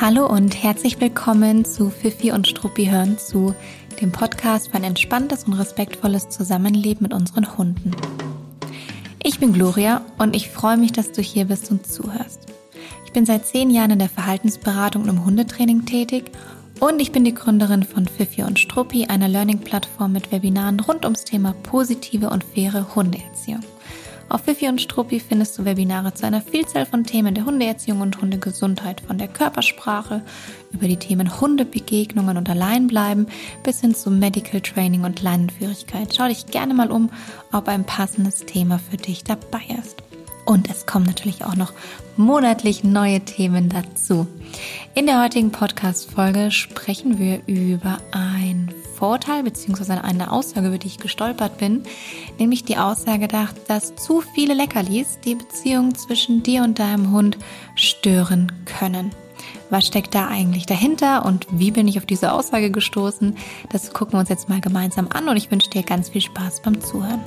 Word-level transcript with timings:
Hallo 0.00 0.26
und 0.26 0.62
herzlich 0.62 1.00
willkommen 1.00 1.64
zu 1.64 1.90
Fifi 1.90 2.30
und 2.30 2.46
Struppi 2.46 2.86
hören 2.86 3.18
zu, 3.18 3.54
dem 4.00 4.12
Podcast 4.12 4.68
für 4.68 4.74
ein 4.74 4.84
entspanntes 4.84 5.44
und 5.44 5.54
respektvolles 5.54 6.28
Zusammenleben 6.28 7.02
mit 7.02 7.14
unseren 7.14 7.56
Hunden. 7.56 7.90
Ich 9.22 9.40
bin 9.40 9.52
Gloria 9.52 10.02
und 10.18 10.36
ich 10.36 10.50
freue 10.50 10.76
mich, 10.76 10.92
dass 10.92 11.12
du 11.12 11.22
hier 11.22 11.46
bist 11.46 11.70
und 11.70 11.86
zuhörst. 11.86 12.46
Ich 13.04 13.12
bin 13.12 13.26
seit 13.26 13.46
zehn 13.46 13.70
Jahren 13.70 13.90
in 13.90 13.98
der 13.98 14.08
Verhaltensberatung 14.08 15.02
und 15.02 15.08
im 15.08 15.24
Hundetraining 15.24 15.86
tätig 15.86 16.30
und 16.78 17.00
ich 17.00 17.10
bin 17.10 17.24
die 17.24 17.34
Gründerin 17.34 17.82
von 17.82 18.06
Fifi 18.06 18.42
und 18.42 18.58
Struppi, 18.58 19.06
einer 19.06 19.28
Learning-Plattform 19.28 20.12
mit 20.12 20.30
Webinaren 20.30 20.78
rund 20.78 21.04
ums 21.04 21.24
Thema 21.24 21.54
positive 21.62 22.30
und 22.30 22.44
faire 22.44 22.94
Hundeerziehung. 22.94 23.62
Auf 24.28 24.42
Fifi 24.42 24.68
und 24.68 24.80
Struppi 24.80 25.20
findest 25.20 25.56
du 25.56 25.64
Webinare 25.64 26.12
zu 26.12 26.26
einer 26.26 26.42
Vielzahl 26.42 26.84
von 26.84 27.04
Themen 27.04 27.34
der 27.34 27.44
Hundeerziehung 27.44 28.00
und 28.00 28.20
Hundegesundheit, 28.20 29.00
von 29.00 29.18
der 29.18 29.28
Körpersprache 29.28 30.22
über 30.72 30.88
die 30.88 30.96
Themen 30.96 31.40
Hundebegegnungen 31.40 32.36
und 32.36 32.50
Alleinbleiben 32.50 33.28
bis 33.62 33.80
hin 33.80 33.94
zu 33.94 34.10
Medical 34.10 34.60
Training 34.60 35.04
und 35.04 35.22
Leinenführigkeit. 35.22 36.14
Schau 36.16 36.26
dich 36.26 36.46
gerne 36.46 36.74
mal 36.74 36.90
um, 36.90 37.10
ob 37.52 37.68
ein 37.68 37.84
passendes 37.84 38.44
Thema 38.46 38.78
für 38.78 38.96
dich 38.96 39.22
dabei 39.22 39.62
ist. 39.80 40.02
Und 40.44 40.70
es 40.70 40.86
kommen 40.86 41.06
natürlich 41.06 41.44
auch 41.44 41.56
noch 41.56 41.72
monatlich 42.16 42.84
neue 42.84 43.20
Themen 43.20 43.68
dazu. 43.68 44.26
In 44.94 45.06
der 45.06 45.22
heutigen 45.22 45.50
Podcast-Folge 45.50 46.50
sprechen 46.50 47.18
wir 47.18 47.42
über 47.46 47.98
ein 48.12 48.72
Vorteil 48.96 49.42
bzw. 49.42 49.92
eine 49.92 50.32
Aussage, 50.32 50.68
über 50.68 50.78
die 50.78 50.86
ich 50.86 50.98
gestolpert 50.98 51.58
bin, 51.58 51.82
nämlich 52.38 52.64
die 52.64 52.78
Aussage, 52.78 53.28
dass 53.28 53.94
zu 53.96 54.22
viele 54.34 54.54
Leckerlis 54.54 55.20
die 55.24 55.34
Beziehung 55.34 55.94
zwischen 55.94 56.42
dir 56.42 56.62
und 56.62 56.78
deinem 56.78 57.12
Hund 57.12 57.38
stören 57.74 58.52
können. 58.64 59.10
Was 59.68 59.86
steckt 59.86 60.14
da 60.14 60.28
eigentlich 60.28 60.66
dahinter 60.66 61.24
und 61.24 61.46
wie 61.50 61.72
bin 61.72 61.88
ich 61.88 61.98
auf 61.98 62.06
diese 62.06 62.32
Aussage 62.32 62.70
gestoßen? 62.70 63.36
Das 63.70 63.92
gucken 63.92 64.14
wir 64.14 64.20
uns 64.20 64.28
jetzt 64.28 64.48
mal 64.48 64.60
gemeinsam 64.60 65.08
an 65.12 65.28
und 65.28 65.36
ich 65.36 65.50
wünsche 65.50 65.70
dir 65.70 65.82
ganz 65.82 66.08
viel 66.08 66.20
Spaß 66.20 66.62
beim 66.62 66.80
Zuhören. 66.80 67.20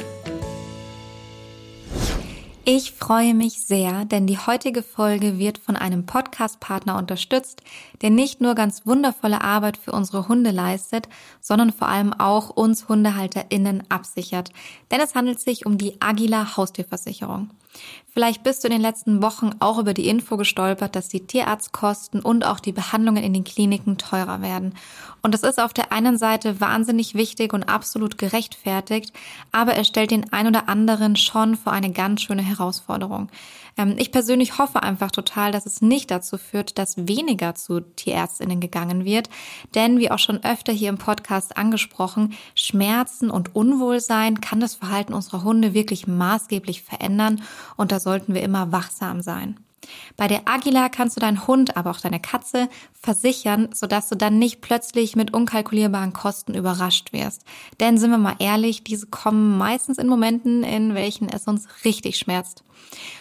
Ich 2.66 2.92
freue 2.92 3.34
mich 3.34 3.66
sehr, 3.66 4.06
denn 4.06 4.28
die 4.28 4.38
heutige 4.38 4.84
Folge 4.84 5.40
wird 5.40 5.58
von 5.58 5.76
einem 5.76 6.06
Podcast-Partner 6.06 6.98
unterstützt, 6.98 7.64
der 8.02 8.10
nicht 8.10 8.42
nur 8.42 8.54
ganz 8.54 8.86
wundervolle 8.86 9.42
Arbeit 9.42 9.78
für 9.78 9.92
unsere 9.92 10.28
Hunde 10.28 10.52
leistet, 10.52 11.08
sondern 11.42 11.72
vor 11.72 11.88
allem 11.88 12.14
auch 12.14 12.50
uns 12.50 12.88
HundehalterInnen 12.90 13.84
absichert. 13.90 14.52
Denn 14.92 15.00
es 15.00 15.16
handelt 15.16 15.40
sich 15.40 15.66
um 15.66 15.78
die 15.78 16.02
Agila 16.02 16.58
Haustierversicherung. 16.58 17.50
Vielleicht 18.12 18.44
bist 18.44 18.64
du 18.64 18.68
in 18.68 18.74
den 18.74 18.82
letzten 18.82 19.22
Wochen 19.22 19.52
auch 19.60 19.78
über 19.78 19.94
die 19.94 20.08
Info 20.08 20.36
gestolpert, 20.36 20.96
dass 20.96 21.10
die 21.10 21.26
Tierarztkosten 21.26 22.22
und 22.22 22.46
auch 22.46 22.60
die 22.60 22.72
Behandlungen 22.72 23.24
in 23.24 23.34
den 23.34 23.44
Kliniken 23.44 23.98
teurer 23.98 24.42
werden. 24.42 24.76
Und 25.22 25.34
das 25.34 25.44
ist 25.44 25.60
auf 25.60 25.74
der 25.74 25.92
einen 25.92 26.18
Seite 26.18 26.60
wahnsinnig 26.60 27.14
wichtig 27.16 27.54
und 27.54 27.64
absolut 27.64 28.18
gerechtfertigt, 28.18 29.14
aber 29.52 29.76
es 29.76 29.88
stellt 29.88 30.12
den 30.12 30.34
ein 30.34 30.48
oder 30.48 30.68
anderen 30.68 31.16
schon 31.16 31.56
vor 31.56 31.72
eine 31.72 31.92
ganz 31.92 32.22
schöne 32.22 32.42
Herausforderung. 32.42 33.30
Ähm, 33.78 33.96
ich 33.98 34.12
persönlich 34.12 34.58
hoffe 34.58 34.84
einfach 34.84 35.12
total, 35.12 35.52
dass 35.52 35.66
es 35.66 35.82
nicht 35.82 36.12
dazu 36.12 36.38
führt, 36.38 36.78
dass 36.78 37.08
weniger 37.08 37.56
zu 37.56 37.82
Tierärztinnen 37.82 38.60
gegangen 38.60 39.06
wird. 39.06 39.30
Denn 39.76 40.00
wie 40.00 40.12
auch 40.12 40.20
schon 40.20 40.44
öfter 40.44 40.74
hier 40.74 40.90
im 40.90 40.98
Podcast 40.98 41.58
angesprochen, 41.58 42.34
Schmerzen 42.56 43.30
und 43.30 43.56
Unwohlsein 43.56 44.42
kann 44.42 44.60
das 44.60 44.76
Verhalten 44.76 45.14
unserer 45.14 45.44
Hunde 45.44 45.74
wirklich 45.74 46.08
maßgeblich 46.08 46.84
verändern 46.84 47.42
und 47.78 47.92
da 47.92 48.00
sollten 48.00 48.34
wir 48.34 48.42
immer 48.42 48.72
wachsam 48.72 49.22
sein. 49.22 49.60
Bei 50.18 50.28
der 50.28 50.42
Agila 50.46 50.90
kannst 50.90 51.16
du 51.16 51.22
deinen 51.22 51.48
Hund, 51.48 51.78
aber 51.78 51.92
auch 51.92 52.02
deine 52.02 52.20
Katze 52.20 52.70
versichern, 52.94 53.70
sodass 53.74 54.10
du 54.10 54.16
dann 54.16 54.40
nicht 54.40 54.62
plötzlich 54.62 55.16
mit 55.16 55.34
unkalkulierbaren 55.34 56.14
Kosten 56.14 56.54
überrascht 56.54 57.14
wirst. 57.14 57.44
Denn 57.80 57.98
sind 57.98 58.12
wir 58.12 58.18
mal 58.18 58.36
ehrlich, 58.40 58.84
diese 58.84 59.08
kommen 59.08 59.58
meistens 59.58 59.98
in 59.98 60.08
Momenten, 60.08 60.64
in 60.64 60.96
welchen 60.96 61.30
es 61.30 61.48
uns 61.48 61.68
richtig 61.86 62.18
schmerzt. 62.18 62.64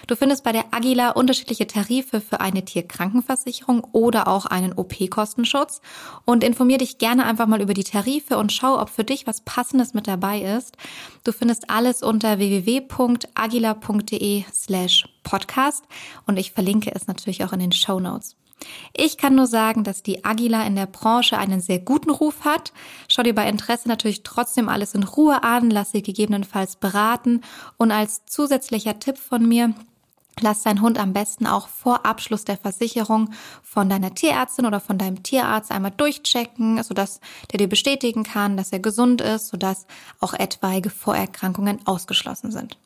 Du 0.07 0.17
findest 0.17 0.43
bei 0.45 0.53
der 0.53 0.73
Agila 0.73 1.11
unterschiedliche 1.11 1.67
Tarife 1.67 2.21
für 2.21 2.41
eine 2.41 2.65
Tierkrankenversicherung 2.65 3.85
oder 3.93 4.27
auch 4.29 4.47
einen 4.47 4.73
OP-Kostenschutz 4.73 5.83
und 6.25 6.43
informier 6.43 6.79
dich 6.79 6.99
gerne 6.99 7.27
einfach 7.27 7.47
mal 7.47 7.61
über 7.61 7.75
die 7.75 7.85
Tarife 7.85 8.39
und 8.39 8.51
schau, 8.53 8.81
ob 8.81 8.89
für 8.89 9.05
dich 9.05 9.27
was 9.27 9.43
Passendes 9.43 9.93
mit 9.95 10.07
dabei 10.07 10.41
ist. 10.41 10.77
Du 11.25 11.33
findest 11.33 11.69
alles 11.69 12.03
unter 12.03 12.39
www.agila.de 12.39 12.85
slash 14.53 15.07
podcast 15.23 15.85
und 16.27 16.39
ich 16.39 16.53
verlinke 16.53 16.95
es 16.95 17.07
natürlich 17.07 17.45
auch 17.45 17.53
in 17.53 17.61
den 17.61 17.73
Show 17.73 18.01
Notes. 18.01 18.35
Ich 18.93 19.17
kann 19.17 19.35
nur 19.35 19.47
sagen, 19.47 19.85
dass 19.85 20.03
die 20.03 20.25
Agila 20.25 20.67
in 20.67 20.77
der 20.77 20.87
Branche 20.87 21.39
einen 21.39 21.61
sehr 21.61 21.79
guten 21.79 22.11
Ruf 22.11 22.45
hat. 22.45 22.73
Schau 23.09 23.23
dir 23.23 23.35
bei 23.35 23.49
Interesse 23.49 23.89
natürlich 23.89 24.23
trotzdem 24.23 24.69
alles 24.69 24.95
in 24.95 25.03
Ruhe 25.03 25.43
an, 25.43 25.71
lass 25.71 25.93
sie 25.93 26.03
gegebenenfalls 26.03 26.77
beraten 26.77 27.43
und 27.77 27.93
als 27.93 28.27
zusätzlicher 28.27 28.99
Tipp 28.99 29.19
von 29.19 29.47
mir, 29.47 29.75
Lass 30.41 30.63
deinen 30.63 30.83
Hund 30.83 30.99
am 30.99 31.13
besten 31.13 31.47
auch 31.47 31.69
vor 31.69 32.07
Abschluss 32.07 32.45
der 32.45 32.57
Versicherung 32.57 33.31
von 33.63 33.89
deiner 33.89 34.15
Tierärztin 34.15 34.67
oder 34.67 34.81
von 34.81 34.99
deinem 34.99 35.23
Tierarzt 35.23 35.71
einmal 35.71 35.91
durchchecken, 35.91 36.83
sodass 36.83 37.21
der 37.51 37.59
dir 37.59 37.69
bestätigen 37.69 38.23
kann, 38.23 38.57
dass 38.57 38.73
er 38.73 38.79
gesund 38.79 39.21
ist, 39.21 39.49
sodass 39.49 39.87
auch 40.21 40.35
etwaige 40.35 40.91
Vorerkrankungen 40.91 41.81
ausgeschlossen 41.87 42.53
sind. 42.53 42.79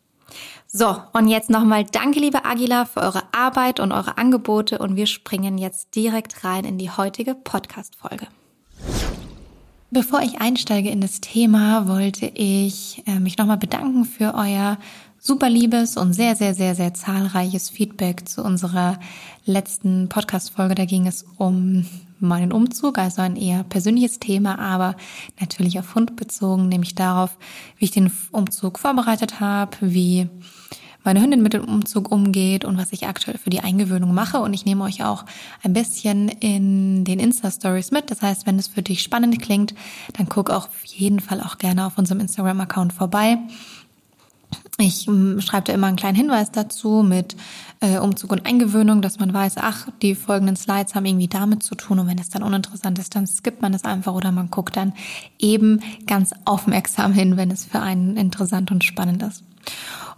So, 0.66 0.97
und 1.12 1.28
jetzt 1.28 1.50
nochmal 1.50 1.84
danke, 1.84 2.19
liebe 2.19 2.44
Agila, 2.44 2.87
für 2.87 3.00
eure 3.00 3.22
Arbeit 3.32 3.78
und 3.78 3.93
eure 3.93 4.16
Angebote 4.16 4.78
und 4.78 4.97
wir 4.97 5.06
springen 5.06 5.59
jetzt 5.59 5.94
direkt 5.94 6.44
rein 6.44 6.65
in 6.65 6.78
die 6.78 6.91
heutige 6.91 7.34
Podcast-Folge. 7.34 8.26
Bevor 9.91 10.22
ich 10.22 10.41
einsteige 10.41 10.88
in 10.88 11.03
das 11.03 11.21
Thema, 11.21 11.87
wollte 11.87 12.25
ich 12.26 13.03
äh, 13.06 13.21
mich 13.21 13.37
nochmal 13.37 13.59
bedanken 13.59 14.06
für 14.06 14.32
euer 14.34 14.78
super 15.19 15.50
liebes 15.50 15.98
und 15.98 16.15
sehr, 16.15 16.34
sehr, 16.34 16.54
sehr, 16.54 16.75
sehr 16.75 16.94
zahlreiches 16.94 17.69
Feedback 17.69 18.26
zu 18.26 18.42
unserer 18.42 18.98
letzten 19.44 20.09
Podcast-Folge. 20.09 20.75
Da 20.75 20.87
ging 20.87 21.06
es 21.06 21.26
um 21.37 21.87
meinen 22.22 22.53
Umzug, 22.53 22.99
also 22.99 23.22
ein 23.22 23.37
eher 23.37 23.65
persönliches 23.65 24.19
Thema, 24.19 24.59
aber 24.59 24.97
natürlich 25.41 25.78
auf 25.78 25.94
Hund 25.94 26.16
bezogen, 26.16 26.69
nämlich 26.69 26.94
darauf, 26.94 27.37
wie 27.77 27.84
ich 27.84 27.91
den 27.91 28.10
Umzug 28.31 28.78
vorbereitet 28.78 29.41
habe, 29.41 29.77
wie 29.81 30.28
meine 31.05 31.21
Hündin 31.21 31.43
mit 31.43 31.53
dem 31.53 31.65
Umzug 31.65 32.10
umgeht 32.10 32.65
und 32.65 32.78
was 32.78 32.93
ich 32.93 33.06
aktuell 33.06 33.38
für 33.38 33.50
die 33.50 33.60
Eingewöhnung 33.60 34.15
mache. 34.15 34.38
Und 34.38 34.55
ich 34.55 34.65
nehme 34.65 34.84
euch 34.84 35.05
auch 35.05 35.25
ein 35.62 35.72
bisschen 35.72 36.28
in 36.28 37.05
den 37.05 37.19
Insta-Stories 37.19 37.91
mit. 37.91 38.10
Das 38.10 38.22
heißt, 38.22 38.47
wenn 38.47 38.59
es 38.59 38.69
für 38.69 38.83
dich 38.83 39.03
spannend 39.03 39.41
klingt, 39.41 39.75
dann 40.15 40.28
guck 40.28 40.50
auch 40.50 40.69
auf 40.69 40.84
jeden 40.84 41.21
Fall 41.21 41.41
auch 41.41 41.59
gerne 41.59 41.87
auf 41.87 41.99
unserem 41.99 42.21
Instagram-Account 42.21 42.93
vorbei. 42.93 43.39
Ich 44.78 45.06
ähm, 45.06 45.41
schreibe 45.41 45.66
da 45.66 45.72
immer 45.72 45.87
einen 45.87 45.97
kleinen 45.97 46.16
Hinweis 46.16 46.50
dazu 46.50 47.03
mit 47.03 47.37
äh, 47.81 47.99
Umzug 47.99 48.33
und 48.33 48.47
Eingewöhnung, 48.47 49.03
dass 49.03 49.19
man 49.19 49.33
weiß, 49.33 49.55
ach, 49.59 49.88
die 50.00 50.15
folgenden 50.15 50.56
Slides 50.56 50.94
haben 50.94 51.05
irgendwie 51.05 51.28
damit 51.28 51.62
zu 51.62 51.75
tun 51.75 51.99
und 51.99 52.09
wenn 52.09 52.19
es 52.19 52.31
dann 52.31 52.43
uninteressant 52.43 52.99
ist, 52.99 53.15
dann 53.15 53.27
skippt 53.27 53.60
man 53.60 53.75
es 53.75 53.84
einfach 53.84 54.15
oder 54.15 54.33
man 54.33 54.50
guckt 54.50 54.77
dann 54.77 54.94
eben 55.38 55.81
ganz 56.06 56.33
aufmerksam 56.44 57.12
hin, 57.12 57.37
wenn 57.37 57.50
es 57.50 57.66
für 57.66 57.81
einen 57.81 58.16
interessant 58.16 58.71
und 58.71 58.83
spannend 58.83 59.22
ist. 59.22 59.44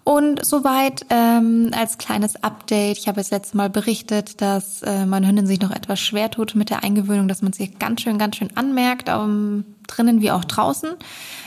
Und 0.05 0.45
soweit 0.45 1.07
ähm, 1.09 1.71
als 1.73 1.97
kleines 1.97 2.37
Update. 2.45 2.99
Ich 2.99 3.09
habe 3.09 3.21
das 3.21 3.31
letzte 3.31 3.57
Mal 3.57 3.71
berichtet, 3.71 4.43
dass 4.43 4.83
äh, 4.83 5.07
meine 5.07 5.27
Hündin 5.27 5.47
sich 5.47 5.61
noch 5.61 5.71
etwas 5.71 5.99
schwer 5.99 6.31
tut 6.31 6.55
mit 6.55 6.69
der 6.69 6.85
Eingewöhnung, 6.85 7.27
dass 7.27 7.41
man 7.41 7.55
sich 7.55 7.79
ganz 7.79 8.03
schön, 8.03 8.19
ganz 8.19 8.37
schön 8.37 8.55
anmerkt, 8.55 9.09
um, 9.09 9.65
drinnen 9.87 10.21
wie 10.21 10.31
auch 10.31 10.45
draußen, 10.45 10.91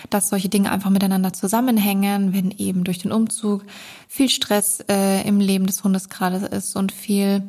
dass 0.10 0.30
solche 0.30 0.50
Dinge 0.50 0.72
einfach 0.72 0.90
miteinander 0.90 1.34
zusammenhängen, 1.34 2.34
wenn 2.34 2.50
eben 2.50 2.84
durch 2.84 2.98
den 2.98 3.12
Umzug 3.12 3.64
viel 4.08 4.30
Stress 4.30 4.84
äh, 4.90 5.28
im 5.28 5.40
Leben 5.40 5.68
des 5.68 5.84
Hundes 5.84 6.10
gerade 6.10 6.38
ist 6.38 6.76
und 6.76 6.92
viel 6.92 7.44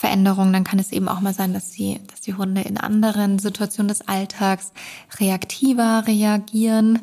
Veränderung, 0.00 0.50
dann 0.50 0.64
kann 0.64 0.78
es 0.78 0.92
eben 0.92 1.08
auch 1.08 1.20
mal 1.20 1.34
sein, 1.34 1.52
dass 1.52 1.72
die, 1.72 2.00
dass 2.06 2.22
die 2.22 2.32
Hunde 2.32 2.62
in 2.62 2.78
anderen 2.78 3.38
Situationen 3.38 3.88
des 3.88 4.08
Alltags 4.08 4.72
reaktiver 5.18 6.04
reagieren, 6.06 7.00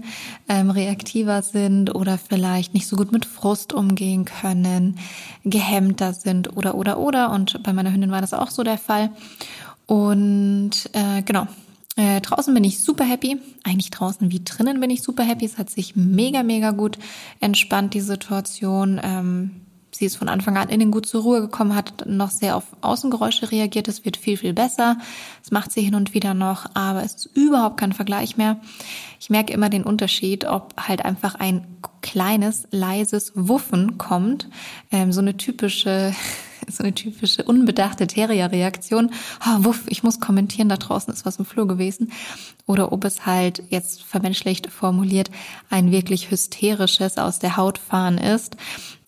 ähm, 0.49 0.71
reaktiver 0.71 1.44
sind 1.44 1.94
oder 1.94 2.17
vielleicht 2.17 2.73
nicht 2.73 2.88
so 2.88 2.95
gut 2.95 3.11
mit 3.11 3.27
Frust 3.27 3.71
umgehen 3.71 4.25
können, 4.25 4.97
gehemmter 5.45 6.13
sind 6.13 6.57
oder 6.57 6.73
oder 6.73 6.97
oder. 6.97 7.29
Und 7.29 7.61
bei 7.61 7.71
meiner 7.71 7.94
Hündin 7.94 8.09
war 8.09 8.21
das 8.21 8.33
auch 8.33 8.49
so 8.49 8.63
der 8.63 8.79
Fall. 8.79 9.11
Und 9.85 10.89
äh, 10.93 11.21
genau, 11.21 11.45
äh, 11.97 12.19
draußen 12.19 12.51
bin 12.51 12.63
ich 12.63 12.81
super 12.81 13.05
happy. 13.05 13.38
Eigentlich 13.63 13.91
draußen 13.91 14.31
wie 14.31 14.43
drinnen 14.43 14.79
bin 14.79 14.89
ich 14.89 15.03
super 15.03 15.23
happy. 15.23 15.45
Es 15.45 15.59
hat 15.59 15.69
sich 15.69 15.95
mega, 15.95 16.41
mega 16.41 16.71
gut 16.71 16.97
entspannt, 17.41 17.93
die 17.93 18.01
Situation. 18.01 19.00
Ähm, 19.03 19.66
Sie 19.97 20.05
ist 20.05 20.17
von 20.17 20.29
Anfang 20.29 20.57
an 20.57 20.69
innen 20.69 20.91
gut 20.91 21.07
zur 21.07 21.23
Ruhe 21.23 21.41
gekommen, 21.41 21.73
hat 21.73 22.05
noch 22.05 22.29
sehr 22.29 22.55
auf 22.55 22.65
Außengeräusche 22.81 23.51
reagiert. 23.51 23.88
Es 23.88 24.05
wird 24.05 24.15
viel, 24.15 24.38
viel 24.38 24.53
besser. 24.53 24.99
Das 25.41 25.49
macht 25.49 25.71
sie 25.71 25.81
hin 25.81 25.95
und 25.95 26.13
wieder 26.13 26.35
noch, 26.35 26.67
aber 26.75 27.03
es 27.03 27.15
ist 27.15 27.29
überhaupt 27.33 27.77
kein 27.77 27.94
Vergleich 27.94 28.38
mehr. 28.38 28.59
ich 29.19 29.31
merke 29.31 29.53
immer 29.53 29.71
den 29.71 29.81
Unterschied, 29.81 30.45
ob 30.45 30.75
halt 30.77 31.03
einfach 31.03 31.33
ein 31.33 31.65
kleines, 32.03 32.67
leises 32.69 33.31
Wuffen 33.33 33.97
kommt, 33.97 34.47
ähm, 34.91 35.11
so 35.11 35.19
eine 35.19 35.35
typische 35.35 36.13
so 36.69 36.83
eine 36.83 36.93
typische 36.93 37.43
unbedachte 37.43 38.07
Terrier-Reaktion. 38.07 39.11
Oh, 39.45 39.63
wuff, 39.63 39.83
ich 39.88 40.03
muss 40.03 40.19
kommentieren, 40.19 40.69
da 40.69 40.77
draußen 40.77 41.13
ist 41.13 41.25
was 41.25 41.38
im 41.38 41.45
Flur 41.45 41.67
gewesen. 41.67 42.11
Oder 42.65 42.91
ob 42.91 43.05
es 43.05 43.25
halt 43.25 43.63
jetzt 43.69 44.03
vermenschlicht 44.03 44.69
formuliert 44.69 45.31
ein 45.69 45.91
wirklich 45.91 46.29
hysterisches 46.29 47.17
aus 47.17 47.39
der 47.39 47.57
Haut 47.57 47.77
fahren 47.77 48.17
ist. 48.17 48.57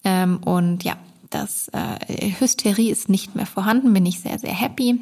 Ähm, 0.04 0.38
und 0.38 0.84
ja, 0.84 0.98
das 1.30 1.70
äh, 1.70 2.32
Hysterie 2.40 2.92
ist 2.92 3.10
nicht 3.10 3.36
mehr 3.36 3.46
vorhanden, 3.46 3.94
bin 3.94 4.06
ich 4.06 4.20
sehr, 4.20 4.40
sehr 4.40 4.54
happy. 4.54 5.00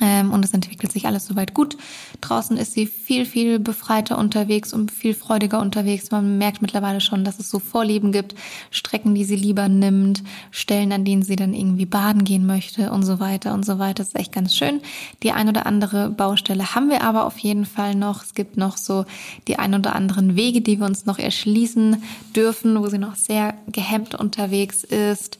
Ähm, 0.00 0.32
und 0.32 0.44
es 0.44 0.52
entwickelt 0.52 0.90
sich 0.90 1.06
alles 1.06 1.24
soweit 1.24 1.54
gut. 1.54 1.76
Draußen 2.20 2.56
ist 2.56 2.72
sie 2.72 2.86
viel, 2.86 3.24
viel 3.24 3.60
befreiter 3.60 4.18
unterwegs 4.18 4.72
und 4.72 4.90
viel 4.90 5.14
freudiger 5.14 5.60
unterwegs. 5.60 6.10
Man 6.10 6.36
merkt 6.36 6.62
mittlerweile 6.62 7.00
schon, 7.00 7.22
dass 7.24 7.38
es 7.38 7.48
so 7.48 7.60
Vorlieben 7.60 8.10
gibt, 8.10 8.34
Strecken, 8.72 9.14
die 9.14 9.24
sie 9.24 9.36
lieber 9.36 9.68
nimmt, 9.68 10.24
Stellen, 10.50 10.90
an 10.92 11.04
denen 11.04 11.22
sie 11.22 11.36
dann 11.36 11.54
irgendwie 11.54 11.86
baden 11.86 12.24
gehen 12.24 12.44
möchte 12.44 12.90
und 12.90 13.04
so 13.04 13.20
weiter 13.20 13.54
und 13.54 13.64
so 13.64 13.78
weiter. 13.78 14.02
Das 14.02 14.08
ist 14.08 14.18
echt 14.18 14.32
ganz 14.32 14.56
schön. 14.56 14.80
Die 15.22 15.30
ein 15.30 15.48
oder 15.48 15.64
andere 15.64 16.10
Baustelle 16.10 16.74
haben 16.74 16.90
wir 16.90 17.02
aber 17.02 17.24
auf 17.24 17.38
jeden 17.38 17.64
Fall 17.64 17.94
noch. 17.94 18.24
Es 18.24 18.34
gibt 18.34 18.56
noch 18.56 18.76
so 18.76 19.04
die 19.46 19.60
ein 19.60 19.74
oder 19.74 19.94
anderen 19.94 20.34
Wege, 20.34 20.60
die 20.60 20.80
wir 20.80 20.86
uns 20.86 21.06
noch 21.06 21.20
erschließen 21.20 22.02
dürfen, 22.34 22.80
wo 22.80 22.88
sie 22.88 22.98
noch 22.98 23.14
sehr 23.14 23.54
gehemmt 23.68 24.16
unterwegs 24.16 24.82
ist. 24.82 25.38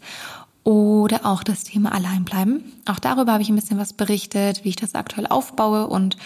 Oder 0.65 1.27
auch 1.27 1.43
das 1.43 1.65
Thema 1.65 1.93
Alleinbleiben. 1.93 2.65
Auch 2.87 2.99
darüber 2.99 3.33
habe 3.33 3.43
ich 3.43 3.51
ein 3.51 3.55
bisschen 3.55 3.79
was 3.79 3.93
berichtet, 3.93 4.65
wie 4.65 4.71
ich 4.71 4.77
das 4.77 4.95
aktuell 4.95 5.27
aufbaue. 5.27 5.87
Und 5.87 6.17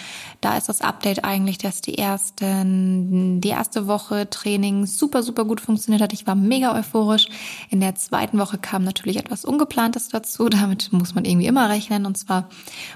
da 0.41 0.57
ist 0.57 0.69
das 0.69 0.83
Update 0.83 1.25
eigentlich, 1.25 1.59
dass 1.59 1.81
die 1.81 1.99
ersten, 1.99 3.41
die 3.41 3.49
erste 3.49 3.89
Woche 3.89 4.31
Training 4.31 4.87
super, 4.87 5.25
super 5.25 5.45
gut 5.45 5.61
funktioniert 5.61 6.01
hat. 6.01 6.13
Ich 6.13 6.29
war 6.29 6.37
mega 6.37 6.77
euphorisch. 6.77 7.27
In 7.71 7.81
der 7.81 7.97
zweiten 7.97 8.39
Woche 8.39 8.57
kam 8.57 8.85
natürlich 8.85 9.17
etwas 9.17 9.45
Ungeplantes 9.45 10.09
dazu. 10.11 10.49
Damit 10.49 10.93
muss 10.93 11.15
man 11.15 11.25
irgendwie 11.25 11.47
immer 11.47 11.69
rechnen. 11.69 12.07
Und 12.07 12.17
zwar 12.17 12.49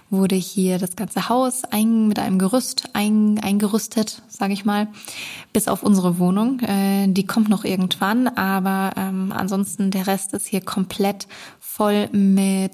wurde 0.08 0.36
hier 0.36 0.78
das 0.78 0.94
ganze 0.94 1.28
Haus 1.28 1.64
ein, 1.64 2.06
mit 2.06 2.20
einem 2.20 2.38
Gerüst 2.38 2.90
ein, 2.92 3.40
eingerüstet, 3.42 4.22
sage 4.28 4.52
ich 4.52 4.64
mal, 4.64 4.86
bis 5.52 5.66
auf 5.66 5.82
unsere 5.82 6.18
Wohnung. 6.18 6.60
Äh, 6.60 7.08
die 7.08 7.26
kommt 7.26 7.48
noch 7.48 7.64
irgendwann, 7.64 8.28
aber 8.28 8.92
ähm, 8.96 9.32
ansonsten 9.34 9.90
der 9.90 10.06
Rest 10.06 10.32
ist 10.32 10.46
hier 10.46 10.60
komplett 10.60 11.26
voll 11.58 12.08
mit 12.12 12.70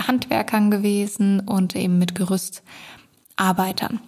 Handwerkern 0.00 0.70
gewesen 0.70 1.40
und 1.40 1.74
eben 1.74 1.98
mit 1.98 2.14
Gerüstarbeitern. 3.36 4.00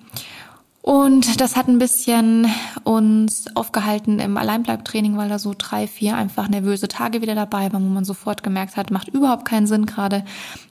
Und 0.82 1.40
das 1.40 1.56
hat 1.56 1.66
ein 1.66 1.78
bisschen 1.78 2.46
uns 2.82 3.46
aufgehalten 3.56 4.18
im 4.18 4.36
Alleinbleibtraining, 4.36 5.16
weil 5.16 5.30
da 5.30 5.38
so 5.38 5.54
drei, 5.56 5.86
vier 5.86 6.14
einfach 6.14 6.46
nervöse 6.48 6.88
Tage 6.88 7.22
wieder 7.22 7.34
dabei 7.34 7.72
waren, 7.72 7.86
wo 7.86 7.88
man 7.88 8.04
sofort 8.04 8.42
gemerkt 8.42 8.76
hat, 8.76 8.90
macht 8.90 9.08
überhaupt 9.08 9.46
keinen 9.46 9.66
Sinn, 9.66 9.86
gerade 9.86 10.26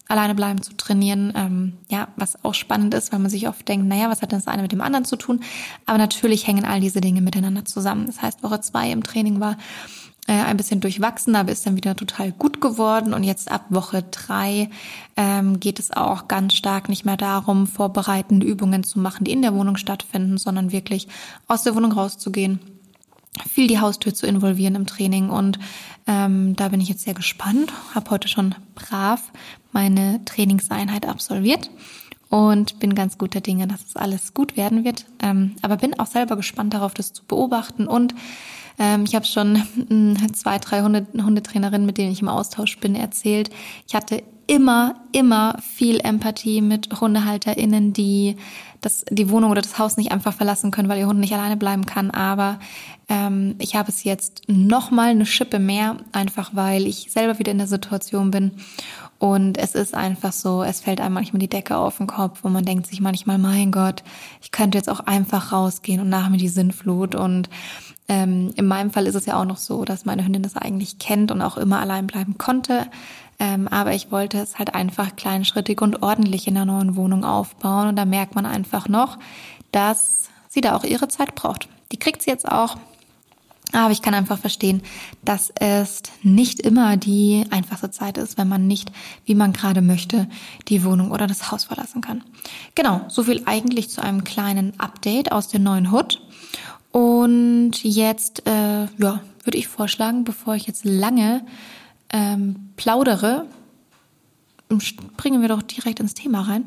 alleine 0.07 0.35
bleiben 0.35 0.61
zu 0.61 0.77
trainieren. 0.77 1.33
Ähm, 1.35 1.73
ja, 1.89 2.09
was 2.15 2.45
auch 2.45 2.53
spannend 2.53 2.93
ist, 2.93 3.11
weil 3.11 3.21
man 3.21 3.31
sich 3.31 3.47
oft 3.47 3.67
denkt, 3.67 3.87
naja, 3.87 4.07
was 4.07 4.21
hat 4.21 4.31
denn 4.31 4.37
das 4.37 4.47
eine 4.47 4.61
mit 4.61 4.71
dem 4.71 4.81
anderen 4.81 5.05
zu 5.05 5.15
tun? 5.15 5.39
Aber 5.87 5.97
natürlich 5.97 6.45
hängen 6.45 6.63
all 6.65 6.79
diese 6.79 7.01
Dinge 7.01 7.21
miteinander 7.21 7.65
zusammen. 7.65 8.05
Das 8.05 8.21
heißt, 8.21 8.43
Woche 8.43 8.61
zwei 8.61 8.91
im 8.91 9.01
Training 9.01 9.39
war 9.39 9.57
äh, 10.27 10.33
ein 10.33 10.57
bisschen 10.57 10.79
durchwachsen, 10.79 11.35
aber 11.35 11.51
ist 11.51 11.65
dann 11.65 11.75
wieder 11.75 11.95
total 11.95 12.31
gut 12.31 12.61
geworden. 12.61 13.13
Und 13.13 13.23
jetzt 13.23 13.51
ab 13.51 13.65
Woche 13.69 14.03
drei 14.03 14.69
ähm, 15.17 15.59
geht 15.59 15.79
es 15.79 15.91
auch 15.91 16.27
ganz 16.27 16.53
stark 16.53 16.87
nicht 16.87 17.03
mehr 17.03 17.17
darum, 17.17 17.67
vorbereitende 17.67 18.45
Übungen 18.45 18.83
zu 18.83 18.99
machen, 18.99 19.25
die 19.25 19.31
in 19.31 19.41
der 19.41 19.53
Wohnung 19.53 19.75
stattfinden, 19.75 20.37
sondern 20.37 20.71
wirklich 20.71 21.07
aus 21.47 21.63
der 21.63 21.75
Wohnung 21.75 21.91
rauszugehen, 21.91 22.59
viel 23.49 23.67
die 23.67 23.79
Haustür 23.79 24.13
zu 24.13 24.25
involvieren 24.25 24.75
im 24.75 24.85
Training. 24.85 25.29
Und 25.29 25.59
ähm, 26.07 26.55
da 26.55 26.69
bin 26.69 26.79
ich 26.79 26.89
jetzt 26.89 27.03
sehr 27.03 27.15
gespannt. 27.15 27.73
Habe 27.93 28.11
heute 28.11 28.29
schon 28.29 28.55
brav 28.75 29.31
meine 29.73 30.23
Trainingseinheit 30.23 31.05
absolviert 31.05 31.69
und 32.29 32.79
bin 32.79 32.95
ganz 32.95 33.17
guter 33.17 33.41
Dinge, 33.41 33.67
dass 33.67 33.85
es 33.85 33.95
alles 33.95 34.33
gut 34.33 34.55
werden 34.55 34.85
wird. 34.85 35.05
Ähm, 35.21 35.55
aber 35.61 35.77
bin 35.77 35.99
auch 35.99 36.07
selber 36.07 36.35
gespannt 36.35 36.73
darauf, 36.73 36.93
das 36.93 37.11
zu 37.11 37.23
beobachten 37.25 37.87
und 37.87 38.15
ähm, 38.79 39.03
ich 39.05 39.15
habe 39.15 39.25
schon 39.25 39.63
hm, 39.89 40.33
zwei, 40.33 40.57
drei 40.59 40.81
Hunde, 40.81 41.05
Hundetrainerinnen, 41.13 41.85
mit 41.85 41.97
denen 41.97 42.11
ich 42.11 42.21
im 42.21 42.29
Austausch 42.29 42.77
bin, 42.79 42.95
erzählt. 42.95 43.49
Ich 43.87 43.95
hatte 43.95 44.23
immer, 44.47 44.95
immer 45.11 45.57
viel 45.61 45.99
Empathie 45.99 46.61
mit 46.61 46.99
HundehalterInnen, 46.99 47.93
die 47.93 48.35
das, 48.81 49.05
die 49.09 49.29
Wohnung 49.29 49.51
oder 49.51 49.61
das 49.61 49.79
Haus 49.79 49.95
nicht 49.95 50.11
einfach 50.11 50.33
verlassen 50.33 50.71
können, 50.71 50.89
weil 50.89 50.99
ihr 50.99 51.07
Hund 51.07 51.19
nicht 51.19 51.33
alleine 51.33 51.55
bleiben 51.55 51.85
kann. 51.85 52.11
Aber 52.11 52.59
ähm, 53.07 53.55
ich 53.59 53.75
habe 53.75 53.89
es 53.89 54.03
jetzt 54.03 54.41
noch 54.47 54.91
mal 54.91 55.09
eine 55.09 55.25
Schippe 55.25 55.59
mehr, 55.59 55.97
einfach 56.11 56.51
weil 56.53 56.85
ich 56.85 57.11
selber 57.11 57.39
wieder 57.39 57.51
in 57.51 57.57
der 57.59 57.67
Situation 57.67 58.31
bin. 58.31 58.51
Und 59.19 59.57
es 59.57 59.73
ist 59.73 59.93
einfach 59.93 60.33
so, 60.33 60.63
es 60.63 60.81
fällt 60.81 60.99
einem 60.99 61.13
manchmal 61.13 61.39
die 61.39 61.47
Decke 61.47 61.77
auf 61.77 61.97
den 61.97 62.07
Kopf 62.07 62.43
und 62.43 62.51
man 62.51 62.65
denkt 62.65 62.87
sich 62.87 62.99
manchmal, 62.99 63.37
mein 63.37 63.71
Gott, 63.71 64.03
ich 64.41 64.51
könnte 64.51 64.77
jetzt 64.77 64.89
auch 64.89 64.99
einfach 64.99 65.53
rausgehen 65.53 66.01
und 66.01 66.09
nach 66.09 66.27
mir 66.27 66.37
die 66.37 66.49
Sinnflut. 66.49 67.15
Und 67.15 67.49
ähm, 68.07 68.53
in 68.55 68.67
meinem 68.67 68.91
Fall 68.91 69.07
ist 69.07 69.15
es 69.15 69.25
ja 69.25 69.39
auch 69.39 69.45
noch 69.45 69.57
so, 69.57 69.85
dass 69.85 70.05
meine 70.05 70.25
Hündin 70.25 70.43
das 70.43 70.57
eigentlich 70.57 70.99
kennt 70.99 71.31
und 71.31 71.41
auch 71.41 71.57
immer 71.57 71.79
allein 71.79 72.07
bleiben 72.07 72.37
konnte. 72.37 72.87
Ähm, 73.39 73.67
aber 73.67 73.93
ich 73.93 74.11
wollte 74.11 74.37
es 74.39 74.59
halt 74.59 74.75
einfach 74.75 75.15
kleinschrittig 75.15 75.81
und 75.81 76.03
ordentlich 76.03 76.47
in 76.47 76.55
der 76.55 76.65
neuen 76.65 76.95
Wohnung 76.95 77.23
aufbauen. 77.23 77.87
Und 77.87 77.95
da 77.95 78.05
merkt 78.05 78.35
man 78.35 78.45
einfach 78.45 78.87
noch, 78.87 79.17
dass 79.71 80.29
sie 80.49 80.61
da 80.61 80.75
auch 80.75 80.83
ihre 80.83 81.07
Zeit 81.07 81.33
braucht. 81.35 81.67
Die 81.91 81.97
kriegt 81.97 82.21
sie 82.21 82.29
jetzt 82.29 82.47
auch. 82.47 82.77
Aber 83.71 83.91
ich 83.91 84.03
kann 84.03 84.13
einfach 84.13 84.37
verstehen, 84.37 84.83
dass 85.25 85.51
es 85.59 86.03
nicht 86.21 86.59
immer 86.59 86.95
die 86.95 87.43
einfachste 87.49 87.89
Zeit 87.89 88.19
ist, 88.19 88.37
wenn 88.37 88.47
man 88.47 88.67
nicht, 88.67 88.91
wie 89.25 89.33
man 89.33 89.51
gerade 89.51 89.81
möchte, 89.81 90.27
die 90.67 90.83
Wohnung 90.83 91.09
oder 91.09 91.25
das 91.25 91.51
Haus 91.51 91.63
verlassen 91.63 92.01
kann. 92.01 92.23
Genau, 92.75 93.01
so 93.07 93.23
viel 93.23 93.41
eigentlich 93.45 93.89
zu 93.89 94.03
einem 94.03 94.23
kleinen 94.23 94.79
Update 94.79 95.31
aus 95.31 95.47
der 95.47 95.59
neuen 95.59 95.91
Hut. 95.91 96.21
Und 96.93 97.83
jetzt, 97.83 98.47
äh, 98.47 98.83
ja, 98.83 99.21
würde 99.43 99.57
ich 99.57 99.67
vorschlagen, 99.67 100.23
bevor 100.23 100.53
ich 100.53 100.67
jetzt 100.67 100.85
lange 100.85 101.43
ähm, 102.11 102.69
plaudere, 102.77 103.47
springen 104.77 105.41
wir 105.41 105.49
doch 105.49 105.63
direkt 105.63 105.99
ins 105.99 106.13
Thema 106.13 106.41
rein. 106.41 106.65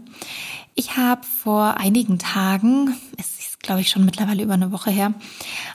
Ich 0.74 0.96
habe 0.96 1.22
vor 1.24 1.76
einigen 1.78 2.18
Tagen, 2.18 2.94
es 3.16 3.38
ist 3.38 3.62
glaube 3.62 3.82
ich 3.82 3.88
schon 3.88 4.04
mittlerweile 4.04 4.42
über 4.42 4.54
eine 4.54 4.72
Woche 4.72 4.90
her, 4.90 5.14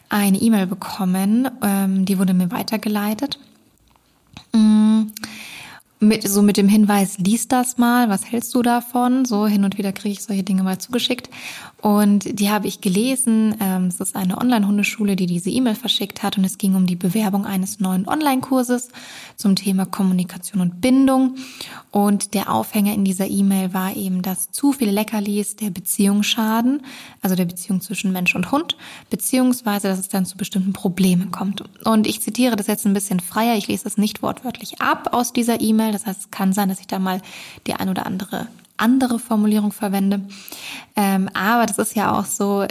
eine 0.09 0.37
E-Mail 0.37 0.67
bekommen, 0.67 1.49
ähm, 1.61 2.05
die 2.05 2.19
wurde 2.19 2.33
mir 2.33 2.51
weitergeleitet. 2.51 3.39
Mm, 4.51 5.03
mit, 6.01 6.27
so 6.27 6.41
mit 6.41 6.57
dem 6.57 6.67
Hinweis, 6.67 7.19
lies 7.19 7.47
das 7.47 7.77
mal, 7.77 8.09
was 8.09 8.29
hältst 8.29 8.53
du 8.53 8.61
davon? 8.61 9.23
So 9.23 9.47
hin 9.47 9.63
und 9.63 9.77
wieder 9.77 9.93
kriege 9.93 10.13
ich 10.13 10.23
solche 10.23 10.43
Dinge 10.43 10.63
mal 10.63 10.77
zugeschickt. 10.77 11.29
Und 11.81 12.39
die 12.39 12.51
habe 12.51 12.67
ich 12.67 12.79
gelesen. 12.79 13.55
Ähm, 13.59 13.85
es 13.87 13.99
ist 13.99 14.15
eine 14.15 14.37
Online-Hundeschule, 14.37 15.15
die 15.15 15.25
diese 15.25 15.49
E-Mail 15.49 15.73
verschickt 15.73 16.21
hat. 16.21 16.37
Und 16.37 16.43
es 16.43 16.59
ging 16.59 16.75
um 16.75 16.85
die 16.85 16.95
Bewerbung 16.95 17.45
eines 17.45 17.79
neuen 17.79 18.07
Online-Kurses 18.07 18.89
zum 19.35 19.55
Thema 19.55 19.87
Kommunikation 19.87 20.61
und 20.61 20.79
Bindung. 20.79 21.35
Und 21.89 22.35
der 22.35 22.53
Aufhänger 22.53 22.93
in 22.93 23.03
dieser 23.03 23.27
E-Mail 23.27 23.73
war 23.73 23.95
eben, 23.95 24.21
dass 24.21 24.51
zu 24.51 24.73
viele 24.73 24.91
Leckerlis 24.91 25.55
der 25.55 25.71
Beziehung 25.71 26.21
schaden, 26.21 26.83
also 27.21 27.35
der 27.35 27.45
Beziehung 27.45 27.81
zwischen 27.81 28.11
Mensch 28.11 28.35
und 28.35 28.51
Hund, 28.51 28.77
beziehungsweise, 29.09 29.87
dass 29.87 29.99
es 29.99 30.07
dann 30.09 30.27
zu 30.27 30.37
bestimmten 30.37 30.73
Problemen 30.73 31.31
kommt. 31.31 31.63
Und 31.83 32.05
ich 32.05 32.21
zitiere 32.21 32.55
das 32.55 32.67
jetzt 32.67 32.85
ein 32.85 32.93
bisschen 32.93 33.19
freier. 33.19 33.57
Ich 33.57 33.67
lese 33.67 33.85
das 33.85 33.97
nicht 33.97 34.21
wortwörtlich 34.21 34.81
ab 34.81 35.09
aus 35.13 35.33
dieser 35.33 35.59
E-Mail. 35.59 35.91
Das 35.91 36.05
heißt, 36.05 36.19
es 36.19 36.31
kann 36.31 36.53
sein, 36.53 36.69
dass 36.69 36.79
ich 36.79 36.87
da 36.87 36.99
mal 36.99 37.21
die 37.65 37.73
ein 37.73 37.89
oder 37.89 38.05
andere 38.05 38.47
andere 38.81 39.19
Formulierung 39.19 39.71
verwende. 39.71 40.21
Ähm, 40.95 41.29
aber 41.33 41.65
das 41.65 41.77
ist 41.77 41.95
ja 41.95 42.17
auch 42.17 42.25
so, 42.25 42.65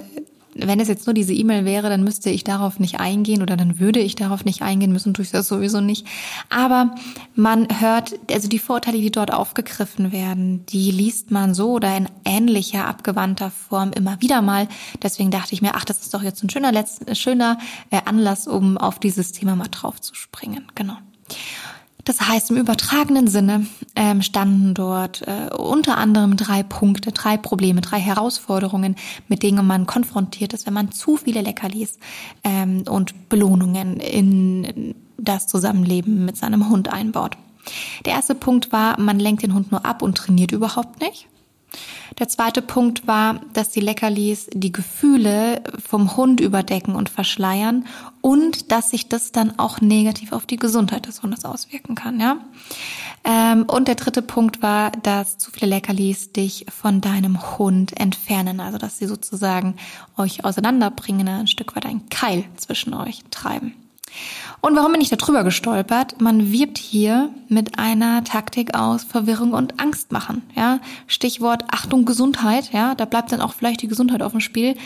wenn 0.55 0.81
es 0.81 0.89
jetzt 0.89 1.07
nur 1.07 1.15
diese 1.15 1.33
E-Mail 1.33 1.65
wäre, 1.65 1.89
dann 1.89 2.03
müsste 2.03 2.31
ich 2.31 2.45
darauf 2.45 2.81
nicht 2.81 2.99
eingehen 2.99 3.43
oder 3.43 3.57
dann 3.57 3.79
würde 3.79 4.01
ich 4.01 4.17
darauf 4.17 4.45
nicht 4.45 4.63
eingehen 4.63 4.93
müssen, 4.93 5.15
tue 5.15 5.25
ich 5.25 5.31
das 5.31 5.49
sowieso 5.49 5.81
nicht. 5.81 6.07
Aber 6.49 6.95
man 7.35 7.69
hört, 7.81 8.15
also 8.31 8.49
die 8.49 8.59
Vorteile, 8.59 8.99
die 8.99 9.11
dort 9.11 9.33
aufgegriffen 9.33 10.13
werden, 10.13 10.67
die 10.67 10.91
liest 10.91 11.31
man 11.31 11.55
so 11.55 11.73
oder 11.73 11.97
in 11.97 12.09
ähnlicher, 12.25 12.87
abgewandter 12.87 13.51
Form 13.51 13.93
immer 13.93 14.21
wieder 14.21 14.43
mal. 14.43 14.69
Deswegen 15.03 15.31
dachte 15.31 15.55
ich 15.55 15.63
mir, 15.63 15.75
ach, 15.75 15.85
das 15.85 16.01
ist 16.01 16.15
doch 16.15 16.23
jetzt 16.23 16.43
ein 16.43 16.51
schöner, 16.51 16.73
Letz 16.73 17.01
schöner 17.13 17.59
äh, 17.91 18.01
Anlass, 18.05 18.49
um 18.49 18.77
auf 18.77 18.99
dieses 18.99 19.33
Thema 19.33 19.57
mal 19.57 19.69
drauf 19.71 20.01
zu 20.01 20.15
springen. 20.15 20.67
Genau. 20.75 20.97
Das 22.11 22.23
heißt, 22.23 22.51
im 22.51 22.57
übertragenen 22.57 23.29
Sinne 23.29 23.69
ähm, 23.95 24.21
standen 24.21 24.75
dort 24.75 25.23
äh, 25.29 25.55
unter 25.55 25.97
anderem 25.97 26.37
drei 26.37 26.65
Punkte, 26.65 27.13
drei 27.13 27.37
Probleme, 27.37 27.83
drei 27.83 28.01
Herausforderungen, 28.01 28.97
mit 29.29 29.45
denen 29.45 29.65
man 29.65 29.87
konfrontiert 29.87 30.53
ist, 30.53 30.67
wenn 30.67 30.75
man 30.75 30.91
zu 30.91 31.17
viele 31.19 31.41
Leckerlis 31.41 32.01
ähm, 32.43 32.83
und 32.91 33.29
Belohnungen 33.29 34.01
in 34.01 34.97
das 35.19 35.47
Zusammenleben 35.47 36.25
mit 36.25 36.37
seinem 36.37 36.69
Hund 36.69 36.93
einbaut. 36.93 37.37
Der 38.05 38.15
erste 38.15 38.35
Punkt 38.35 38.73
war, 38.73 38.99
man 38.99 39.21
lenkt 39.21 39.45
den 39.45 39.55
Hund 39.55 39.71
nur 39.71 39.87
ab 39.87 40.03
und 40.03 40.19
trainiert 40.19 40.51
überhaupt 40.51 41.01
nicht. 41.01 41.29
Der 42.19 42.29
zweite 42.29 42.63
Punkt 42.63 43.07
war, 43.07 43.41
dass 43.53 43.71
die 43.71 43.81
Leckerlis 43.81 44.49
die 44.53 44.73
Gefühle 44.73 45.63
vom 45.85 46.17
Hund 46.17 46.41
überdecken 46.41 46.95
und 46.95 47.09
verschleiern 47.09 47.87
und 48.21 48.73
dass 48.73 48.91
sich 48.91 49.09
das 49.09 49.33
dann 49.33 49.59
auch 49.59 49.81
negativ 49.81 50.33
auf 50.33 50.47
die 50.47 50.57
Gesundheit 50.57 51.07
des 51.07 51.23
Hundes 51.23 51.45
auswirken 51.45 51.95
kann, 51.95 52.21
ja. 52.21 52.39
Ähm, 53.23 53.65
und 53.65 53.89
der 53.89 53.95
dritte 53.95 54.23
Punkt 54.23 54.63
war, 54.63 54.91
dass 54.91 55.39
zu 55.39 55.51
viele 55.51 55.71
Leckerlis 55.71 56.33
dich 56.33 56.67
von 56.71 57.01
deinem 57.01 57.59
Hund 57.59 57.99
entfernen, 57.99 58.61
also 58.61 58.79
dass 58.79 58.99
sie 58.99 59.07
sozusagen 59.07 59.77
euch 60.17 60.45
auseinanderbringen, 60.45 61.29
ein 61.29 61.47
Stück 61.47 61.77
weit 61.77 61.87
ein 61.87 62.09
Keil 62.09 62.45
zwischen 62.57 62.95
euch 62.95 63.23
treiben. 63.31 63.75
Und 64.61 64.77
warum 64.77 64.93
bin 64.93 65.01
ich 65.01 65.09
da 65.09 65.17
drüber 65.17 65.43
gestolpert? 65.43 66.21
Man 66.21 66.53
wirbt 66.53 66.77
hier 66.77 67.31
mit 67.49 67.79
einer 67.79 68.25
Taktik 68.25 68.77
aus 68.77 69.05
Verwirrung 69.05 69.53
und 69.53 69.81
Angst 69.81 70.13
machen. 70.13 70.43
Ja, 70.55 70.81
Stichwort 71.07 71.65
Achtung 71.71 72.05
Gesundheit. 72.05 72.71
Ja, 72.73 72.95
da 72.95 73.07
bleibt 73.07 73.33
dann 73.33 73.41
auch 73.41 73.55
vielleicht 73.55 73.81
die 73.83 73.89
Gesundheit 73.89 74.23
auf 74.23 74.33
dem 74.33 74.41
Spiel. 74.41 74.77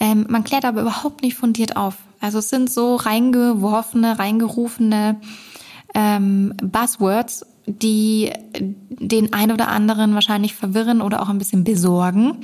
Ähm, 0.00 0.26
man 0.28 0.42
klärt 0.42 0.64
aber 0.64 0.80
überhaupt 0.80 1.22
nicht 1.22 1.36
fundiert 1.36 1.76
auf. 1.76 1.94
Also 2.20 2.38
es 2.38 2.48
sind 2.48 2.70
so 2.70 2.96
reingeworfene, 2.96 4.18
reingerufene 4.18 5.20
ähm, 5.94 6.54
Buzzwords, 6.60 7.46
die 7.66 8.32
den 8.58 9.32
ein 9.32 9.52
oder 9.52 9.68
anderen 9.68 10.14
wahrscheinlich 10.14 10.54
verwirren 10.54 11.00
oder 11.00 11.22
auch 11.22 11.28
ein 11.28 11.38
bisschen 11.38 11.62
besorgen. 11.62 12.38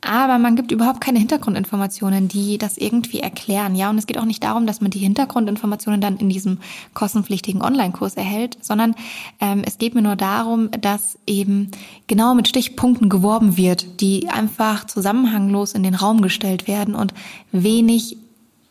Aber 0.00 0.38
man 0.38 0.54
gibt 0.54 0.70
überhaupt 0.70 1.00
keine 1.00 1.18
Hintergrundinformationen, 1.18 2.28
die 2.28 2.56
das 2.56 2.78
irgendwie 2.78 3.18
erklären. 3.18 3.74
Ja, 3.74 3.90
und 3.90 3.98
es 3.98 4.06
geht 4.06 4.16
auch 4.16 4.24
nicht 4.24 4.44
darum, 4.44 4.64
dass 4.64 4.80
man 4.80 4.92
die 4.92 5.00
Hintergrundinformationen 5.00 6.00
dann 6.00 6.18
in 6.18 6.28
diesem 6.28 6.58
kostenpflichtigen 6.94 7.62
Online-Kurs 7.62 8.14
erhält, 8.14 8.58
sondern 8.62 8.94
ähm, 9.40 9.62
es 9.66 9.76
geht 9.78 9.96
mir 9.96 10.02
nur 10.02 10.14
darum, 10.14 10.70
dass 10.80 11.18
eben 11.26 11.72
genau 12.06 12.34
mit 12.34 12.46
Stichpunkten 12.46 13.08
geworben 13.08 13.56
wird, 13.56 14.00
die 14.00 14.28
einfach 14.28 14.86
zusammenhanglos 14.86 15.72
in 15.72 15.82
den 15.82 15.96
Raum 15.96 16.22
gestellt 16.22 16.68
werden 16.68 16.94
und 16.94 17.12
wenig 17.50 18.16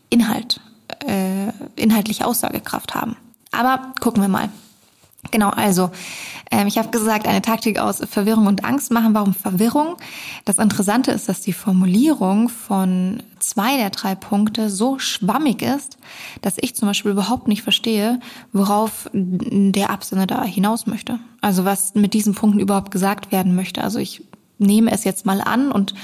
Inhalt, 0.08 0.62
äh, 1.06 1.52
inhaltliche 1.76 2.26
Aussagekraft 2.26 2.94
haben. 2.94 3.16
Aber 3.52 3.92
gucken 4.00 4.22
wir 4.22 4.28
mal. 4.28 4.48
Genau, 5.30 5.50
also 5.50 5.90
ähm, 6.50 6.68
ich 6.68 6.78
habe 6.78 6.90
gesagt, 6.90 7.26
eine 7.26 7.42
Taktik 7.42 7.78
aus 7.78 8.00
Verwirrung 8.08 8.46
und 8.46 8.64
Angst 8.64 8.90
machen. 8.92 9.14
Warum 9.14 9.34
Verwirrung? 9.34 9.96
Das 10.44 10.58
Interessante 10.58 11.10
ist, 11.10 11.28
dass 11.28 11.40
die 11.40 11.52
Formulierung 11.52 12.48
von 12.48 13.22
zwei 13.40 13.76
der 13.76 13.90
drei 13.90 14.14
Punkte 14.14 14.70
so 14.70 14.98
schwammig 14.98 15.60
ist, 15.60 15.98
dass 16.40 16.56
ich 16.58 16.74
zum 16.76 16.88
Beispiel 16.88 17.10
überhaupt 17.10 17.48
nicht 17.48 17.62
verstehe, 17.62 18.20
worauf 18.52 19.10
der 19.12 19.90
Absender 19.90 20.26
da 20.26 20.44
hinaus 20.44 20.86
möchte. 20.86 21.18
Also 21.40 21.64
was 21.64 21.94
mit 21.94 22.14
diesen 22.14 22.34
Punkten 22.34 22.60
überhaupt 22.60 22.90
gesagt 22.90 23.32
werden 23.32 23.54
möchte. 23.54 23.82
Also 23.82 23.98
ich 23.98 24.22
nehme 24.58 24.92
es 24.92 25.04
jetzt 25.04 25.26
mal 25.26 25.40
an 25.40 25.72
und 25.72 25.94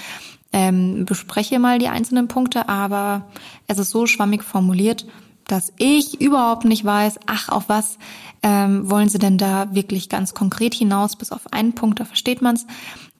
ähm, 0.53 1.05
bespreche 1.05 1.59
mal 1.59 1.79
die 1.79 1.89
einzelnen 1.89 2.29
Punkte, 2.29 2.69
aber 2.69 3.27
es 3.67 3.79
ist 3.79 3.91
so 3.91 4.07
schwammig 4.07 4.45
formuliert, 4.45 5.07
dass 5.47 5.73
ich 5.79 6.21
überhaupt 6.21 6.65
nicht 6.65 6.85
weiß, 6.85 7.21
ach, 7.27 7.49
auf 7.49 7.69
was 7.69 7.99
ähm, 8.43 8.89
wollen 8.91 9.09
sie 9.09 9.19
denn 9.19 9.39
da 9.39 9.75
wirklich 9.75 10.09
ganz 10.09 10.35
konkret 10.35 10.75
hinaus, 10.75 11.17
bis 11.17 11.33
auf 11.33 11.53
einen 11.53 11.75
Punkt, 11.75 12.01
da 12.01 12.05
versteht 12.05 12.43
man's. 12.43 12.67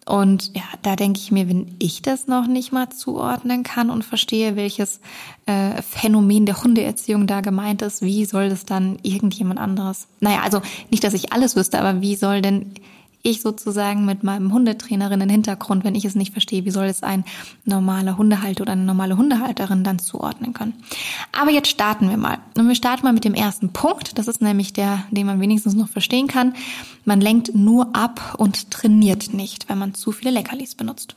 Und 0.07 0.55
ja, 0.55 0.65
da 0.83 0.97
denke 0.97 1.19
ich 1.19 1.33
mir, 1.33 1.49
wenn 1.49 1.77
ich 1.79 2.03
das 2.03 2.27
noch 2.27 2.47
nicht 2.47 2.73
mal 2.73 2.91
zuordnen 2.91 3.63
kann 3.63 3.89
und 3.89 4.05
verstehe, 4.05 4.55
welches 4.55 5.01
äh, 5.47 5.81
Phänomen 5.81 6.45
der 6.45 6.63
Hundeerziehung 6.63 7.27
da 7.27 7.41
gemeint 7.41 7.81
ist, 7.81 8.03
wie 8.03 8.27
soll 8.27 8.51
das 8.51 8.67
dann 8.67 8.99
irgendjemand 9.03 9.59
anderes? 9.59 10.07
Naja, 10.21 10.43
also 10.43 10.61
nicht, 10.91 11.05
dass 11.05 11.15
ich 11.15 11.33
alles 11.33 11.57
wüsste, 11.57 11.81
aber 11.81 12.03
wie 12.03 12.17
soll 12.17 12.43
denn 12.43 12.75
ich 13.25 13.41
sozusagen 13.41 14.05
mit 14.05 14.23
meinem 14.23 14.53
Hundetrainerinnen-Hintergrund, 14.53 15.83
wenn 15.83 15.95
ich 15.95 16.05
es 16.05 16.15
nicht 16.15 16.33
verstehe, 16.33 16.67
wie 16.67 16.71
soll 16.71 16.85
es 16.85 17.03
ein 17.03 17.25
normaler 17.65 18.19
Hundehalter 18.19 18.63
oder 18.63 18.73
eine 18.73 18.85
normale 18.85 19.17
Hundehalterin 19.17 19.83
dann 19.83 19.99
zuordnen 19.99 20.53
können. 20.53 20.75
Aber 21.33 21.51
jetzt 21.51 21.69
starten 21.69 22.11
wir 22.11 22.19
mal. 22.19 22.39
Und 22.57 22.69
wir 22.69 22.75
starten 22.75 23.05
mal 23.05 23.15
mit 23.15 23.25
dem 23.25 23.33
ersten 23.33 23.71
Punkt. 23.71 24.19
Das 24.19 24.29
ist 24.29 24.43
nämlich 24.43 24.75
der, 24.75 25.05
den 25.11 25.27
man 25.27 25.41
wenigstens 25.41 25.75
noch 25.75 25.89
verstehen 25.89 26.29
kann. 26.29 26.55
Man 27.07 27.23
lenkt 27.23 27.55
nur 27.55 27.97
ab 27.97 28.35
und 28.37 28.71
trainiert 28.71 29.33
nicht, 29.33 29.71
wenn 29.71 29.79
man 29.79 29.95
zu 29.95 30.13
viele 30.13 30.31
Leckerlis 30.31 30.75
benutzt. 30.75 31.17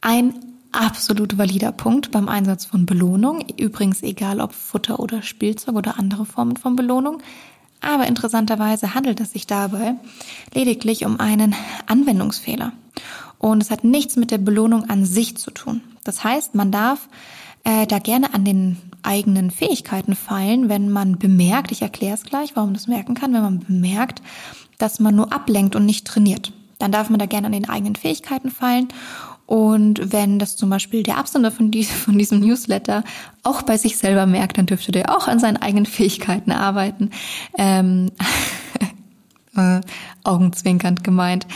Ein 0.00 0.32
absolut 0.72 1.36
valider 1.36 1.72
Punkt 1.72 2.10
beim 2.10 2.30
Einsatz 2.30 2.64
von 2.64 2.86
Belohnung. 2.86 3.44
Übrigens 3.58 4.02
egal 4.02 4.40
ob 4.40 4.54
Futter 4.54 4.98
oder 4.98 5.20
Spielzeug 5.20 5.74
oder 5.74 5.98
andere 5.98 6.24
Formen 6.24 6.56
von 6.56 6.74
Belohnung. 6.74 7.20
Aber 7.80 8.06
interessanterweise 8.06 8.94
handelt 8.94 9.20
es 9.20 9.32
sich 9.32 9.46
dabei 9.46 9.94
lediglich 10.54 11.04
um 11.04 11.20
einen 11.20 11.54
Anwendungsfehler. 11.86 12.72
Und 13.38 13.62
es 13.62 13.70
hat 13.70 13.84
nichts 13.84 14.16
mit 14.16 14.30
der 14.30 14.38
Belohnung 14.38 14.90
an 14.90 15.04
sich 15.04 15.36
zu 15.36 15.50
tun. 15.50 15.80
Das 16.04 16.24
heißt, 16.24 16.54
man 16.54 16.72
darf 16.72 17.08
äh, 17.64 17.86
da 17.86 17.98
gerne 17.98 18.34
an 18.34 18.44
den 18.44 18.78
eigenen 19.02 19.50
Fähigkeiten 19.50 20.16
feilen, 20.16 20.68
wenn 20.68 20.90
man 20.90 21.18
bemerkt, 21.18 21.70
ich 21.70 21.82
erkläre 21.82 22.14
es 22.14 22.24
gleich, 22.24 22.56
warum 22.56 22.70
man 22.70 22.74
das 22.74 22.88
merken 22.88 23.14
kann, 23.14 23.32
wenn 23.32 23.42
man 23.42 23.60
bemerkt, 23.60 24.22
dass 24.78 25.00
man 25.00 25.14
nur 25.14 25.32
ablenkt 25.32 25.76
und 25.76 25.86
nicht 25.86 26.06
trainiert. 26.06 26.52
Dann 26.78 26.92
darf 26.92 27.10
man 27.10 27.18
da 27.18 27.26
gerne 27.26 27.46
an 27.46 27.52
den 27.52 27.68
eigenen 27.68 27.96
Fähigkeiten 27.96 28.50
feilen 28.50 28.88
und 29.48 30.12
wenn 30.12 30.38
das 30.38 30.56
zum 30.56 30.68
Beispiel 30.68 31.02
der 31.02 31.16
Absender 31.16 31.50
von, 31.50 31.70
diesem, 31.70 31.96
von 31.96 32.18
diesem 32.18 32.40
Newsletter 32.40 33.02
auch 33.44 33.62
bei 33.62 33.78
sich 33.78 33.96
selber 33.96 34.26
merkt, 34.26 34.58
dann 34.58 34.66
dürfte 34.66 34.92
der 34.92 35.16
auch 35.16 35.26
an 35.26 35.38
seinen 35.38 35.56
eigenen 35.56 35.86
Fähigkeiten 35.86 36.52
arbeiten. 36.52 37.12
Ähm, 37.56 38.10
äh, 39.56 39.80
augenzwinkernd 40.22 41.02
gemeint, 41.02 41.46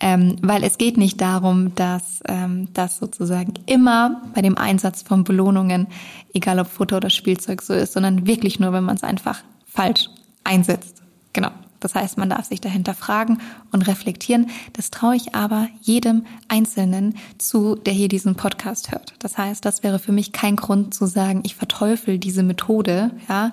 ähm, 0.00 0.36
weil 0.40 0.64
es 0.64 0.78
geht 0.78 0.96
nicht 0.96 1.20
darum, 1.20 1.74
dass 1.74 2.22
ähm, 2.26 2.68
das 2.72 2.96
sozusagen 2.96 3.52
immer 3.66 4.22
bei 4.34 4.40
dem 4.40 4.56
Einsatz 4.56 5.02
von 5.02 5.22
Belohnungen, 5.22 5.88
egal 6.32 6.58
ob 6.58 6.68
Futter 6.68 6.96
oder 6.96 7.10
Spielzeug 7.10 7.60
so 7.60 7.74
ist, 7.74 7.92
sondern 7.92 8.26
wirklich 8.26 8.60
nur, 8.60 8.72
wenn 8.72 8.84
man 8.84 8.96
es 8.96 9.02
einfach 9.02 9.42
falsch 9.66 10.08
einsetzt. 10.42 11.02
Genau. 11.34 11.50
Das 11.82 11.94
heißt, 11.94 12.18
man 12.18 12.30
darf 12.30 12.46
sich 12.46 12.60
dahinter 12.60 12.94
fragen 12.94 13.38
und 13.72 13.82
reflektieren. 13.82 14.50
Das 14.72 14.90
traue 14.90 15.16
ich 15.16 15.34
aber 15.34 15.68
jedem 15.80 16.24
Einzelnen 16.48 17.16
zu, 17.38 17.74
der 17.74 17.92
hier 17.92 18.08
diesen 18.08 18.34
Podcast 18.34 18.92
hört. 18.92 19.14
Das 19.18 19.38
heißt, 19.38 19.64
das 19.64 19.82
wäre 19.82 19.98
für 19.98 20.12
mich 20.12 20.32
kein 20.32 20.56
Grund 20.56 20.94
zu 20.94 21.06
sagen, 21.06 21.42
ich 21.44 21.54
verteufel 21.54 22.18
diese 22.18 22.42
Methode, 22.42 23.10
ja, 23.28 23.52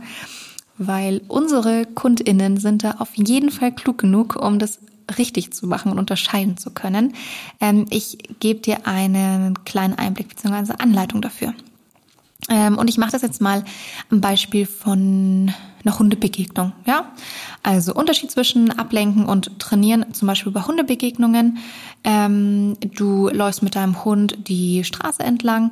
weil 0.77 1.21
unsere 1.27 1.85
KundInnen 1.85 2.57
sind 2.57 2.83
da 2.83 2.95
auf 2.99 3.15
jeden 3.15 3.51
Fall 3.51 3.73
klug 3.73 3.97
genug, 3.97 4.35
um 4.35 4.59
das 4.59 4.79
richtig 5.17 5.51
zu 5.53 5.67
machen 5.67 5.91
und 5.91 5.99
unterscheiden 5.99 6.57
zu 6.57 6.71
können. 6.71 7.13
Ähm, 7.59 7.85
ich 7.89 8.17
gebe 8.39 8.59
dir 8.59 8.87
einen 8.87 9.63
kleinen 9.65 9.95
Einblick 9.95 10.29
bzw. 10.29 10.73
Anleitung 10.77 11.21
dafür. 11.21 11.53
Ähm, 12.49 12.77
und 12.77 12.89
ich 12.89 12.97
mache 12.97 13.11
das 13.11 13.21
jetzt 13.21 13.41
mal 13.41 13.63
am 14.09 14.21
Beispiel 14.21 14.65
von 14.65 15.53
einer 15.85 15.97
Hundebegegnung. 15.97 16.73
Ja, 16.85 17.11
also 17.63 17.93
Unterschied 17.93 18.31
zwischen 18.31 18.77
Ablenken 18.77 19.25
und 19.25 19.59
Trainieren, 19.59 20.13
zum 20.13 20.27
Beispiel 20.27 20.51
bei 20.51 20.61
Hundebegegnungen. 20.61 21.59
Ähm, 22.03 22.75
du 22.81 23.29
läufst 23.29 23.63
mit 23.63 23.75
deinem 23.75 24.03
Hund 24.03 24.37
die 24.47 24.83
Straße 24.83 25.23
entlang 25.23 25.71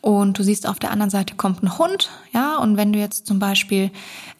und 0.00 0.38
du 0.38 0.42
siehst 0.42 0.66
auf 0.66 0.78
der 0.78 0.90
anderen 0.92 1.10
Seite 1.10 1.36
kommt 1.36 1.62
ein 1.62 1.78
Hund, 1.78 2.10
ja, 2.32 2.56
und 2.56 2.76
wenn 2.76 2.92
du 2.92 2.98
jetzt 2.98 3.26
zum 3.26 3.38
Beispiel, 3.38 3.90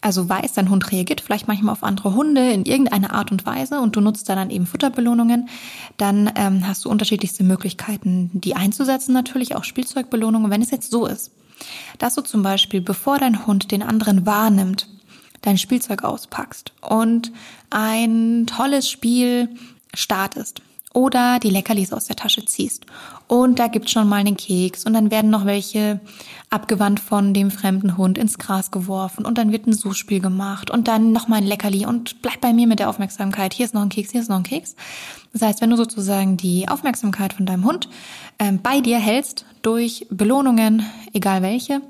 also 0.00 0.28
weißt, 0.28 0.56
dein 0.56 0.70
Hund 0.70 0.90
reagiert 0.90 1.20
vielleicht 1.20 1.48
manchmal 1.48 1.72
auf 1.72 1.84
andere 1.84 2.14
Hunde 2.14 2.50
in 2.50 2.64
irgendeiner 2.64 3.12
Art 3.12 3.30
und 3.30 3.44
Weise 3.44 3.80
und 3.80 3.94
du 3.94 4.00
nutzt 4.00 4.28
da 4.28 4.34
dann 4.34 4.50
eben 4.50 4.66
Futterbelohnungen, 4.66 5.48
dann 5.98 6.32
ähm, 6.36 6.66
hast 6.66 6.84
du 6.84 6.88
unterschiedlichste 6.88 7.44
Möglichkeiten, 7.44 8.30
die 8.32 8.56
einzusetzen, 8.56 9.12
natürlich 9.12 9.54
auch 9.54 9.64
Spielzeugbelohnungen. 9.64 10.50
Wenn 10.50 10.62
es 10.62 10.70
jetzt 10.70 10.90
so 10.90 11.06
ist, 11.06 11.30
dass 11.98 12.14
du 12.14 12.22
zum 12.22 12.42
Beispiel, 12.42 12.80
bevor 12.80 13.18
dein 13.18 13.46
Hund 13.46 13.70
den 13.70 13.82
anderen 13.82 14.26
wahrnimmt, 14.26 14.88
dein 15.42 15.58
Spielzeug 15.58 16.04
auspackst 16.04 16.72
und 16.80 17.32
ein 17.70 18.46
tolles 18.46 18.88
Spiel 18.90 19.48
startest 19.94 20.62
oder 20.92 21.38
die 21.38 21.50
Leckerlis 21.50 21.92
aus 21.92 22.06
der 22.06 22.16
Tasche 22.16 22.44
ziehst. 22.44 22.84
Und 23.28 23.58
da 23.60 23.68
gibt's 23.68 23.92
schon 23.92 24.08
mal 24.08 24.16
einen 24.16 24.36
Keks 24.36 24.84
und 24.84 24.92
dann 24.92 25.10
werden 25.10 25.30
noch 25.30 25.46
welche 25.46 26.00
abgewandt 26.50 26.98
von 26.98 27.32
dem 27.32 27.52
fremden 27.52 27.96
Hund 27.96 28.18
ins 28.18 28.38
Gras 28.38 28.72
geworfen 28.72 29.24
und 29.24 29.38
dann 29.38 29.52
wird 29.52 29.66
ein 29.66 29.72
Suchspiel 29.72 30.20
gemacht 30.20 30.70
und 30.70 30.88
dann 30.88 31.12
noch 31.12 31.28
mal 31.28 31.36
ein 31.36 31.46
Leckerli 31.46 31.86
und 31.86 32.22
bleib 32.22 32.40
bei 32.40 32.52
mir 32.52 32.66
mit 32.66 32.80
der 32.80 32.90
Aufmerksamkeit. 32.90 33.54
Hier 33.54 33.66
ist 33.66 33.74
noch 33.74 33.82
ein 33.82 33.88
Keks, 33.88 34.10
hier 34.10 34.20
ist 34.20 34.28
noch 34.28 34.38
ein 34.38 34.42
Keks. 34.42 34.74
Das 35.32 35.42
heißt, 35.42 35.60
wenn 35.60 35.70
du 35.70 35.76
sozusagen 35.76 36.36
die 36.36 36.68
Aufmerksamkeit 36.68 37.32
von 37.32 37.46
deinem 37.46 37.64
Hund 37.64 37.88
ähm, 38.40 38.60
bei 38.60 38.80
dir 38.80 38.98
hältst 38.98 39.44
durch 39.62 40.06
Belohnungen, 40.10 40.84
egal 41.12 41.42
welche, 41.42 41.82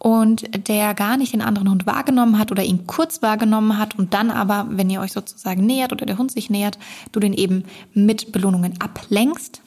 und 0.00 0.66
der 0.66 0.94
gar 0.94 1.18
nicht 1.18 1.34
den 1.34 1.42
anderen 1.42 1.70
Hund 1.70 1.86
wahrgenommen 1.86 2.38
hat 2.38 2.50
oder 2.50 2.64
ihn 2.64 2.86
kurz 2.86 3.20
wahrgenommen 3.20 3.76
hat 3.76 3.98
und 3.98 4.14
dann 4.14 4.30
aber, 4.30 4.66
wenn 4.70 4.88
ihr 4.88 5.00
euch 5.00 5.12
sozusagen 5.12 5.66
nähert 5.66 5.92
oder 5.92 6.06
der 6.06 6.16
Hund 6.16 6.32
sich 6.32 6.48
nähert, 6.48 6.78
du 7.12 7.20
den 7.20 7.34
eben 7.34 7.64
mit 7.92 8.32
Belohnungen 8.32 8.80
ablenkst 8.80 9.60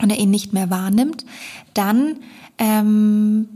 und 0.00 0.10
er 0.10 0.18
ihn 0.18 0.30
nicht 0.30 0.52
mehr 0.52 0.70
wahrnimmt, 0.70 1.26
dann 1.74 2.20
ähm, 2.58 3.48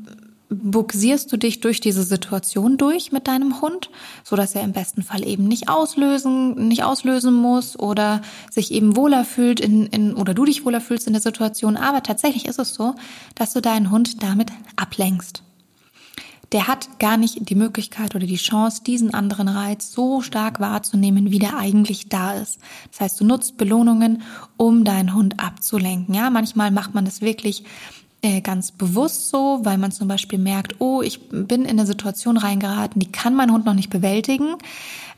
buxierst 0.49 1.33
du 1.33 1.37
dich 1.37 1.61
durch 1.61 1.81
diese 1.81 2.03
Situation 2.03 2.77
durch 2.77 3.13
mit 3.13 3.29
deinem 3.29 3.61
Hund, 3.61 3.89
so 4.25 4.35
dass 4.35 4.57
er 4.57 4.63
im 4.63 4.73
besten 4.73 5.03
Fall 5.03 5.25
eben 5.25 5.47
nicht 5.47 5.69
auslösen, 5.69 6.67
nicht 6.67 6.83
auslösen 6.83 7.35
muss 7.35 7.79
oder 7.79 8.21
sich 8.51 8.73
eben 8.73 8.97
wohler 8.97 9.25
fühlt 9.25 9.61
in, 9.61 9.87
in 9.87 10.15
oder 10.15 10.35
du 10.35 10.45
dich 10.45 10.65
wohler 10.65 10.81
fühlst 10.81 11.07
in 11.07 11.13
der 11.13 11.23
Situation. 11.23 11.77
Aber 11.77 12.03
tatsächlich 12.03 12.47
ist 12.47 12.59
es 12.59 12.75
so, 12.75 12.97
dass 13.37 13.53
du 13.53 13.63
deinen 13.63 13.93
Hund 13.93 14.25
damit 14.25 14.51
ablenkst. 14.75 15.45
Der 16.55 16.69
hat 16.69 17.01
gar 17.01 17.17
nicht 17.17 17.51
die 17.51 17.57
Möglichkeit 17.57 18.15
oder 18.15 18.27
die 18.27 18.37
Chance, 18.37 18.83
diesen 18.85 19.13
anderen 19.13 19.49
Reiz 19.49 19.93
so 19.93 20.23
stark 20.23 20.61
wahrzunehmen, 20.61 21.33
wie 21.33 21.41
der 21.41 21.57
eigentlich 21.59 22.09
da 22.09 22.33
ist. 22.35 22.61
Das 22.93 23.01
heißt, 23.01 23.21
du 23.21 23.25
nutzt 23.25 23.57
Belohnungen, 23.57 24.23
um 24.57 24.85
deinen 24.85 25.15
Hund 25.15 25.41
abzulenken. 25.41 26.15
Ja, 26.15 26.31
manchmal 26.31 26.71
macht 26.71 26.95
man 26.95 27.05
das 27.05 27.21
wirklich 27.21 27.65
äh, 28.23 28.41
ganz 28.41 28.73
bewusst 28.73 29.29
so, 29.29 29.61
weil 29.65 29.77
man 29.79 29.93
zum 29.93 30.09
Beispiel 30.09 30.39
merkt, 30.39 30.81
oh, 30.81 31.03
ich 31.03 31.29
bin 31.29 31.63
in 31.63 31.71
eine 31.71 31.87
Situation 31.87 32.37
reingeraten, 32.37 33.01
die 33.01 33.13
kann 33.13 33.35
mein 33.35 33.53
Hund 33.53 33.67
noch 33.67 33.75
nicht 33.75 33.91
bewältigen. 33.91 34.55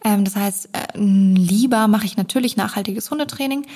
Ähm, 0.04 0.24
das 0.24 0.36
heißt, 0.36 0.68
äh, 0.72 0.98
lieber 0.98 1.88
mache 1.88 2.06
ich 2.06 2.16
natürlich 2.16 2.56
nachhaltiges 2.56 3.10
Hundetraining. 3.10 3.66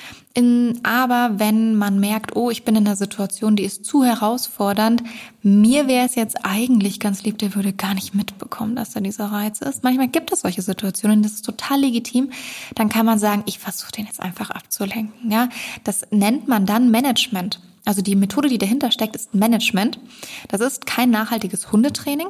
aber 0.83 1.39
wenn 1.39 1.75
man 1.75 1.99
merkt, 1.99 2.35
oh, 2.35 2.49
ich 2.49 2.63
bin 2.63 2.75
in 2.75 2.87
einer 2.87 2.95
Situation, 2.95 3.55
die 3.55 3.63
ist 3.63 3.85
zu 3.85 4.03
herausfordernd, 4.03 5.03
mir 5.43 5.87
wäre 5.87 6.05
es 6.05 6.15
jetzt 6.15 6.37
eigentlich 6.43 6.99
ganz 6.99 7.23
lieb, 7.23 7.37
der 7.37 7.55
würde 7.55 7.73
gar 7.73 7.93
nicht 7.93 8.13
mitbekommen, 8.13 8.75
dass 8.75 8.91
da 8.91 8.99
dieser 8.99 9.25
Reiz 9.25 9.59
ist. 9.59 9.83
Manchmal 9.83 10.07
gibt 10.07 10.31
es 10.31 10.41
solche 10.41 10.61
Situationen, 10.61 11.23
das 11.23 11.33
ist 11.33 11.45
total 11.45 11.81
legitim. 11.81 12.31
Dann 12.75 12.89
kann 12.89 13.05
man 13.05 13.19
sagen, 13.19 13.43
ich 13.45 13.59
versuche 13.59 13.91
den 13.91 14.05
jetzt 14.05 14.21
einfach 14.21 14.51
abzulenken. 14.51 15.31
Ja, 15.31 15.49
das 15.83 16.03
nennt 16.11 16.47
man 16.47 16.65
dann 16.65 16.91
Management. 16.91 17.59
Also 17.85 18.01
die 18.01 18.15
Methode, 18.15 18.47
die 18.47 18.57
dahinter 18.57 18.91
steckt, 18.91 19.15
ist 19.15 19.33
Management. 19.33 19.99
Das 20.47 20.61
ist 20.61 20.85
kein 20.85 21.09
nachhaltiges 21.09 21.71
Hundetraining, 21.71 22.27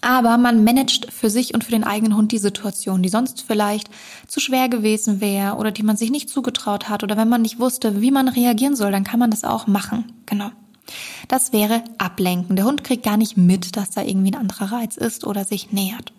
aber 0.00 0.36
man 0.38 0.64
managt 0.64 1.12
für 1.12 1.30
sich 1.30 1.54
und 1.54 1.64
für 1.64 1.70
den 1.70 1.84
eigenen 1.84 2.16
Hund 2.16 2.32
die 2.32 2.38
Situation, 2.38 3.02
die 3.02 3.08
sonst 3.08 3.44
vielleicht 3.46 3.88
zu 4.26 4.40
schwer 4.40 4.68
gewesen 4.68 5.20
wäre 5.20 5.56
oder 5.56 5.70
die 5.70 5.82
man 5.82 5.96
sich 5.96 6.10
nicht 6.10 6.28
zugetraut 6.28 6.88
hat 6.88 7.02
oder 7.02 7.16
wenn 7.16 7.28
man 7.28 7.42
nicht 7.42 7.58
wusste, 7.58 8.00
wie 8.00 8.10
man 8.10 8.28
reagieren 8.28 8.76
soll, 8.76 8.90
dann 8.90 9.04
kann 9.04 9.20
man 9.20 9.30
das 9.30 9.44
auch 9.44 9.66
machen. 9.66 10.12
Genau. 10.26 10.50
Das 11.28 11.52
wäre 11.52 11.82
Ablenken. 11.98 12.56
Der 12.56 12.64
Hund 12.64 12.84
kriegt 12.84 13.04
gar 13.04 13.16
nicht 13.16 13.36
mit, 13.36 13.76
dass 13.76 13.90
da 13.90 14.02
irgendwie 14.02 14.32
ein 14.32 14.40
anderer 14.40 14.72
Reiz 14.72 14.96
ist 14.96 15.24
oder 15.26 15.44
sich 15.44 15.72
nähert. 15.72 16.12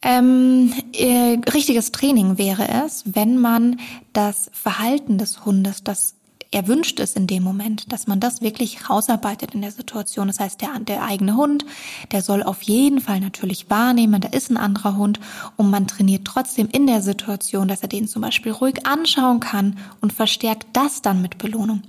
Ähm, 0.00 0.72
äh, 0.92 1.38
richtiges 1.50 1.90
Training 1.90 2.38
wäre 2.38 2.68
es, 2.84 3.02
wenn 3.06 3.38
man 3.38 3.80
das 4.12 4.48
Verhalten 4.52 5.18
des 5.18 5.44
Hundes, 5.44 5.82
das 5.82 6.14
er 6.50 6.66
wünscht 6.66 6.98
es 6.98 7.14
in 7.14 7.26
dem 7.26 7.42
Moment, 7.42 7.92
dass 7.92 8.06
man 8.06 8.20
das 8.20 8.40
wirklich 8.40 8.88
rausarbeitet 8.88 9.54
in 9.54 9.60
der 9.60 9.70
Situation. 9.70 10.28
Das 10.28 10.40
heißt, 10.40 10.62
der, 10.62 10.78
der 10.80 11.02
eigene 11.02 11.36
Hund, 11.36 11.66
der 12.10 12.22
soll 12.22 12.42
auf 12.42 12.62
jeden 12.62 13.00
Fall 13.00 13.20
natürlich 13.20 13.68
wahrnehmen, 13.68 14.20
da 14.20 14.28
ist 14.28 14.50
ein 14.50 14.56
anderer 14.56 14.96
Hund 14.96 15.20
und 15.56 15.68
man 15.68 15.86
trainiert 15.86 16.24
trotzdem 16.24 16.68
in 16.72 16.86
der 16.86 17.02
Situation, 17.02 17.68
dass 17.68 17.82
er 17.82 17.88
den 17.88 18.08
zum 18.08 18.22
Beispiel 18.22 18.52
ruhig 18.52 18.86
anschauen 18.86 19.40
kann 19.40 19.78
und 20.00 20.14
verstärkt 20.14 20.68
das 20.72 21.02
dann 21.02 21.20
mit 21.20 21.36
Belohnung. 21.36 21.82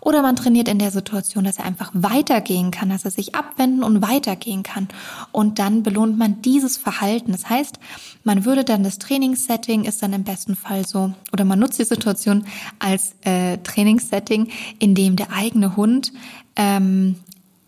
Oder 0.00 0.20
man 0.20 0.36
trainiert 0.36 0.68
in 0.68 0.78
der 0.78 0.90
Situation, 0.90 1.44
dass 1.44 1.58
er 1.58 1.64
einfach 1.64 1.90
weitergehen 1.94 2.70
kann, 2.70 2.90
dass 2.90 3.06
er 3.06 3.10
sich 3.10 3.34
abwenden 3.34 3.82
und 3.82 4.02
weitergehen 4.02 4.62
kann. 4.62 4.88
Und 5.32 5.58
dann 5.58 5.82
belohnt 5.82 6.18
man 6.18 6.42
dieses 6.42 6.76
Verhalten. 6.76 7.32
Das 7.32 7.48
heißt, 7.48 7.78
man 8.24 8.44
würde 8.44 8.64
dann 8.64 8.84
das 8.84 8.98
Trainingssetting 8.98 9.84
ist 9.84 10.02
dann 10.02 10.12
im 10.12 10.24
besten 10.24 10.54
Fall 10.54 10.86
so, 10.86 11.12
oder 11.32 11.44
man 11.44 11.58
nutzt 11.58 11.78
die 11.78 11.84
Situation 11.84 12.44
als 12.78 13.14
äh, 13.22 13.56
Trainingssetting, 14.02 14.48
in 14.78 14.94
dem 14.94 15.16
der 15.16 15.32
eigene 15.32 15.76
Hund 15.76 16.12
ähm, 16.56 17.16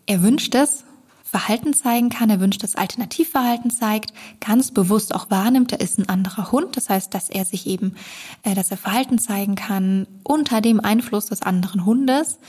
erwünschtes 0.05 0.83
Verhalten 1.23 1.73
zeigen 1.73 2.09
kann, 2.09 2.29
er 2.29 2.39
wünscht 2.39 2.63
das 2.63 2.75
Alternativverhalten 2.75 3.69
zeigt, 3.69 4.13
ganz 4.39 4.71
bewusst 4.71 5.13
auch 5.13 5.29
wahrnimmt, 5.29 5.71
da 5.71 5.75
ist 5.75 5.97
ein 5.97 6.07
anderer 6.07 6.51
Hund. 6.51 6.77
Das 6.77 6.87
heißt, 6.87 7.13
dass 7.13 7.29
er 7.29 7.43
sich 7.43 7.67
eben, 7.67 7.95
äh, 8.43 8.55
dass 8.55 8.71
er 8.71 8.77
Verhalten 8.77 9.19
zeigen 9.19 9.55
kann 9.55 10.07
unter 10.23 10.61
dem 10.61 10.79
Einfluss 10.79 11.25
des 11.25 11.41
anderen 11.41 11.85
Hundes 11.85 12.39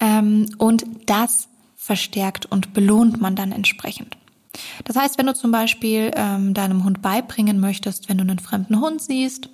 ähm, 0.00 0.46
und 0.58 0.84
das 1.06 1.48
verstärkt 1.76 2.46
und 2.46 2.74
belohnt 2.74 3.20
man 3.20 3.36
dann 3.36 3.52
entsprechend. 3.52 4.18
Das 4.84 4.96
heißt, 4.96 5.18
wenn 5.18 5.26
du 5.26 5.34
zum 5.34 5.50
Beispiel 5.50 6.10
ähm, 6.14 6.52
deinem 6.52 6.84
Hund 6.84 7.00
beibringen 7.02 7.60
möchtest, 7.60 8.08
wenn 8.08 8.18
du 8.18 8.22
einen 8.22 8.38
fremden 8.38 8.80
Hund 8.80 9.00
siehst, 9.00 9.48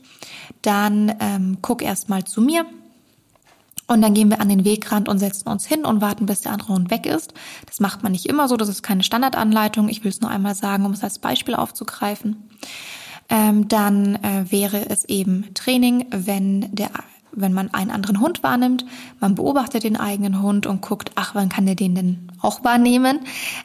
dann 0.63 1.15
ähm, 1.21 1.59
guck 1.61 1.83
erst 1.83 2.09
mal 2.09 2.25
zu 2.25 2.41
mir. 2.41 2.65
Und 3.87 4.01
dann 4.01 4.15
gehen 4.15 4.31
wir 4.31 4.41
an 4.41 4.49
den 4.49 4.65
Wegrand 4.65 5.09
und 5.09 5.19
setzen 5.19 5.49
uns 5.49 5.67
hin 5.67 5.85
und 5.85 6.01
warten, 6.01 6.27
bis 6.27 6.43
der 6.43 6.53
andere 6.53 6.73
Hund 6.73 6.91
weg 6.91 7.07
ist. 7.07 7.35
Das 7.67 7.81
macht 7.81 8.03
man 8.03 8.13
nicht 8.13 8.27
immer 8.27 8.49
so, 8.49 8.57
das 8.57 8.69
ist 8.69 8.83
keine 8.83 9.03
Standardanleitung. 9.03 9.89
Ich 9.89 10.05
will 10.05 10.11
es 10.11 10.21
nur 10.21 10.31
einmal 10.31 10.55
sagen, 10.55 10.87
um 10.87 10.93
es 10.93 11.03
als 11.03 11.19
Beispiel 11.19 11.55
aufzugreifen. 11.55 12.49
Ähm, 13.29 13.69
dann 13.69 14.17
äh, 14.17 14.51
wäre 14.51 14.89
es 14.89 15.05
eben 15.07 15.53
Training, 15.55 16.07
wenn 16.11 16.75
der 16.75 16.91
wenn 17.35 17.53
man 17.53 17.73
einen 17.73 17.91
anderen 17.91 18.21
Hund 18.21 18.43
wahrnimmt, 18.43 18.85
man 19.21 19.35
beobachtet 19.35 19.85
den 19.85 19.97
eigenen 19.97 20.43
Hund 20.43 20.67
und 20.67 20.83
guckt, 20.83 21.13
ach, 21.15 21.35
wann 21.35 21.49
kann 21.49 21.67
der 21.67 21.75
den 21.75 21.95
denn 21.95 22.29
auch 22.41 22.63
wahrnehmen? 22.63 23.21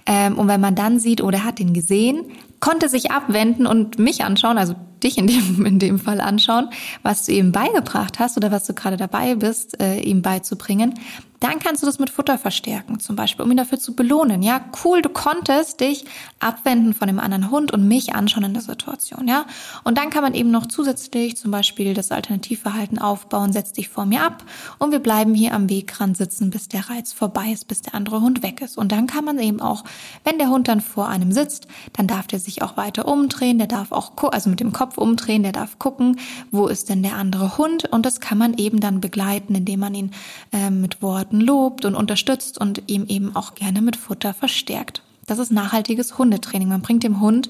Ähm, 0.05 0.37
und 0.37 0.47
wenn 0.47 0.61
man 0.61 0.75
dann 0.75 0.99
sieht, 0.99 1.21
oder 1.21 1.39
oh, 1.41 1.45
hat 1.45 1.59
den 1.59 1.73
gesehen, 1.73 2.23
konnte 2.59 2.89
sich 2.89 3.11
abwenden 3.11 3.67
und 3.67 3.99
mich 3.99 4.23
anschauen, 4.23 4.57
also 4.57 4.75
dich 5.03 5.17
in 5.17 5.27
dem, 5.27 5.65
in 5.65 5.79
dem 5.79 5.99
Fall 5.99 6.21
anschauen, 6.21 6.69
was 7.03 7.25
du 7.25 7.33
ihm 7.33 7.51
beigebracht 7.51 8.19
hast 8.19 8.37
oder 8.37 8.51
was 8.51 8.65
du 8.65 8.73
gerade 8.73 8.97
dabei 8.97 9.35
bist, 9.35 9.79
äh, 9.79 9.99
ihm 9.99 10.21
beizubringen, 10.21 10.93
dann 11.39 11.59
kannst 11.59 11.83
du 11.83 11.85
das 11.85 11.99
mit 11.99 12.09
Futter 12.09 12.37
verstärken, 12.37 12.99
zum 12.99 13.15
Beispiel, 13.15 13.45
um 13.45 13.51
ihn 13.51 13.57
dafür 13.57 13.79
zu 13.79 13.95
belohnen. 13.95 14.41
Ja, 14.41 14.61
cool, 14.83 15.01
du 15.01 15.09
konntest 15.09 15.79
dich 15.79 16.05
abwenden 16.39 16.93
von 16.93 17.07
dem 17.07 17.19
anderen 17.19 17.51
Hund 17.51 17.71
und 17.71 17.87
mich 17.87 18.15
anschauen 18.15 18.43
in 18.43 18.53
der 18.53 18.63
Situation. 18.63 19.27
Ja, 19.27 19.45
und 19.83 19.97
dann 19.97 20.09
kann 20.09 20.23
man 20.23 20.33
eben 20.33 20.49
noch 20.49 20.65
zusätzlich 20.65 21.37
zum 21.37 21.51
Beispiel 21.51 21.93
das 21.93 22.11
Alternativverhalten 22.11 22.97
aufbauen, 22.97 23.53
setz 23.53 23.71
dich 23.71 23.89
vor 23.89 24.05
mir 24.05 24.23
ab 24.23 24.43
und 24.79 24.91
wir 24.91 24.99
bleiben 24.99 25.35
hier 25.35 25.53
am 25.53 25.69
Wegrand 25.69 26.17
sitzen, 26.17 26.49
bis 26.49 26.69
der 26.69 26.89
Reiz 26.89 27.13
vorbei 27.13 27.51
ist, 27.51 27.67
bis 27.67 27.81
der 27.81 27.93
andere 27.93 28.21
Hund 28.21 28.41
weg 28.41 28.61
ist. 28.61 28.77
Und 28.77 28.91
dann 28.91 29.05
kann 29.05 29.25
man 29.25 29.37
eben 29.37 29.61
auch, 29.61 29.83
wenn 30.23 30.39
der 30.39 30.49
Hund 30.49 30.67
dann 30.67 30.81
vor 30.81 31.07
einem 31.07 31.31
sitzt, 31.31 31.67
dann 31.93 32.07
darf 32.07 32.25
der 32.25 32.39
sich 32.39 32.63
auch 32.63 32.77
weiter 32.77 33.07
umdrehen, 33.07 33.59
der 33.59 33.67
darf 33.67 33.91
auch, 33.91 34.11
also 34.31 34.49
mit 34.49 34.59
dem 34.59 34.73
Kopf 34.73 34.86
umdrehen, 34.95 35.43
der 35.43 35.51
darf 35.51 35.79
gucken, 35.79 36.19
wo 36.51 36.67
ist 36.67 36.89
denn 36.89 37.01
der 37.01 37.15
andere 37.15 37.57
Hund 37.57 37.85
und 37.85 38.05
das 38.05 38.19
kann 38.19 38.37
man 38.37 38.53
eben 38.53 38.79
dann 38.79 39.01
begleiten, 39.01 39.55
indem 39.55 39.79
man 39.79 39.95
ihn 39.95 40.11
äh, 40.53 40.69
mit 40.69 41.01
Worten 41.01 41.41
lobt 41.41 41.83
und 41.83 41.95
unterstützt 41.95 42.59
und 42.59 42.83
ihm 42.87 43.05
eben 43.07 43.35
auch 43.35 43.55
gerne 43.55 43.81
mit 43.81 43.95
Futter 43.95 44.33
verstärkt. 44.33 45.01
Das 45.27 45.39
ist 45.39 45.51
nachhaltiges 45.51 46.17
Hundetraining. 46.17 46.69
Man 46.69 46.81
bringt 46.81 47.03
dem 47.03 47.19
Hund 47.19 47.49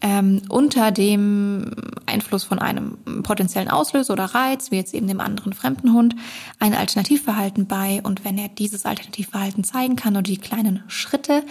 ähm, 0.00 0.42
unter 0.48 0.90
dem 0.90 1.70
Einfluss 2.04 2.42
von 2.42 2.58
einem 2.58 2.98
potenziellen 3.22 3.70
Auslöser 3.70 4.14
oder 4.14 4.24
Reiz, 4.24 4.72
wie 4.72 4.76
jetzt 4.76 4.92
eben 4.92 5.06
dem 5.06 5.20
anderen 5.20 5.52
fremden 5.52 5.92
Hund, 5.92 6.16
ein 6.58 6.74
Alternativverhalten 6.74 7.66
bei. 7.66 8.00
Und 8.02 8.24
wenn 8.24 8.38
er 8.38 8.48
dieses 8.48 8.84
Alternativverhalten 8.84 9.62
zeigen 9.62 9.94
kann 9.94 10.14
oder 10.14 10.22
die 10.22 10.36
kleinen 10.36 10.82
Schritte, 10.88 11.44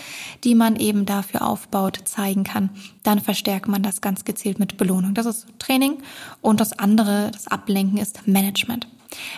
die 0.43 0.55
man 0.55 0.75
eben 0.75 1.05
dafür 1.05 1.47
aufbaut, 1.47 2.01
zeigen 2.03 2.43
kann, 2.43 2.69
dann 3.03 3.21
verstärkt 3.21 3.69
man 3.69 3.81
das 3.81 4.01
ganz 4.01 4.25
gezielt 4.25 4.59
mit 4.59 4.75
Belohnung. 4.75 5.13
Das 5.13 5.25
ist 5.25 5.47
Training. 5.57 5.99
Und 6.41 6.59
das 6.59 6.77
andere, 6.77 7.31
das 7.31 7.47
Ablenken, 7.47 7.97
ist 7.97 8.27
Management. 8.27 8.87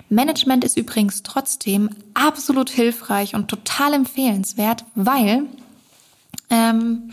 Management 0.10 0.64
ist 0.64 0.78
übrigens 0.78 1.22
trotzdem 1.22 1.92
absolut 2.16 2.72
hilfreich 2.72 3.36
und 3.36 3.50
total 3.50 3.94
empfehlenswert, 3.94 4.86
weil 4.96 5.46
ähm, 6.54 7.10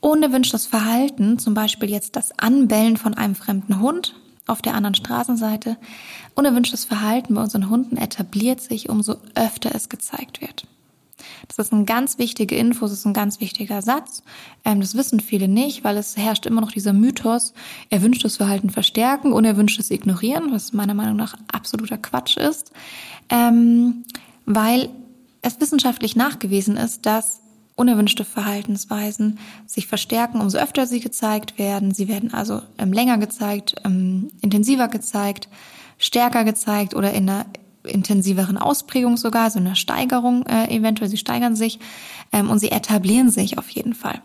unerwünschtes 0.00 0.66
Verhalten, 0.66 1.38
zum 1.38 1.54
Beispiel 1.54 1.90
jetzt 1.90 2.16
das 2.16 2.36
Anbellen 2.38 2.96
von 2.96 3.14
einem 3.14 3.34
fremden 3.34 3.80
Hund 3.80 4.16
auf 4.46 4.62
der 4.62 4.74
anderen 4.74 4.94
Straßenseite, 4.94 5.76
unerwünschtes 6.34 6.84
Verhalten 6.84 7.34
bei 7.34 7.42
unseren 7.42 7.68
Hunden 7.68 7.96
etabliert 7.96 8.60
sich, 8.60 8.88
umso 8.88 9.16
öfter 9.34 9.74
es 9.74 9.88
gezeigt 9.88 10.40
wird. 10.40 10.66
Das 11.46 11.58
ist 11.58 11.72
ein 11.72 11.86
ganz 11.86 12.18
wichtiger 12.18 12.56
Info, 12.56 12.86
das 12.86 12.94
ist 12.94 13.04
ein 13.04 13.12
ganz 13.12 13.38
wichtiger 13.40 13.82
Satz. 13.82 14.22
Ähm, 14.64 14.80
das 14.80 14.96
wissen 14.96 15.20
viele 15.20 15.46
nicht, 15.46 15.84
weil 15.84 15.96
es 15.96 16.16
herrscht 16.16 16.46
immer 16.46 16.60
noch 16.60 16.72
dieser 16.72 16.92
Mythos, 16.92 17.52
erwünschtes 17.90 18.38
Verhalten 18.38 18.70
verstärken, 18.70 19.32
unerwünschtes 19.32 19.90
ignorieren, 19.90 20.50
was 20.50 20.72
meiner 20.72 20.94
Meinung 20.94 21.16
nach 21.16 21.36
absoluter 21.52 21.98
Quatsch 21.98 22.38
ist, 22.38 22.72
ähm, 23.28 24.04
weil 24.46 24.88
es 25.42 25.60
wissenschaftlich 25.60 26.16
nachgewiesen 26.16 26.76
ist, 26.76 27.06
dass 27.06 27.41
unerwünschte 27.74 28.24
Verhaltensweisen 28.24 29.38
sich 29.66 29.86
verstärken, 29.86 30.40
umso 30.40 30.58
öfter 30.58 30.86
sie 30.86 31.00
gezeigt 31.00 31.58
werden. 31.58 31.92
Sie 31.92 32.08
werden 32.08 32.34
also 32.34 32.62
ähm, 32.78 32.92
länger 32.92 33.18
gezeigt, 33.18 33.76
ähm, 33.84 34.30
intensiver 34.40 34.88
gezeigt, 34.88 35.48
stärker 35.98 36.44
gezeigt 36.44 36.94
oder 36.94 37.12
in 37.12 37.28
einer 37.28 37.46
intensiveren 37.84 38.58
Ausprägung 38.58 39.16
sogar, 39.16 39.50
so 39.50 39.58
eine 39.58 39.76
Steigerung 39.76 40.46
äh, 40.46 40.74
eventuell, 40.74 41.10
sie 41.10 41.16
steigern 41.16 41.56
sich 41.56 41.78
ähm, 42.32 42.50
und 42.50 42.58
sie 42.58 42.70
etablieren 42.70 43.30
sich 43.30 43.58
auf 43.58 43.68
jeden 43.70 43.94
Fall. 43.94 44.20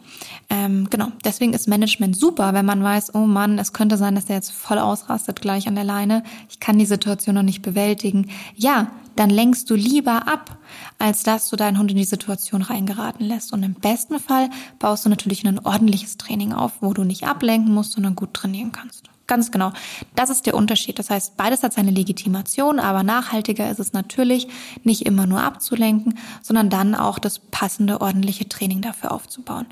Ähm, 0.49 0.89
genau, 0.89 1.11
deswegen 1.23 1.53
ist 1.53 1.67
Management 1.67 2.15
super, 2.15 2.53
wenn 2.53 2.65
man 2.65 2.83
weiß, 2.83 3.15
oh 3.15 3.25
Mann, 3.25 3.59
es 3.59 3.73
könnte 3.73 3.97
sein, 3.97 4.15
dass 4.15 4.25
der 4.25 4.37
jetzt 4.37 4.51
voll 4.51 4.77
ausrastet 4.77 5.41
gleich 5.41 5.67
an 5.67 5.75
der 5.75 5.83
Leine, 5.83 6.23
ich 6.49 6.59
kann 6.59 6.79
die 6.79 6.85
Situation 6.85 7.35
noch 7.35 7.43
nicht 7.43 7.61
bewältigen. 7.61 8.29
Ja, 8.55 8.91
dann 9.15 9.29
lenkst 9.29 9.69
du 9.69 9.75
lieber 9.75 10.27
ab, 10.27 10.57
als 10.99 11.23
dass 11.23 11.49
du 11.49 11.55
deinen 11.55 11.79
Hund 11.79 11.91
in 11.91 11.97
die 11.97 12.03
Situation 12.03 12.61
reingeraten 12.61 13.25
lässt. 13.25 13.51
Und 13.51 13.63
im 13.63 13.73
besten 13.73 14.19
Fall 14.19 14.49
baust 14.79 15.05
du 15.05 15.09
natürlich 15.09 15.45
ein 15.45 15.59
ordentliches 15.59 16.17
Training 16.17 16.53
auf, 16.53 16.81
wo 16.81 16.93
du 16.93 17.03
nicht 17.03 17.25
ablenken 17.25 17.73
musst, 17.73 17.93
sondern 17.93 18.15
gut 18.15 18.33
trainieren 18.33 18.71
kannst. 18.71 19.09
Ganz 19.27 19.51
genau. 19.51 19.73
Das 20.15 20.29
ist 20.29 20.45
der 20.45 20.55
Unterschied. 20.55 20.97
Das 20.99 21.09
heißt, 21.09 21.35
beides 21.35 21.61
hat 21.61 21.73
seine 21.73 21.91
Legitimation, 21.91 22.79
aber 22.79 23.03
nachhaltiger 23.03 23.69
ist 23.69 23.79
es 23.79 23.91
natürlich, 23.91 24.47
nicht 24.83 25.05
immer 25.05 25.27
nur 25.27 25.41
abzulenken, 25.41 26.17
sondern 26.41 26.69
dann 26.69 26.95
auch 26.95 27.19
das 27.19 27.39
passende, 27.39 27.99
ordentliche 27.99 28.47
Training 28.47 28.81
dafür 28.81 29.11
aufzubauen. 29.11 29.65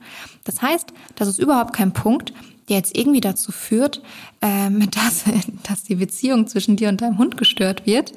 Das 0.44 0.62
heißt, 0.62 0.94
das 1.16 1.30
ist 1.30 1.40
überhaupt 1.40 1.74
kein 1.74 1.94
Punkt, 1.94 2.34
der 2.68 2.78
jetzt 2.78 2.98
irgendwie 2.98 3.22
dazu 3.22 3.54
führt, 3.54 4.02
ähm, 4.42 4.90
dass, 4.92 5.24
dass 5.64 5.84
die 5.84 5.96
Beziehung 5.96 6.48
zwischen 6.48 6.76
dir 6.76 6.90
und 6.90 7.02
deinem 7.02 7.18
Hund 7.18 7.38
gestört 7.38 7.86
wird 7.86 8.12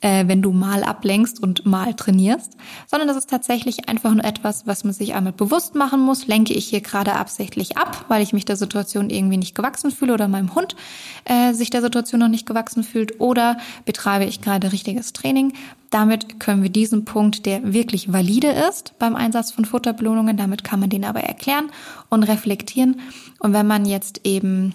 äh, 0.00 0.26
wenn 0.26 0.42
du 0.42 0.52
mal 0.52 0.82
ablenkst 0.82 1.42
und 1.42 1.66
mal 1.66 1.94
trainierst, 1.94 2.56
sondern 2.86 3.08
das 3.08 3.16
ist 3.16 3.30
tatsächlich 3.30 3.88
einfach 3.88 4.12
nur 4.12 4.24
etwas, 4.24 4.66
was 4.66 4.84
man 4.84 4.92
sich 4.92 5.14
einmal 5.14 5.32
bewusst 5.32 5.74
machen 5.74 6.00
muss. 6.00 6.26
Lenke 6.26 6.54
ich 6.54 6.66
hier 6.66 6.80
gerade 6.80 7.14
absichtlich 7.14 7.76
ab, 7.76 8.04
weil 8.08 8.22
ich 8.22 8.32
mich 8.32 8.44
der 8.44 8.56
Situation 8.56 9.10
irgendwie 9.10 9.36
nicht 9.36 9.54
gewachsen 9.54 9.90
fühle 9.90 10.14
oder 10.14 10.28
meinem 10.28 10.54
Hund 10.54 10.76
äh, 11.24 11.52
sich 11.52 11.70
der 11.70 11.82
Situation 11.82 12.20
noch 12.20 12.28
nicht 12.28 12.46
gewachsen 12.46 12.82
fühlt 12.82 13.20
oder 13.20 13.58
betreibe 13.84 14.24
ich 14.24 14.40
gerade 14.40 14.72
richtiges 14.72 15.12
Training. 15.12 15.52
Damit 15.90 16.38
können 16.38 16.62
wir 16.62 16.70
diesen 16.70 17.04
Punkt, 17.04 17.46
der 17.46 17.72
wirklich 17.72 18.12
valide 18.12 18.48
ist 18.68 18.98
beim 18.98 19.16
Einsatz 19.16 19.50
von 19.50 19.64
Futterbelohnungen, 19.64 20.36
damit 20.36 20.62
kann 20.62 20.78
man 20.80 20.88
den 20.88 21.04
aber 21.04 21.20
erklären 21.20 21.70
und 22.08 22.22
reflektieren. 22.22 23.00
Und 23.40 23.52
wenn 23.52 23.66
man 23.66 23.84
jetzt 23.86 24.20
eben 24.24 24.74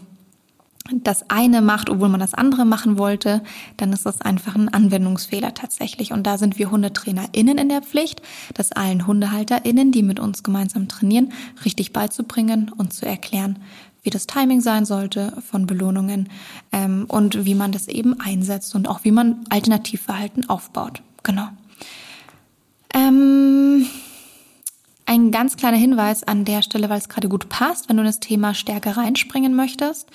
das 0.91 1.29
eine 1.29 1.61
macht, 1.61 1.89
obwohl 1.89 2.09
man 2.09 2.19
das 2.19 2.33
andere 2.33 2.65
machen 2.65 2.97
wollte, 2.97 3.41
dann 3.77 3.91
ist 3.91 4.05
das 4.05 4.21
einfach 4.21 4.55
ein 4.55 4.69
Anwendungsfehler 4.69 5.53
tatsächlich. 5.53 6.11
Und 6.11 6.27
da 6.27 6.37
sind 6.37 6.59
wir 6.59 6.71
HundetrainerInnen 6.71 7.57
in 7.57 7.69
der 7.69 7.81
Pflicht, 7.81 8.21
das 8.53 8.71
allen 8.71 9.07
HundehalterInnen, 9.07 9.91
die 9.91 10.03
mit 10.03 10.19
uns 10.19 10.43
gemeinsam 10.43 10.87
trainieren, 10.87 11.33
richtig 11.63 11.91
beizubringen 11.91 12.71
und 12.75 12.93
zu 12.93 13.05
erklären, 13.05 13.59
wie 14.03 14.11
das 14.11 14.27
Timing 14.27 14.61
sein 14.61 14.85
sollte 14.85 15.33
von 15.49 15.65
Belohnungen 15.65 16.29
ähm, 16.71 17.05
und 17.07 17.45
wie 17.45 17.55
man 17.55 17.71
das 17.71 17.87
eben 17.87 18.19
einsetzt 18.19 18.75
und 18.75 18.87
auch 18.87 19.03
wie 19.03 19.11
man 19.11 19.43
Alternativverhalten 19.49 20.47
aufbaut. 20.47 21.01
Genau. 21.23 21.47
Ähm 22.93 23.87
ein 25.07 25.31
ganz 25.31 25.55
kleiner 25.55 25.77
Hinweis 25.77 26.23
an 26.23 26.45
der 26.45 26.61
Stelle, 26.61 26.89
weil 26.89 26.97
es 26.97 27.09
gerade 27.09 27.29
gut 27.29 27.47
passt, 27.49 27.89
wenn 27.89 27.97
du 27.97 28.01
in 28.01 28.07
das 28.07 28.19
Thema 28.19 28.53
Stärke 28.53 28.97
reinspringen 28.97 29.55
möchtest. 29.55 30.09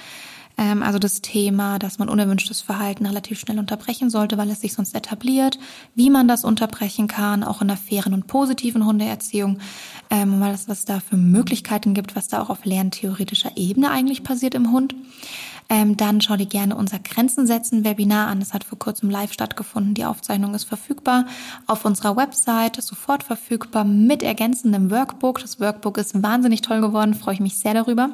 Ähm, 0.61 0.83
also 0.83 0.99
das 0.99 1.23
Thema, 1.23 1.79
dass 1.79 1.99
man 1.99 2.11
unerwünschtes 2.11 2.61
Verhalten 2.61 3.07
relativ 3.07 3.40
schnell 3.40 3.59
unterbrechen 3.59 4.11
sollte, 4.11 4.37
weil 4.37 4.51
es 4.51 4.61
sich 4.61 4.75
sonst 4.75 4.94
etabliert, 4.94 5.59
wie 5.94 6.11
man 6.11 6.29
das 6.29 6.44
unterbrechen 6.44 7.09
kann, 7.09 7.42
auch 7.42 7.62
in 7.62 7.70
einer 7.70 7.79
fairen 7.79 8.12
und 8.12 8.27
positiven 8.27 8.85
Hundeerziehung, 8.85 9.59
ähm, 10.11 10.38
weil 10.38 10.53
es 10.53 10.68
was 10.68 10.85
da 10.85 11.01
für 11.01 11.16
Möglichkeiten 11.16 11.94
gibt, 11.94 12.14
was 12.14 12.29
da 12.29 12.42
auch 12.42 12.51
auf 12.51 12.66
lerntheoretischer 12.66 13.57
Ebene 13.57 13.90
eigentlich 13.90 14.23
passiert 14.23 14.55
im 14.55 14.70
Hund. 14.70 14.94
Ähm, 15.70 15.96
dann 15.96 16.20
schau 16.20 16.37
dir 16.37 16.46
gerne 16.46 16.75
unser 16.75 16.99
Grenzen 16.99 17.46
setzen 17.46 17.85
Webinar 17.85 18.27
an. 18.27 18.40
Das 18.40 18.53
hat 18.53 18.64
vor 18.64 18.79
kurzem 18.79 19.09
live 19.09 19.33
stattgefunden. 19.33 19.94
Die 19.94 20.05
Aufzeichnung 20.05 20.53
ist 20.53 20.64
verfügbar 20.64 21.27
auf 21.68 21.85
unserer 21.85 22.16
Website, 22.16 22.83
sofort 22.83 23.23
verfügbar 23.23 23.85
mit 23.85 24.25
ergänzendem 24.25 24.90
Workbook. 24.90 25.40
Das 25.40 25.61
Workbook 25.61 25.96
ist 25.96 26.20
wahnsinnig 26.20 26.61
toll 26.62 26.81
geworden, 26.81 27.14
freue 27.14 27.35
ich 27.35 27.40
mich 27.40 27.57
sehr 27.57 27.73
darüber. 27.73 28.11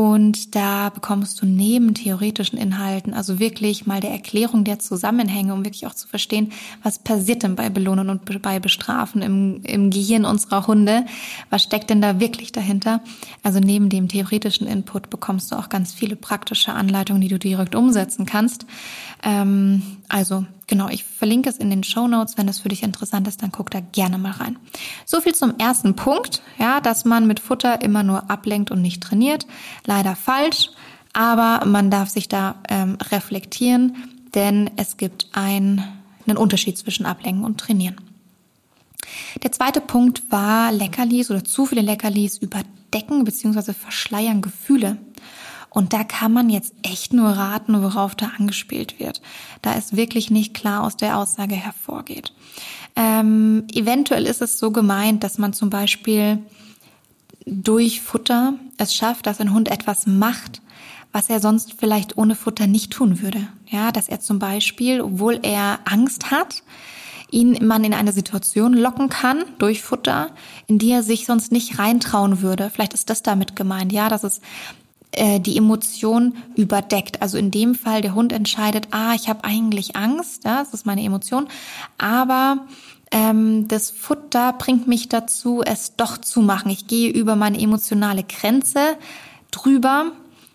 Und 0.00 0.54
da 0.54 0.88
bekommst 0.88 1.42
du 1.42 1.46
neben 1.46 1.92
theoretischen 1.92 2.58
Inhalten, 2.58 3.12
also 3.12 3.38
wirklich 3.38 3.84
mal 3.84 4.00
der 4.00 4.12
Erklärung 4.12 4.64
der 4.64 4.78
Zusammenhänge, 4.78 5.52
um 5.52 5.62
wirklich 5.62 5.86
auch 5.86 5.92
zu 5.92 6.08
verstehen, 6.08 6.52
was 6.82 7.00
passiert 7.00 7.42
denn 7.42 7.54
bei 7.54 7.68
Belohnen 7.68 8.08
und 8.08 8.40
bei 8.40 8.60
Bestrafen 8.60 9.20
im, 9.20 9.60
im 9.62 9.90
Gehirn 9.90 10.24
unserer 10.24 10.66
Hunde, 10.66 11.04
was 11.50 11.64
steckt 11.64 11.90
denn 11.90 12.00
da 12.00 12.18
wirklich 12.18 12.50
dahinter. 12.50 13.02
Also 13.42 13.60
neben 13.60 13.90
dem 13.90 14.08
theoretischen 14.08 14.66
Input 14.66 15.10
bekommst 15.10 15.52
du 15.52 15.56
auch 15.56 15.68
ganz 15.68 15.92
viele 15.92 16.16
praktische 16.16 16.72
Anleitungen, 16.72 17.20
die 17.20 17.28
du 17.28 17.38
direkt 17.38 17.74
umsetzen 17.74 18.24
kannst. 18.24 18.64
Ähm, 19.22 19.82
also 20.08 20.46
genau, 20.70 20.88
ich 20.88 21.04
verlinke 21.04 21.50
es 21.50 21.58
in 21.58 21.68
den 21.68 21.84
Show 21.84 22.08
Notes. 22.08 22.38
Wenn 22.38 22.46
das 22.46 22.60
für 22.60 22.70
dich 22.70 22.82
interessant 22.82 23.28
ist, 23.28 23.42
dann 23.42 23.52
guck 23.52 23.70
da 23.70 23.80
gerne 23.80 24.16
mal 24.16 24.30
rein. 24.30 24.56
So 25.04 25.20
viel 25.20 25.34
zum 25.34 25.58
ersten 25.58 25.94
Punkt, 25.96 26.42
ja, 26.58 26.80
dass 26.80 27.04
man 27.04 27.26
mit 27.26 27.40
Futter 27.40 27.82
immer 27.82 28.02
nur 28.02 28.30
ablenkt 28.30 28.70
und 28.70 28.80
nicht 28.80 29.02
trainiert. 29.02 29.46
Leider 29.84 30.16
falsch, 30.16 30.70
aber 31.12 31.66
man 31.66 31.90
darf 31.90 32.08
sich 32.08 32.28
da 32.28 32.54
ähm, 32.68 32.96
reflektieren, 33.10 33.96
denn 34.34 34.70
es 34.76 34.96
gibt 34.96 35.28
ein, 35.32 35.84
einen 36.26 36.38
Unterschied 36.38 36.78
zwischen 36.78 37.04
Ablenken 37.04 37.44
und 37.44 37.58
Trainieren. 37.58 37.96
Der 39.42 39.50
zweite 39.50 39.80
Punkt 39.80 40.30
war 40.30 40.70
Leckerlis 40.70 41.30
oder 41.30 41.44
zu 41.44 41.66
viele 41.66 41.82
Leckerlis 41.82 42.38
überdecken 42.38 43.24
bzw. 43.24 43.72
verschleiern 43.72 44.40
Gefühle. 44.40 44.98
Und 45.70 45.92
da 45.92 46.02
kann 46.04 46.32
man 46.32 46.50
jetzt 46.50 46.74
echt 46.82 47.12
nur 47.12 47.30
raten, 47.30 47.82
worauf 47.82 48.14
da 48.14 48.32
angespielt 48.38 48.98
wird, 48.98 49.22
da 49.62 49.74
es 49.74 49.96
wirklich 49.96 50.30
nicht 50.30 50.52
klar 50.52 50.82
aus 50.82 50.96
der 50.96 51.16
Aussage 51.16 51.54
hervorgeht. 51.54 52.32
Ähm, 52.96 53.64
eventuell 53.72 54.26
ist 54.26 54.42
es 54.42 54.58
so 54.58 54.72
gemeint, 54.72 55.22
dass 55.22 55.38
man 55.38 55.52
zum 55.52 55.70
Beispiel 55.70 56.38
durch 57.46 58.00
Futter 58.00 58.54
es 58.78 58.94
schafft, 58.94 59.26
dass 59.26 59.40
ein 59.40 59.54
Hund 59.54 59.70
etwas 59.70 60.06
macht, 60.06 60.60
was 61.12 61.30
er 61.30 61.40
sonst 61.40 61.74
vielleicht 61.78 62.18
ohne 62.18 62.34
Futter 62.34 62.66
nicht 62.66 62.92
tun 62.92 63.22
würde. 63.22 63.48
Ja, 63.68 63.92
dass 63.92 64.08
er 64.08 64.20
zum 64.20 64.38
Beispiel, 64.38 65.00
obwohl 65.00 65.40
er 65.42 65.80
Angst 65.84 66.30
hat, 66.30 66.62
ihn 67.30 67.64
man 67.66 67.84
in 67.84 67.94
eine 67.94 68.12
Situation 68.12 68.72
locken 68.74 69.08
kann 69.08 69.44
durch 69.58 69.82
Futter, 69.82 70.30
in 70.66 70.78
die 70.78 70.90
er 70.90 71.02
sich 71.02 71.26
sonst 71.26 71.52
nicht 71.52 71.78
reintrauen 71.78 72.42
würde. 72.42 72.70
Vielleicht 72.70 72.94
ist 72.94 73.10
das 73.10 73.22
damit 73.22 73.56
gemeint, 73.56 73.92
ja, 73.92 74.08
dass 74.08 74.24
es 74.24 74.40
äh, 75.12 75.40
die 75.40 75.56
Emotion 75.56 76.34
überdeckt. 76.56 77.22
Also 77.22 77.38
in 77.38 77.50
dem 77.50 77.74
Fall 77.74 78.02
der 78.02 78.14
Hund 78.14 78.32
entscheidet, 78.32 78.88
ah, 78.90 79.14
ich 79.14 79.28
habe 79.28 79.44
eigentlich 79.44 79.96
Angst, 79.96 80.44
ja, 80.44 80.60
das 80.60 80.74
ist 80.74 80.86
meine 80.86 81.02
Emotion, 81.02 81.48
aber 81.98 82.66
ähm, 83.10 83.66
das 83.68 83.90
Futter 83.90 84.52
bringt 84.52 84.86
mich 84.86 85.08
dazu, 85.08 85.62
es 85.64 85.96
doch 85.96 86.18
zu 86.18 86.40
machen. 86.42 86.70
Ich 86.70 86.86
gehe 86.86 87.10
über 87.10 87.34
meine 87.36 87.60
emotionale 87.60 88.22
Grenze 88.22 88.96
drüber, 89.50 90.12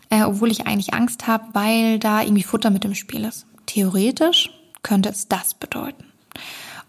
äh, 0.10 0.24
obwohl 0.24 0.52
ich 0.52 0.66
eigentlich 0.68 0.94
Angst 0.94 1.28
habe, 1.28 1.44
weil 1.54 2.00
da 2.00 2.22
irgendwie 2.22 2.44
Futter 2.44 2.70
mit 2.70 2.86
im 2.86 2.96
Spiel 2.96 3.26
ist. 3.26 3.46
Theoretisch 3.66 4.52
könnte 4.84 5.10
es 5.10 5.28
das 5.28 5.54
bedeuten. 5.54 6.06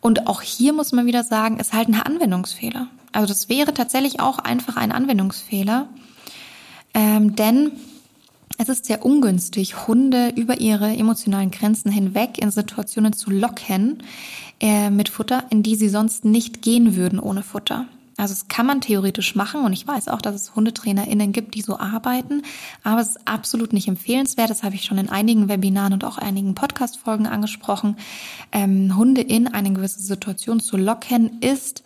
Und 0.00 0.28
auch 0.28 0.42
hier 0.42 0.72
muss 0.72 0.92
man 0.92 1.06
wieder 1.06 1.24
sagen, 1.24 1.58
ist 1.58 1.72
halt 1.72 1.88
ein 1.88 2.00
Anwendungsfehler. 2.00 2.88
Also 3.12 3.26
das 3.26 3.48
wäre 3.48 3.74
tatsächlich 3.74 4.20
auch 4.20 4.38
einfach 4.38 4.76
ein 4.76 4.92
Anwendungsfehler. 4.92 5.88
Ähm, 6.96 7.36
denn 7.36 7.72
es 8.56 8.70
ist 8.70 8.86
sehr 8.86 9.04
ungünstig, 9.04 9.86
Hunde 9.86 10.32
über 10.34 10.60
ihre 10.60 10.96
emotionalen 10.96 11.50
Grenzen 11.50 11.92
hinweg 11.92 12.38
in 12.38 12.50
Situationen 12.50 13.12
zu 13.12 13.30
locken 13.30 14.02
äh, 14.60 14.88
mit 14.88 15.10
Futter, 15.10 15.44
in 15.50 15.62
die 15.62 15.76
sie 15.76 15.90
sonst 15.90 16.24
nicht 16.24 16.62
gehen 16.62 16.96
würden 16.96 17.20
ohne 17.20 17.42
Futter. 17.42 17.86
Also 18.16 18.32
es 18.32 18.48
kann 18.48 18.64
man 18.64 18.80
theoretisch 18.80 19.34
machen 19.34 19.62
und 19.62 19.74
ich 19.74 19.86
weiß 19.86 20.08
auch, 20.08 20.22
dass 20.22 20.34
es 20.34 20.56
HundetrainerInnen 20.56 21.32
gibt, 21.32 21.54
die 21.54 21.60
so 21.60 21.78
arbeiten, 21.78 22.40
aber 22.82 23.02
es 23.02 23.08
ist 23.08 23.28
absolut 23.28 23.74
nicht 23.74 23.88
empfehlenswert. 23.88 24.48
Das 24.48 24.62
habe 24.62 24.74
ich 24.74 24.84
schon 24.84 24.96
in 24.96 25.10
einigen 25.10 25.50
Webinaren 25.50 25.92
und 25.92 26.02
auch 26.02 26.16
einigen 26.16 26.54
Podcast-Folgen 26.54 27.26
angesprochen. 27.26 27.98
Ähm, 28.52 28.96
Hunde 28.96 29.20
in 29.20 29.48
eine 29.48 29.70
gewisse 29.70 30.00
Situation 30.00 30.60
zu 30.60 30.78
locken 30.78 31.42
ist 31.42 31.82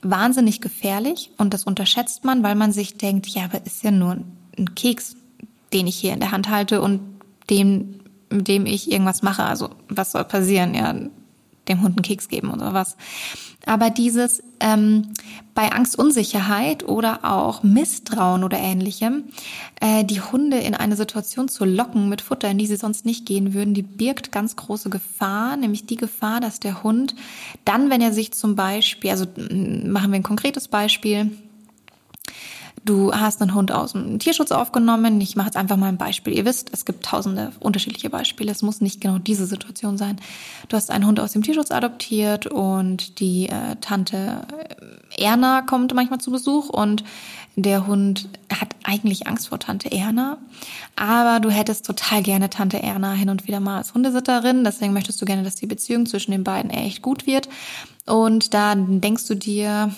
wahnsinnig 0.00 0.62
gefährlich 0.62 1.30
und 1.36 1.52
das 1.52 1.64
unterschätzt 1.64 2.24
man, 2.24 2.42
weil 2.42 2.54
man 2.54 2.72
sich 2.72 2.96
denkt, 2.96 3.26
ja, 3.26 3.44
aber 3.44 3.66
ist 3.66 3.82
ja 3.82 3.90
nur 3.90 4.12
ein 4.12 4.24
Keks, 4.74 5.16
den 5.72 5.86
ich 5.86 5.96
hier 5.96 6.12
in 6.12 6.20
der 6.20 6.32
Hand 6.32 6.48
halte 6.48 6.80
und 6.80 7.00
dem, 7.50 8.00
mit 8.30 8.48
dem 8.48 8.66
ich 8.66 8.90
irgendwas 8.90 9.22
mache. 9.22 9.44
Also 9.44 9.70
was 9.88 10.12
soll 10.12 10.24
passieren? 10.24 10.74
Ja, 10.74 10.94
dem 11.68 11.82
Hund 11.82 11.96
einen 11.96 12.02
Keks 12.02 12.28
geben 12.28 12.50
oder 12.50 12.72
was. 12.74 12.96
Aber 13.64 13.90
dieses 13.90 14.42
ähm, 14.60 15.12
bei 15.54 15.72
Angst, 15.72 15.98
Unsicherheit 15.98 16.88
oder 16.88 17.24
auch 17.24 17.62
Misstrauen 17.62 18.44
oder 18.44 18.58
ähnlichem, 18.58 19.24
äh, 19.80 20.04
die 20.04 20.20
Hunde 20.20 20.58
in 20.58 20.74
eine 20.74 20.96
Situation 20.96 21.48
zu 21.48 21.64
locken 21.64 22.08
mit 22.08 22.20
Futter, 22.20 22.48
in 22.48 22.58
die 22.58 22.66
sie 22.66 22.76
sonst 22.76 23.04
nicht 23.04 23.26
gehen 23.26 23.54
würden, 23.54 23.74
die 23.74 23.82
birgt 23.82 24.30
ganz 24.30 24.54
große 24.54 24.88
Gefahr, 24.88 25.56
nämlich 25.56 25.86
die 25.86 25.96
Gefahr, 25.96 26.40
dass 26.40 26.60
der 26.60 26.84
Hund 26.84 27.16
dann, 27.64 27.90
wenn 27.90 28.00
er 28.00 28.12
sich 28.12 28.32
zum 28.32 28.54
Beispiel, 28.54 29.10
also 29.10 29.26
machen 29.26 30.12
wir 30.12 30.16
ein 30.16 30.22
konkretes 30.22 30.68
Beispiel, 30.68 31.32
Du 32.86 33.12
hast 33.12 33.42
einen 33.42 33.52
Hund 33.52 33.72
aus 33.72 33.92
dem 33.92 34.20
Tierschutz 34.20 34.52
aufgenommen. 34.52 35.20
Ich 35.20 35.34
mache 35.34 35.46
jetzt 35.46 35.56
einfach 35.56 35.76
mal 35.76 35.88
ein 35.88 35.96
Beispiel. 35.96 36.34
Ihr 36.36 36.44
wisst, 36.44 36.70
es 36.72 36.84
gibt 36.84 37.04
tausende 37.04 37.50
unterschiedliche 37.58 38.10
Beispiele. 38.10 38.52
Es 38.52 38.62
muss 38.62 38.80
nicht 38.80 39.00
genau 39.00 39.18
diese 39.18 39.44
Situation 39.46 39.98
sein. 39.98 40.20
Du 40.68 40.76
hast 40.76 40.92
einen 40.92 41.04
Hund 41.04 41.18
aus 41.18 41.32
dem 41.32 41.42
Tierschutz 41.42 41.72
adoptiert 41.72 42.46
und 42.46 43.18
die 43.18 43.48
äh, 43.48 43.74
Tante 43.80 44.42
Erna 45.18 45.62
kommt 45.62 45.92
manchmal 45.94 46.20
zu 46.20 46.30
Besuch 46.30 46.68
und 46.68 47.02
der 47.56 47.88
Hund 47.88 48.28
hat 48.52 48.76
eigentlich 48.84 49.26
Angst 49.26 49.48
vor 49.48 49.58
Tante 49.58 49.90
Erna, 49.90 50.38
aber 50.94 51.40
du 51.40 51.50
hättest 51.50 51.86
total 51.86 52.22
gerne 52.22 52.50
Tante 52.50 52.82
Erna 52.82 53.14
hin 53.14 53.30
und 53.30 53.48
wieder 53.48 53.60
mal 53.60 53.78
als 53.78 53.94
Hundesitterin, 53.94 54.62
deswegen 54.62 54.92
möchtest 54.92 55.20
du 55.22 55.24
gerne, 55.24 55.42
dass 55.42 55.56
die 55.56 55.66
Beziehung 55.66 56.04
zwischen 56.04 56.32
den 56.32 56.44
beiden 56.44 56.70
echt 56.70 57.00
gut 57.00 57.26
wird. 57.26 57.48
Und 58.04 58.52
da 58.52 58.74
denkst 58.76 59.26
du 59.26 59.34
dir, 59.34 59.90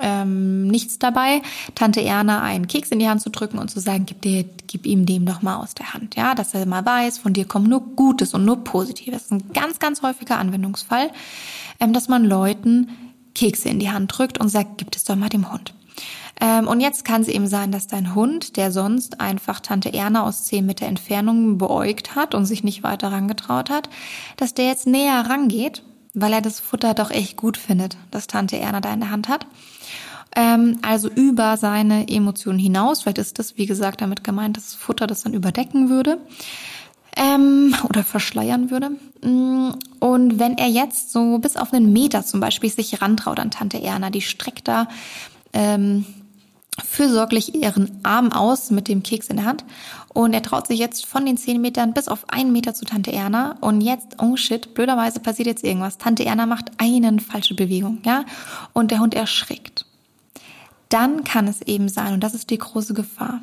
ähm, 0.00 0.66
nichts 0.66 0.98
dabei, 0.98 1.42
Tante 1.74 2.02
Erna 2.02 2.42
einen 2.42 2.66
Keks 2.66 2.90
in 2.90 2.98
die 2.98 3.08
Hand 3.08 3.20
zu 3.20 3.30
drücken 3.30 3.58
und 3.58 3.70
zu 3.70 3.80
sagen, 3.80 4.06
gib, 4.06 4.22
dir, 4.22 4.44
gib 4.66 4.86
ihm 4.86 5.06
dem 5.06 5.26
doch 5.26 5.42
mal 5.42 5.56
aus 5.56 5.74
der 5.74 5.94
Hand, 5.94 6.16
ja, 6.16 6.34
dass 6.34 6.54
er 6.54 6.66
mal 6.66 6.84
weiß, 6.84 7.18
von 7.18 7.32
dir 7.32 7.44
kommt 7.44 7.68
nur 7.68 7.80
Gutes 7.94 8.34
und 8.34 8.44
nur 8.44 8.64
Positives. 8.64 9.12
Das 9.14 9.24
ist 9.24 9.32
ein 9.32 9.52
ganz, 9.52 9.78
ganz 9.78 10.02
häufiger 10.02 10.38
Anwendungsfall, 10.38 11.10
ähm, 11.80 11.92
dass 11.92 12.08
man 12.08 12.24
Leuten 12.24 12.88
Kekse 13.34 13.68
in 13.68 13.78
die 13.78 13.90
Hand 13.90 14.16
drückt 14.16 14.38
und 14.38 14.48
sagt, 14.48 14.78
gib 14.78 14.94
es 14.94 15.04
doch 15.04 15.16
mal 15.16 15.28
dem 15.28 15.52
Hund. 15.52 15.74
Ähm, 16.40 16.66
und 16.66 16.80
jetzt 16.80 17.04
kann 17.04 17.22
es 17.22 17.28
eben 17.28 17.46
sein, 17.46 17.70
dass 17.70 17.86
dein 17.86 18.14
Hund, 18.14 18.56
der 18.56 18.72
sonst 18.72 19.20
einfach 19.20 19.60
Tante 19.60 19.92
Erna 19.92 20.24
aus 20.24 20.44
10 20.44 20.66
Meter 20.66 20.86
Entfernung 20.86 21.58
beäugt 21.58 22.16
hat 22.16 22.34
und 22.34 22.46
sich 22.46 22.64
nicht 22.64 22.82
weiter 22.82 23.12
rangetraut 23.12 23.70
hat, 23.70 23.88
dass 24.36 24.54
der 24.54 24.66
jetzt 24.66 24.86
näher 24.86 25.26
rangeht, 25.28 25.82
weil 26.12 26.32
er 26.32 26.40
das 26.40 26.60
Futter 26.60 26.94
doch 26.94 27.10
echt 27.10 27.36
gut 27.36 27.56
findet, 27.56 27.96
dass 28.10 28.26
Tante 28.26 28.58
Erna 28.58 28.80
da 28.80 28.92
in 28.92 29.00
der 29.00 29.10
Hand 29.10 29.28
hat. 29.28 29.46
Ähm, 30.36 30.78
also 30.82 31.08
über 31.08 31.56
seine 31.56 32.08
Emotionen 32.08 32.58
hinaus. 32.58 33.02
Vielleicht 33.02 33.18
ist 33.18 33.38
das, 33.38 33.56
wie 33.56 33.66
gesagt, 33.66 34.00
damit 34.00 34.24
gemeint, 34.24 34.56
dass 34.56 34.70
das 34.70 34.74
Futter 34.74 35.06
das 35.06 35.22
dann 35.22 35.34
überdecken 35.34 35.90
würde 35.90 36.18
ähm, 37.16 37.74
oder 37.88 38.04
verschleiern 38.04 38.70
würde. 38.70 38.90
Mm, 39.22 39.70
und 40.00 40.38
wenn 40.38 40.58
er 40.58 40.68
jetzt 40.68 41.12
so 41.12 41.38
bis 41.38 41.56
auf 41.56 41.72
einen 41.72 41.92
Meter 41.92 42.24
zum 42.24 42.40
Beispiel 42.40 42.70
sich 42.70 43.00
rantraut 43.00 43.38
an 43.38 43.50
Tante 43.50 43.82
Erna, 43.82 44.10
die 44.10 44.22
streckt 44.22 44.68
da 44.68 44.88
ähm, 45.52 46.04
fürsorglich 46.82 47.54
ihren 47.54 48.00
Arm 48.02 48.32
aus 48.32 48.70
mit 48.70 48.88
dem 48.88 49.02
Keks 49.02 49.28
in 49.28 49.36
der 49.36 49.46
Hand. 49.46 49.64
Und 50.12 50.32
er 50.34 50.42
traut 50.42 50.66
sich 50.66 50.78
jetzt 50.78 51.06
von 51.06 51.24
den 51.24 51.36
zehn 51.36 51.60
Metern 51.60 51.92
bis 51.92 52.08
auf 52.08 52.28
einen 52.28 52.52
Meter 52.52 52.74
zu 52.74 52.84
Tante 52.84 53.12
Erna. 53.12 53.56
Und 53.60 53.80
jetzt, 53.80 54.16
oh 54.20 54.36
shit, 54.36 54.74
blöderweise 54.74 55.20
passiert 55.20 55.46
jetzt 55.46 55.64
irgendwas. 55.64 55.98
Tante 55.98 56.24
Erna 56.24 56.46
macht 56.46 56.72
eine 56.78 57.20
falsche 57.20 57.54
Bewegung, 57.54 57.98
ja. 58.04 58.24
Und 58.72 58.90
der 58.90 59.00
Hund 59.00 59.14
erschrickt. 59.14 59.86
Dann 60.88 61.24
kann 61.24 61.48
es 61.48 61.62
eben 61.62 61.88
sein, 61.88 62.14
und 62.14 62.20
das 62.20 62.34
ist 62.34 62.50
die 62.50 62.58
große 62.58 62.94
Gefahr, 62.94 63.40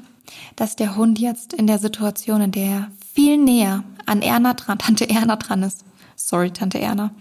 dass 0.56 0.76
der 0.76 0.96
Hund 0.96 1.20
jetzt 1.20 1.54
in 1.54 1.68
der 1.68 1.80
Situation, 1.80 2.42
in 2.42 2.52
der 2.52 2.64
er 2.64 2.92
viel 3.14 3.38
näher 3.38 3.84
an 4.06 4.22
Erna 4.22 4.54
dran, 4.54 4.78
Tante 4.80 5.10
Erna 5.10 5.36
dran 5.36 5.64
ist, 5.64 5.84
sorry, 6.16 6.52
Tante 6.52 6.80
Erna, 6.80 7.12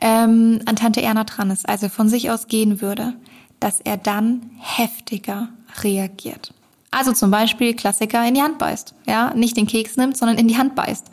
ähm, 0.00 0.60
an 0.66 0.76
Tante 0.76 1.02
Erna 1.02 1.24
dran 1.24 1.50
ist, 1.50 1.68
also 1.68 1.88
von 1.88 2.08
sich 2.08 2.30
aus 2.30 2.48
gehen 2.48 2.80
würde, 2.80 3.14
dass 3.60 3.80
er 3.80 3.96
dann 3.96 4.50
heftiger 4.58 5.48
reagiert. 5.82 6.52
Also 6.90 7.12
zum 7.12 7.30
Beispiel 7.30 7.74
Klassiker 7.74 8.26
in 8.26 8.34
die 8.34 8.42
Hand 8.42 8.58
beißt. 8.58 8.94
Ja, 9.06 9.32
nicht 9.34 9.56
den 9.56 9.66
Keks 9.66 9.96
nimmt, 9.96 10.16
sondern 10.16 10.38
in 10.38 10.48
die 10.48 10.58
Hand 10.58 10.74
beißt. 10.74 11.06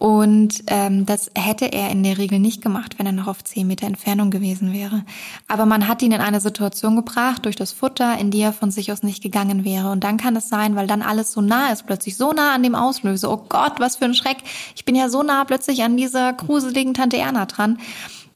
Und 0.00 0.64
ähm, 0.68 1.04
das 1.04 1.30
hätte 1.36 1.66
er 1.66 1.90
in 1.90 2.02
der 2.02 2.16
Regel 2.16 2.38
nicht 2.38 2.62
gemacht, 2.62 2.98
wenn 2.98 3.04
er 3.04 3.12
noch 3.12 3.26
auf 3.26 3.44
zehn 3.44 3.66
Meter 3.66 3.86
Entfernung 3.86 4.30
gewesen 4.30 4.72
wäre. 4.72 5.04
Aber 5.46 5.66
man 5.66 5.88
hat 5.88 6.00
ihn 6.00 6.12
in 6.12 6.22
eine 6.22 6.40
Situation 6.40 6.96
gebracht 6.96 7.44
durch 7.44 7.54
das 7.54 7.72
Futter, 7.72 8.16
in 8.18 8.30
die 8.30 8.40
er 8.40 8.54
von 8.54 8.70
sich 8.70 8.90
aus 8.92 9.02
nicht 9.02 9.22
gegangen 9.22 9.62
wäre. 9.62 9.90
Und 9.90 10.02
dann 10.02 10.16
kann 10.16 10.34
es 10.36 10.48
sein, 10.48 10.74
weil 10.74 10.86
dann 10.86 11.02
alles 11.02 11.32
so 11.32 11.42
nah 11.42 11.70
ist, 11.70 11.84
plötzlich 11.84 12.16
so 12.16 12.32
nah 12.32 12.54
an 12.54 12.62
dem 12.62 12.74
Auslöser. 12.74 13.30
Oh 13.30 13.44
Gott, 13.46 13.74
was 13.78 13.96
für 13.96 14.06
ein 14.06 14.14
Schreck. 14.14 14.38
Ich 14.74 14.86
bin 14.86 14.94
ja 14.94 15.10
so 15.10 15.22
nah 15.22 15.44
plötzlich 15.44 15.82
an 15.82 15.98
dieser 15.98 16.32
gruseligen 16.32 16.94
Tante 16.94 17.18
Erna 17.18 17.44
dran 17.44 17.78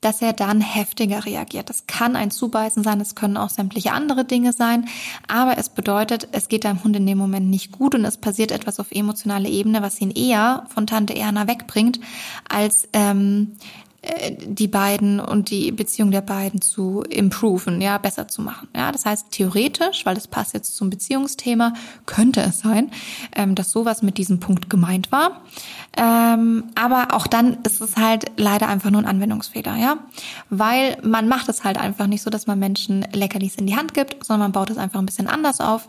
dass 0.04 0.20
er 0.20 0.32
dann 0.32 0.60
heftiger 0.60 1.24
reagiert. 1.24 1.70
Das 1.70 1.86
kann 1.86 2.14
ein 2.14 2.30
Zubeißen 2.30 2.82
sein, 2.84 3.00
es 3.00 3.14
können 3.14 3.36
auch 3.36 3.48
sämtliche 3.48 3.92
andere 3.92 4.24
Dinge 4.24 4.52
sein, 4.52 4.86
aber 5.28 5.56
es 5.56 5.68
bedeutet, 5.68 6.28
es 6.32 6.48
geht 6.48 6.64
deinem 6.64 6.84
Hund 6.84 6.96
in 6.96 7.06
dem 7.06 7.18
Moment 7.18 7.48
nicht 7.48 7.72
gut 7.72 7.94
und 7.94 8.04
es 8.04 8.18
passiert 8.18 8.52
etwas 8.52 8.80
auf 8.80 8.92
emotionaler 8.92 9.48
Ebene, 9.48 9.82
was 9.82 10.00
ihn 10.00 10.10
eher 10.10 10.66
von 10.72 10.86
Tante 10.86 11.16
Erna 11.16 11.48
wegbringt, 11.48 12.00
als 12.48 12.88
ähm, 12.92 13.56
äh, 13.56 13.83
die 14.46 14.68
beiden 14.68 15.20
und 15.20 15.50
die 15.50 15.72
Beziehung 15.72 16.10
der 16.10 16.20
beiden 16.20 16.60
zu 16.60 17.02
improven, 17.02 17.80
ja, 17.80 17.98
besser 17.98 18.28
zu 18.28 18.42
machen. 18.42 18.68
Ja, 18.74 18.92
das 18.92 19.06
heißt 19.06 19.30
theoretisch, 19.30 20.04
weil 20.04 20.14
das 20.14 20.28
passt 20.28 20.54
jetzt 20.54 20.76
zum 20.76 20.90
Beziehungsthema, 20.90 21.74
könnte 22.06 22.40
es 22.40 22.60
sein, 22.60 22.90
ähm, 23.34 23.54
dass 23.54 23.70
sowas 23.70 24.02
mit 24.02 24.18
diesem 24.18 24.40
Punkt 24.40 24.68
gemeint 24.68 25.10
war. 25.12 25.42
Ähm, 25.96 26.64
aber 26.74 27.08
auch 27.14 27.26
dann 27.26 27.58
ist 27.64 27.80
es 27.80 27.96
halt 27.96 28.26
leider 28.36 28.68
einfach 28.68 28.90
nur 28.90 29.00
ein 29.00 29.06
Anwendungsfehler, 29.06 29.76
ja, 29.76 29.98
weil 30.50 30.98
man 31.02 31.28
macht 31.28 31.48
es 31.48 31.64
halt 31.64 31.78
einfach 31.78 32.06
nicht 32.06 32.22
so, 32.22 32.30
dass 32.30 32.46
man 32.46 32.58
Menschen 32.58 33.06
Leckerlis 33.12 33.56
in 33.56 33.66
die 33.66 33.76
Hand 33.76 33.94
gibt, 33.94 34.24
sondern 34.24 34.46
man 34.46 34.52
baut 34.52 34.70
es 34.70 34.78
einfach 34.78 34.98
ein 34.98 35.06
bisschen 35.06 35.28
anders 35.28 35.60
auf. 35.60 35.88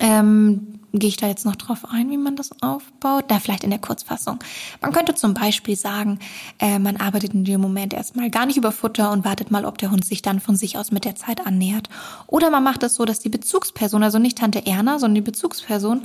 Ähm, 0.00 0.80
gehe 0.98 1.08
ich 1.08 1.16
da 1.16 1.26
jetzt 1.26 1.44
noch 1.44 1.56
drauf 1.56 1.86
ein, 1.90 2.10
wie 2.10 2.16
man 2.16 2.36
das 2.36 2.50
aufbaut? 2.62 3.24
Da 3.28 3.38
vielleicht 3.38 3.64
in 3.64 3.70
der 3.70 3.78
Kurzfassung. 3.78 4.38
Man 4.80 4.92
könnte 4.92 5.14
zum 5.14 5.34
Beispiel 5.34 5.76
sagen, 5.76 6.18
äh, 6.58 6.78
man 6.78 6.96
arbeitet 6.96 7.34
in 7.34 7.44
dem 7.44 7.60
Moment 7.60 7.94
erstmal 7.94 8.30
gar 8.30 8.46
nicht 8.46 8.56
über 8.56 8.72
Futter 8.72 9.12
und 9.12 9.24
wartet 9.24 9.50
mal, 9.50 9.64
ob 9.64 9.78
der 9.78 9.90
Hund 9.90 10.04
sich 10.04 10.22
dann 10.22 10.40
von 10.40 10.56
sich 10.56 10.78
aus 10.78 10.90
mit 10.90 11.04
der 11.04 11.14
Zeit 11.14 11.46
annähert. 11.46 11.88
Oder 12.26 12.50
man 12.50 12.64
macht 12.64 12.82
es 12.82 12.94
so, 12.94 13.04
dass 13.04 13.20
die 13.20 13.28
Bezugsperson, 13.28 14.02
also 14.02 14.18
nicht 14.18 14.38
Tante 14.38 14.66
Erna, 14.66 14.98
sondern 14.98 15.16
die 15.16 15.20
Bezugsperson, 15.20 16.02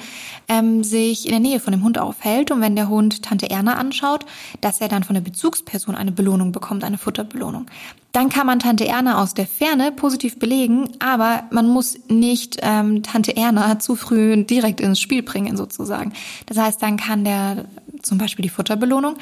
ähm, 0.47 0.83
sich 0.83 1.25
in 1.25 1.31
der 1.31 1.39
Nähe 1.39 1.59
von 1.59 1.71
dem 1.71 1.83
Hund 1.83 1.97
aufhält 1.97 2.51
und 2.51 2.61
wenn 2.61 2.75
der 2.75 2.89
Hund 2.89 3.23
Tante 3.23 3.49
Erna 3.49 3.75
anschaut, 3.75 4.25
dass 4.61 4.81
er 4.81 4.87
dann 4.87 5.03
von 5.03 5.13
der 5.13 5.21
Bezugsperson 5.21 5.95
eine 5.95 6.11
Belohnung 6.11 6.51
bekommt, 6.51 6.83
eine 6.83 6.97
Futterbelohnung. 6.97 7.67
Dann 8.11 8.29
kann 8.29 8.45
man 8.45 8.59
Tante 8.59 8.87
Erna 8.87 9.21
aus 9.21 9.33
der 9.33 9.47
Ferne 9.47 9.91
positiv 9.91 10.37
belegen, 10.37 10.89
aber 10.99 11.43
man 11.51 11.67
muss 11.67 11.97
nicht 12.09 12.57
ähm, 12.61 13.03
Tante 13.03 13.35
Erna 13.37 13.79
zu 13.79 13.95
früh 13.95 14.43
direkt 14.43 14.81
ins 14.81 14.99
Spiel 14.99 15.23
bringen 15.23 15.55
sozusagen. 15.55 16.13
Das 16.45 16.57
heißt, 16.57 16.81
dann 16.81 16.97
kann 16.97 17.23
der 17.23 17.65
zum 18.01 18.17
Beispiel 18.17 18.43
die 18.43 18.49
Futterbelohnung 18.49 19.15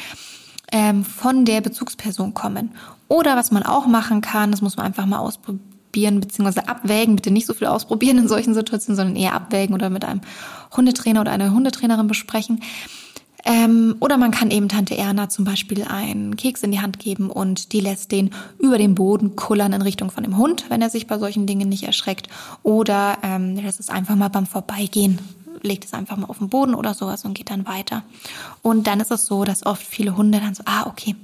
ähm, 0.72 1.04
von 1.04 1.46
der 1.46 1.62
Bezugsperson 1.62 2.34
kommen. 2.34 2.72
Oder 3.08 3.36
was 3.36 3.52
man 3.52 3.64
auch 3.64 3.88
machen 3.88 4.22
kann, 4.22 4.52
das 4.52 4.62
muss 4.62 4.78
man 4.78 4.88
einfach 4.88 5.06
mal 5.06 5.20
ausprobieren 5.20 6.20
beziehungsweise 6.20 6.68
abwägen. 6.68 7.16
Bitte 7.16 7.32
nicht 7.32 7.48
so 7.48 7.54
viel 7.54 7.68
ausprobieren 7.68 8.18
in 8.18 8.28
solchen 8.28 8.54
Situationen, 8.54 8.96
sondern 8.96 9.16
eher 9.16 9.34
abwägen 9.34 9.76
oder 9.76 9.90
mit 9.90 10.06
einem 10.06 10.22
Hundetrainer 10.76 11.22
oder 11.22 11.32
einer 11.32 11.52
Hundetrainerin 11.52 12.08
besprechen 12.08 12.62
ähm, 13.46 13.96
oder 14.00 14.18
man 14.18 14.32
kann 14.32 14.52
eben 14.52 14.70
Tante 14.70 14.98
Erna 14.98 15.30
zum 15.30 15.46
Beispiel 15.46 15.84
einen 15.84 16.36
Keks 16.36 16.64
in 16.64 16.72
die 16.72 16.82
Hand 16.82 17.00
geben 17.00 17.30
und 17.30 17.72
die 17.72 17.80
lässt 17.80 18.12
den 18.12 18.32
über 18.60 18.78
den 18.78 18.96
Boden 18.96 19.36
kullern 19.36 19.74
in 19.74 19.82
Richtung 19.82 20.12
von 20.12 20.24
dem 20.24 20.38
Hund, 20.38 20.66
wenn 20.70 20.82
er 20.82 20.90
sich 20.90 21.08
bei 21.08 21.18
solchen 21.18 21.48
Dingen 21.48 21.70
nicht 21.70 21.84
erschreckt. 21.84 22.28
Oder 22.64 23.18
ähm, 23.24 23.56
lässt 23.56 23.80
es 23.80 23.90
einfach 23.90 24.16
mal 24.16 24.30
beim 24.30 24.46
Vorbeigehen 24.46 25.20
legt 25.62 25.86
es 25.86 25.94
einfach 25.94 26.18
mal 26.18 26.28
auf 26.28 26.40
den 26.40 26.50
Boden 26.50 26.74
oder 26.74 26.94
sowas 26.94 27.26
und 27.26 27.34
geht 27.34 27.50
dann 27.50 27.68
weiter. 27.68 28.04
Und 28.62 28.88
dann 28.88 29.00
ist 29.00 29.12
es 29.12 29.26
so, 29.26 29.44
dass 29.44 29.66
oft 29.66 29.86
viele 29.86 30.16
Hunde 30.16 30.40
dann 30.40 30.56
so, 30.56 30.64
ah, 30.66 30.88
okay, 30.88 31.16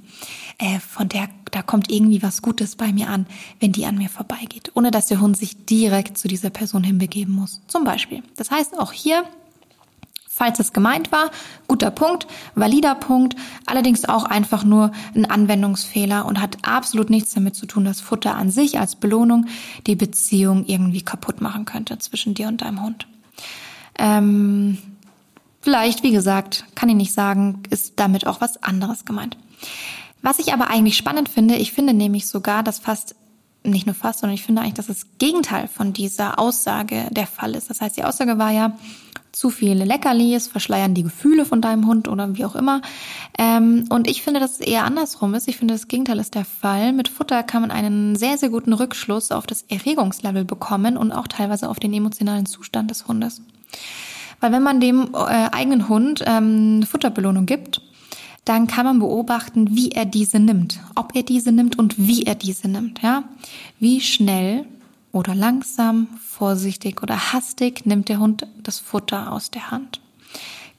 äh, 0.58 0.78
von 0.78 1.08
der, 1.08 1.28
da 1.50 1.62
kommt 1.62 1.90
irgendwie 1.90 2.22
was 2.22 2.42
Gutes 2.42 2.76
bei 2.76 2.92
mir 2.92 3.08
an, 3.08 3.26
wenn 3.60 3.72
die 3.72 3.86
an 3.86 3.96
mir 3.96 4.08
vorbeigeht, 4.08 4.72
ohne 4.74 4.90
dass 4.90 5.06
der 5.06 5.20
Hund 5.20 5.36
sich 5.36 5.64
direkt 5.66 6.18
zu 6.18 6.28
dieser 6.28 6.50
Person 6.50 6.84
hinbegeben 6.84 7.34
muss. 7.34 7.60
Zum 7.66 7.84
Beispiel. 7.84 8.22
Das 8.36 8.50
heißt, 8.50 8.78
auch 8.78 8.92
hier 8.92 9.24
falls 10.36 10.60
es 10.60 10.74
gemeint 10.74 11.12
war. 11.12 11.30
Guter 11.66 11.90
Punkt, 11.90 12.26
valider 12.54 12.94
Punkt, 12.94 13.36
allerdings 13.64 14.04
auch 14.04 14.24
einfach 14.24 14.64
nur 14.64 14.92
ein 15.14 15.24
Anwendungsfehler 15.24 16.26
und 16.26 16.42
hat 16.42 16.58
absolut 16.60 17.08
nichts 17.08 17.32
damit 17.32 17.56
zu 17.56 17.64
tun, 17.64 17.86
dass 17.86 18.02
Futter 18.02 18.36
an 18.36 18.50
sich 18.50 18.78
als 18.78 18.96
Belohnung 18.96 19.46
die 19.86 19.96
Beziehung 19.96 20.66
irgendwie 20.66 21.00
kaputt 21.00 21.40
machen 21.40 21.64
könnte 21.64 21.98
zwischen 21.98 22.34
dir 22.34 22.48
und 22.48 22.60
deinem 22.60 22.82
Hund. 22.82 23.06
Ähm, 23.98 24.76
vielleicht, 25.62 26.02
wie 26.02 26.12
gesagt, 26.12 26.66
kann 26.74 26.90
ich 26.90 26.96
nicht 26.96 27.14
sagen, 27.14 27.62
ist 27.70 27.94
damit 27.96 28.26
auch 28.26 28.42
was 28.42 28.62
anderes 28.62 29.06
gemeint. 29.06 29.38
Was 30.20 30.38
ich 30.38 30.52
aber 30.52 30.68
eigentlich 30.68 30.98
spannend 30.98 31.30
finde, 31.30 31.56
ich 31.56 31.72
finde 31.72 31.94
nämlich 31.94 32.26
sogar, 32.26 32.62
dass 32.62 32.78
fast 32.78 33.14
nicht 33.62 33.86
nur 33.86 33.94
fast, 33.94 34.20
sondern 34.20 34.34
ich 34.34 34.44
finde 34.44 34.60
eigentlich, 34.60 34.74
dass 34.74 34.88
das 34.88 35.06
Gegenteil 35.18 35.66
von 35.66 35.94
dieser 35.94 36.38
Aussage 36.38 37.06
der 37.10 37.26
Fall 37.26 37.54
ist. 37.54 37.70
Das 37.70 37.80
heißt, 37.80 37.96
die 37.96 38.04
Aussage 38.04 38.38
war 38.38 38.50
ja, 38.50 38.76
zu 39.36 39.50
viele 39.50 39.84
Leckerlis 39.84 40.48
verschleiern 40.48 40.94
die 40.94 41.02
Gefühle 41.02 41.44
von 41.44 41.60
deinem 41.60 41.86
Hund 41.86 42.08
oder 42.08 42.38
wie 42.38 42.46
auch 42.46 42.56
immer. 42.56 42.80
Ähm, 43.36 43.84
und 43.90 44.08
ich 44.08 44.22
finde, 44.22 44.40
dass 44.40 44.52
es 44.52 44.60
eher 44.60 44.84
andersrum 44.84 45.34
ist. 45.34 45.46
Ich 45.46 45.58
finde, 45.58 45.74
das 45.74 45.88
Gegenteil 45.88 46.18
ist 46.20 46.34
der 46.34 46.46
Fall. 46.46 46.94
Mit 46.94 47.08
Futter 47.08 47.42
kann 47.42 47.60
man 47.60 47.70
einen 47.70 48.16
sehr, 48.16 48.38
sehr 48.38 48.48
guten 48.48 48.72
Rückschluss 48.72 49.32
auf 49.32 49.46
das 49.46 49.66
Erregungslevel 49.68 50.46
bekommen 50.46 50.96
und 50.96 51.12
auch 51.12 51.28
teilweise 51.28 51.68
auf 51.68 51.78
den 51.78 51.92
emotionalen 51.92 52.46
Zustand 52.46 52.90
des 52.90 53.08
Hundes. 53.08 53.42
Weil 54.40 54.52
wenn 54.52 54.62
man 54.62 54.80
dem 54.80 55.10
äh, 55.12 55.50
eigenen 55.52 55.90
Hund 55.90 56.24
ähm, 56.26 56.82
Futterbelohnung 56.84 57.44
gibt, 57.44 57.82
dann 58.46 58.66
kann 58.66 58.86
man 58.86 59.00
beobachten, 59.00 59.76
wie 59.76 59.90
er 59.90 60.06
diese 60.06 60.38
nimmt, 60.38 60.80
ob 60.94 61.14
er 61.14 61.24
diese 61.24 61.52
nimmt 61.52 61.78
und 61.78 61.98
wie 61.98 62.22
er 62.22 62.36
diese 62.36 62.68
nimmt, 62.68 63.02
ja? 63.02 63.24
Wie 63.80 64.00
schnell 64.00 64.64
oder 65.12 65.34
langsam, 65.34 66.08
vorsichtig 66.20 67.02
oder 67.02 67.32
hastig 67.32 67.86
nimmt 67.86 68.08
der 68.08 68.18
Hund 68.18 68.46
das 68.62 68.78
Futter 68.78 69.32
aus 69.32 69.50
der 69.50 69.70
Hand? 69.70 70.00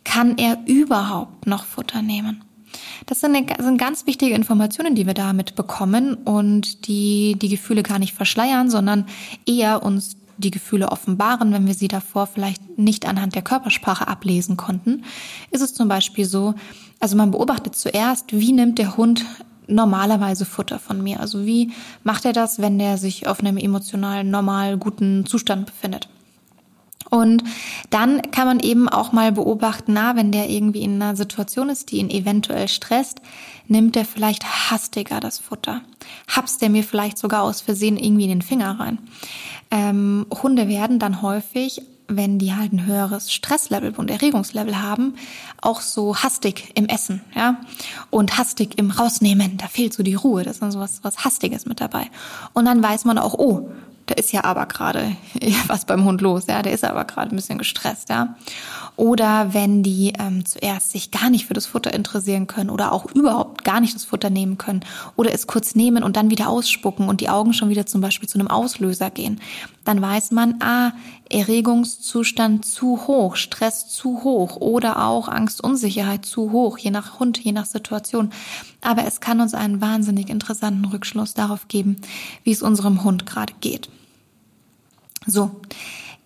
Kann 0.03 0.37
er 0.37 0.59
überhaupt 0.65 1.47
noch 1.47 1.65
Futter 1.65 2.01
nehmen? 2.01 2.43
Das 3.05 3.19
sind, 3.19 3.35
sind 3.59 3.77
ganz 3.77 4.05
wichtige 4.05 4.35
Informationen, 4.35 4.95
die 4.95 5.05
wir 5.05 5.13
damit 5.13 5.55
bekommen 5.55 6.15
und 6.15 6.87
die 6.87 7.35
die 7.39 7.49
Gefühle 7.49 7.83
gar 7.83 7.99
nicht 7.99 8.13
verschleiern, 8.13 8.69
sondern 8.69 9.05
eher 9.45 9.83
uns 9.83 10.17
die 10.37 10.51
Gefühle 10.51 10.91
offenbaren, 10.91 11.51
wenn 11.51 11.65
wir 11.67 11.73
sie 11.73 11.87
davor 11.87 12.27
vielleicht 12.27 12.77
nicht 12.77 13.07
anhand 13.07 13.35
der 13.35 13.41
Körpersprache 13.41 14.07
ablesen 14.07 14.55
konnten, 14.55 15.03
ist 15.51 15.61
es 15.61 15.73
zum 15.73 15.87
Beispiel 15.87 16.25
so, 16.25 16.53
also 16.99 17.15
man 17.15 17.31
beobachtet 17.31 17.75
zuerst, 17.75 18.31
wie 18.31 18.51
nimmt 18.53 18.77
der 18.77 18.97
Hund 18.97 19.25
normalerweise 19.67 20.45
Futter 20.45 20.79
von 20.79 21.01
mir? 21.01 21.19
Also 21.19 21.45
wie 21.45 21.71
macht 22.03 22.25
er 22.25 22.33
das, 22.33 22.59
wenn 22.59 22.79
der 22.79 22.97
sich 22.97 23.27
auf 23.27 23.39
einem 23.39 23.57
emotional 23.57 24.23
normal 24.23 24.77
guten 24.77 25.25
Zustand 25.25 25.65
befindet? 25.65 26.09
Und 27.09 27.43
dann 27.89 28.21
kann 28.31 28.47
man 28.47 28.59
eben 28.59 28.89
auch 28.89 29.11
mal 29.11 29.31
beobachten, 29.31 29.93
na, 29.93 30.15
wenn 30.15 30.31
der 30.31 30.49
irgendwie 30.49 30.81
in 30.81 31.01
einer 31.01 31.15
Situation 31.15 31.69
ist, 31.69 31.91
die 31.91 31.97
ihn 31.97 32.09
eventuell 32.09 32.67
stresst, 32.67 33.21
nimmt 33.67 33.95
der 33.95 34.05
vielleicht 34.05 34.69
hastiger 34.69 35.19
das 35.19 35.39
Futter. 35.39 35.81
Habst 36.27 36.61
der 36.61 36.69
mir 36.69 36.83
vielleicht 36.83 37.17
sogar 37.17 37.43
aus 37.43 37.61
Versehen 37.61 37.97
irgendwie 37.97 38.23
in 38.25 38.29
den 38.29 38.41
Finger 38.41 38.79
rein. 38.79 38.99
Ähm, 39.71 40.25
Hunde 40.43 40.67
werden 40.67 40.99
dann 40.99 41.21
häufig 41.21 41.81
wenn 42.07 42.39
die 42.39 42.53
halt 42.53 42.73
ein 42.73 42.85
höheres 42.85 43.31
Stresslevel 43.31 43.93
und 43.97 44.09
Erregungslevel 44.09 44.81
haben, 44.81 45.15
auch 45.61 45.81
so 45.81 46.15
hastig 46.15 46.71
im 46.75 46.87
Essen, 46.87 47.21
ja, 47.35 47.57
und 48.09 48.37
hastig 48.37 48.77
im 48.77 48.91
Rausnehmen. 48.91 49.57
Da 49.57 49.67
fehlt 49.67 49.93
so 49.93 50.03
die 50.03 50.15
Ruhe. 50.15 50.43
Das 50.43 50.53
ist 50.57 50.61
dann 50.61 50.71
so 50.71 50.79
was, 50.79 51.03
was 51.03 51.25
Hastiges 51.25 51.65
mit 51.65 51.81
dabei. 51.81 52.09
Und 52.53 52.65
dann 52.65 52.81
weiß 52.81 53.05
man 53.05 53.17
auch, 53.17 53.33
oh, 53.33 53.69
da 54.07 54.15
ist 54.15 54.31
ja 54.31 54.43
aber 54.45 54.65
gerade 54.65 55.15
was 55.67 55.85
beim 55.85 56.05
Hund 56.05 56.21
los, 56.21 56.47
ja, 56.47 56.61
der 56.61 56.73
ist 56.73 56.83
aber 56.83 57.05
gerade 57.05 57.33
ein 57.33 57.35
bisschen 57.35 57.57
gestresst, 57.57 58.09
ja. 58.09 58.35
Oder 58.95 59.53
wenn 59.53 59.83
die 59.83 60.13
ähm, 60.17 60.43
zuerst 60.43 60.91
sich 60.91 61.11
gar 61.11 61.29
nicht 61.29 61.45
für 61.45 61.53
das 61.53 61.67
Futter 61.67 61.93
interessieren 61.93 62.47
können 62.47 62.71
oder 62.71 62.91
auch 62.91 63.05
überhaupt 63.13 63.63
gar 63.63 63.79
nicht 63.79 63.93
das 63.93 64.05
Futter 64.05 64.31
nehmen 64.31 64.57
können 64.57 64.83
oder 65.15 65.31
es 65.31 65.45
kurz 65.45 65.75
nehmen 65.75 66.03
und 66.03 66.17
dann 66.17 66.31
wieder 66.31 66.49
ausspucken 66.49 67.07
und 67.07 67.21
die 67.21 67.29
Augen 67.29 67.53
schon 67.53 67.69
wieder 67.69 67.85
zum 67.85 68.01
Beispiel 68.01 68.27
zu 68.27 68.39
einem 68.39 68.47
Auslöser 68.47 69.11
gehen, 69.11 69.39
dann 69.87 70.01
weiß 70.01 70.31
man, 70.31 70.55
ah, 70.61 70.91
Erregungszustand 71.29 72.65
zu 72.65 73.07
hoch, 73.07 73.37
Stress 73.37 73.87
zu 73.87 74.23
hoch 74.23 74.57
oder 74.57 75.05
auch 75.05 75.29
Angst, 75.29 75.63
Unsicherheit 75.63 76.25
zu 76.25 76.51
hoch, 76.51 76.77
je 76.77 76.91
nach 76.91 77.19
Hund, 77.19 77.37
je 77.37 77.53
nach 77.53 77.65
Situation. 77.65 78.31
Aber 78.81 79.05
es 79.05 79.21
kann 79.21 79.39
uns 79.39 79.53
einen 79.53 79.79
wahnsinnig 79.79 80.29
interessanten 80.29 80.83
Rückschluss 80.85 81.33
darauf 81.33 81.69
geben, 81.69 81.95
wie 82.43 82.51
es 82.51 82.61
unserem 82.61 83.03
Hund 83.03 83.25
gerade 83.25 83.53
geht. 83.61 83.89
So. 85.25 85.51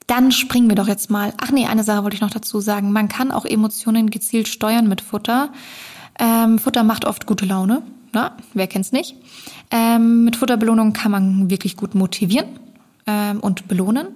Dann 0.08 0.32
springen 0.32 0.67
wir 0.67 0.76
doch 0.76 0.88
jetzt 0.88 1.10
mal. 1.10 1.34
Ach 1.39 1.52
nee, 1.52 1.67
eine 1.67 1.84
Sache 1.84 2.04
wollte 2.04 2.15
ich 2.15 2.21
noch 2.21 2.32
dazu 2.32 2.60
sagen. 2.60 2.91
Man 2.91 3.08
kann 3.08 3.32
auch 3.32 3.45
Emotionen 3.45 4.10
gezielt 4.10 4.47
steuern 4.50 4.88
mit 4.88 5.00
Futter. 5.00 5.54
Ähm, 6.19 6.60
Futter 6.60 6.84
macht 6.84 7.06
oft 7.06 7.28
gute 7.28 7.45
Laune. 7.45 7.84
Na, 8.12 8.36
wer 8.54 8.67
kennt's 8.67 8.91
nicht? 8.91 9.15
Ähm, 9.69 10.26
mit 10.26 10.36
Futterbelohnung 10.36 10.91
kann 10.91 11.12
man 11.12 11.50
wirklich 11.50 11.78
gut 11.78 11.95
motivieren 11.95 12.47
ähm, 13.08 13.40
und 13.40 13.68
belohnen. 13.68 14.08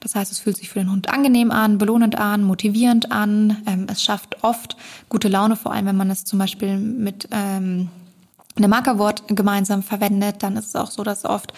Das 0.00 0.14
heißt, 0.14 0.32
es 0.32 0.38
fühlt 0.38 0.56
sich 0.56 0.68
für 0.68 0.78
den 0.78 0.90
Hund 0.90 1.10
angenehm 1.10 1.50
an, 1.50 1.78
belohnend 1.78 2.16
an, 2.16 2.42
motivierend 2.42 3.12
an. 3.12 3.58
Ähm, 3.66 3.86
es 3.90 4.02
schafft 4.02 4.42
oft 4.42 4.76
gute 5.08 5.28
Laune, 5.28 5.56
vor 5.56 5.72
allem 5.72 5.86
wenn 5.86 5.96
man 5.96 6.10
es 6.10 6.24
zum 6.24 6.38
Beispiel 6.38 6.78
mit 6.78 7.28
ähm, 7.30 7.88
einem 8.56 8.70
Markerwort 8.70 9.24
gemeinsam 9.28 9.82
verwendet. 9.82 10.42
Dann 10.42 10.56
ist 10.56 10.68
es 10.68 10.76
auch 10.76 10.90
so, 10.90 11.02
dass 11.02 11.24
oft 11.24 11.52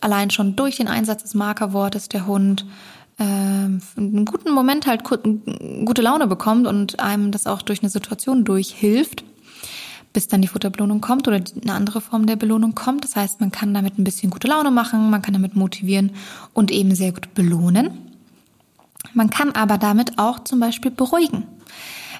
allein 0.00 0.30
schon 0.30 0.56
durch 0.56 0.76
den 0.76 0.88
Einsatz 0.88 1.22
des 1.22 1.34
Markerwortes 1.34 2.08
der 2.08 2.26
Hund 2.26 2.64
ähm, 3.18 3.80
einen 3.96 4.24
guten 4.24 4.52
Moment 4.52 4.86
halt 4.86 5.04
gute 5.04 6.02
Laune 6.02 6.26
bekommt 6.26 6.66
und 6.66 7.00
einem 7.00 7.32
das 7.32 7.46
auch 7.46 7.62
durch 7.62 7.82
eine 7.82 7.90
Situation 7.90 8.44
durchhilft, 8.44 9.24
bis 10.12 10.28
dann 10.28 10.42
die 10.42 10.48
Futterbelohnung 10.48 11.00
kommt 11.00 11.28
oder 11.28 11.40
eine 11.62 11.72
andere 11.72 12.00
Form 12.00 12.26
der 12.26 12.36
Belohnung 12.36 12.74
kommt. 12.74 13.04
Das 13.04 13.16
heißt, 13.16 13.40
man 13.40 13.52
kann 13.52 13.74
damit 13.74 13.98
ein 13.98 14.04
bisschen 14.04 14.30
gute 14.30 14.48
Laune 14.48 14.70
machen, 14.70 15.10
man 15.10 15.22
kann 15.22 15.34
damit 15.34 15.56
motivieren 15.56 16.12
und 16.52 16.70
eben 16.70 16.94
sehr 16.94 17.12
gut 17.12 17.32
belohnen. 17.34 17.90
Man 19.14 19.30
kann 19.30 19.52
aber 19.52 19.78
damit 19.78 20.18
auch 20.18 20.40
zum 20.40 20.60
Beispiel 20.60 20.90
beruhigen. 20.90 21.46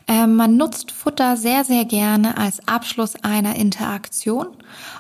Ähm, 0.09 0.35
man 0.35 0.57
nutzt 0.57 0.90
Futter 0.92 1.37
sehr, 1.37 1.64
sehr 1.64 1.85
gerne 1.85 2.37
als 2.37 2.66
Abschluss 2.66 3.16
einer 3.22 3.57
Interaktion 3.57 4.48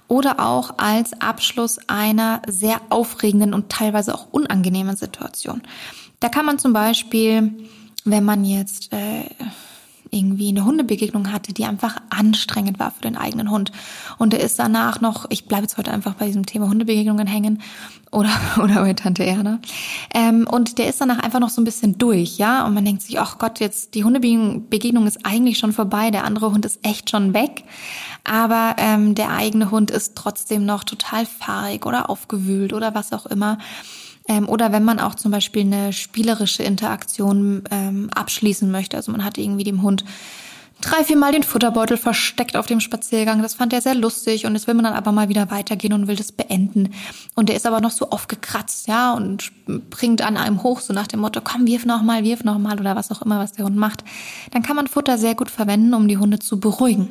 oder 0.08 0.40
auch 0.40 0.74
als 0.78 1.20
Abschluss 1.20 1.78
einer 1.88 2.42
sehr 2.46 2.80
aufregenden 2.90 3.54
und 3.54 3.70
teilweise 3.70 4.14
auch 4.14 4.28
unangenehmen 4.30 4.96
Situation. 4.96 5.62
Da 6.20 6.28
kann 6.28 6.44
man 6.44 6.58
zum 6.58 6.72
Beispiel, 6.72 7.66
wenn 8.04 8.24
man 8.24 8.44
jetzt 8.44 8.92
äh, 8.92 9.24
irgendwie 10.10 10.48
eine 10.48 10.64
Hundebegegnung 10.64 11.32
hatte, 11.32 11.52
die 11.52 11.64
einfach 11.64 11.96
anstrengend 12.10 12.78
war 12.78 12.90
für 12.90 13.02
den 13.02 13.16
eigenen 13.16 13.50
Hund. 13.50 13.72
Und 14.18 14.34
er 14.34 14.40
ist 14.40 14.58
danach 14.58 15.00
noch, 15.00 15.26
ich 15.30 15.46
bleibe 15.46 15.62
jetzt 15.62 15.78
heute 15.78 15.92
einfach 15.92 16.14
bei 16.14 16.26
diesem 16.26 16.46
Thema 16.46 16.68
Hundebegegnungen 16.68 17.26
hängen 17.26 17.62
oder, 18.10 18.30
oder 18.62 18.82
bei 18.82 18.94
Tante 18.94 19.24
Erna. 19.24 19.60
Ähm, 20.14 20.46
und 20.50 20.78
der 20.78 20.88
ist 20.88 21.00
danach 21.00 21.18
einfach 21.18 21.40
noch 21.40 21.50
so 21.50 21.60
ein 21.60 21.64
bisschen 21.64 21.98
durch, 21.98 22.38
ja. 22.38 22.66
Und 22.66 22.74
man 22.74 22.84
denkt 22.84 23.02
sich, 23.02 23.20
ach 23.20 23.38
Gott, 23.38 23.60
jetzt 23.60 23.94
die 23.94 24.04
Hundebegegnung 24.04 25.06
ist 25.06 25.24
eigentlich 25.24 25.58
schon 25.58 25.72
vorbei, 25.72 26.10
der 26.10 26.24
andere 26.24 26.52
Hund 26.52 26.64
ist 26.66 26.80
echt 26.84 27.10
schon 27.10 27.34
weg. 27.34 27.64
Aber 28.24 28.76
ähm, 28.78 29.14
der 29.14 29.30
eigene 29.30 29.70
Hund 29.70 29.90
ist 29.90 30.16
trotzdem 30.16 30.64
noch 30.66 30.84
total 30.84 31.26
fahrig 31.26 31.86
oder 31.86 32.10
aufgewühlt 32.10 32.72
oder 32.72 32.94
was 32.94 33.12
auch 33.12 33.26
immer. 33.26 33.58
Ähm, 34.28 34.48
oder 34.48 34.72
wenn 34.72 34.84
man 34.84 35.00
auch 35.00 35.14
zum 35.14 35.30
Beispiel 35.30 35.62
eine 35.62 35.92
spielerische 35.92 36.62
Interaktion 36.62 37.64
ähm, 37.70 38.10
abschließen 38.14 38.70
möchte. 38.70 38.96
Also 38.96 39.12
man 39.12 39.24
hat 39.24 39.38
irgendwie 39.38 39.64
dem 39.64 39.82
Hund 39.82 40.04
drei, 40.80 41.04
vier 41.04 41.16
Mal 41.16 41.32
den 41.32 41.42
Futterbeutel 41.42 41.96
versteckt 41.96 42.56
auf 42.56 42.66
dem 42.66 42.80
Spaziergang. 42.80 43.42
Das 43.42 43.54
fand 43.54 43.72
er 43.72 43.80
sehr 43.80 43.94
lustig 43.94 44.46
und 44.46 44.54
jetzt 44.54 44.66
will 44.66 44.74
man 44.74 44.84
dann 44.84 44.94
aber 44.94 45.12
mal 45.12 45.28
wieder 45.28 45.50
weitergehen 45.50 45.92
und 45.92 46.06
will 46.06 46.16
das 46.16 46.32
beenden. 46.32 46.94
Und 47.34 47.48
der 47.48 47.56
ist 47.56 47.66
aber 47.66 47.80
noch 47.80 47.90
so 47.90 48.10
aufgekratzt, 48.10 48.88
ja, 48.88 49.12
und 49.12 49.52
bringt 49.90 50.22
an 50.22 50.36
einem 50.36 50.62
hoch, 50.62 50.80
so 50.80 50.92
nach 50.92 51.06
dem 51.06 51.20
Motto, 51.20 51.40
komm, 51.42 51.66
wirf 51.66 51.84
noch 51.84 52.02
mal, 52.02 52.24
wirf 52.24 52.44
noch 52.44 52.58
mal 52.58 52.78
oder 52.78 52.96
was 52.96 53.10
auch 53.10 53.22
immer, 53.22 53.38
was 53.38 53.52
der 53.52 53.64
Hund 53.64 53.76
macht. 53.76 54.04
Dann 54.52 54.62
kann 54.62 54.76
man 54.76 54.86
Futter 54.86 55.18
sehr 55.18 55.34
gut 55.34 55.50
verwenden, 55.50 55.94
um 55.94 56.08
die 56.08 56.18
Hunde 56.18 56.38
zu 56.38 56.60
beruhigen. 56.60 57.08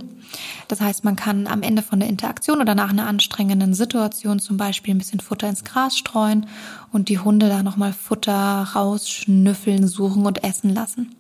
Das 0.68 0.82
heißt, 0.82 1.04
man 1.04 1.16
kann 1.16 1.48
am 1.48 1.64
Ende 1.64 1.82
von 1.82 2.00
der 2.00 2.10
Interaktion 2.10 2.62
oder 2.62 2.76
nach 2.76 2.92
einer 2.92 3.08
anstrengenden 3.08 3.74
Situation 3.74 4.40
zum 4.40 4.58
Beispiel 4.58 4.94
ein 4.94 5.00
bisschen 5.00 5.20
Futter 5.20 5.50
ins 5.50 5.64
Gras 5.64 5.98
streuen 5.98 6.46
und 6.92 7.10
die 7.10 7.20
Hunde 7.20 7.50
da 7.50 7.64
nochmal 7.64 7.94
Futter 7.94 8.68
rausschnüffeln, 8.74 9.88
suchen 9.88 10.26
und 10.26 10.44
essen 10.44 10.74
lassen. 10.74 11.16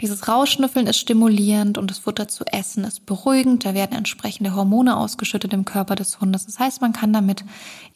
Dieses 0.00 0.28
Rausschnüffeln 0.28 0.86
ist 0.86 0.98
stimulierend 0.98 1.78
und 1.78 1.90
das 1.90 1.98
Futter 1.98 2.28
zu 2.28 2.44
essen 2.46 2.84
ist 2.84 3.06
beruhigend. 3.06 3.64
Da 3.64 3.74
werden 3.74 3.96
entsprechende 3.96 4.54
Hormone 4.54 4.96
ausgeschüttet 4.96 5.52
im 5.52 5.64
Körper 5.64 5.94
des 5.94 6.20
Hundes. 6.20 6.46
Das 6.46 6.58
heißt, 6.58 6.80
man 6.80 6.92
kann 6.92 7.12
damit 7.12 7.44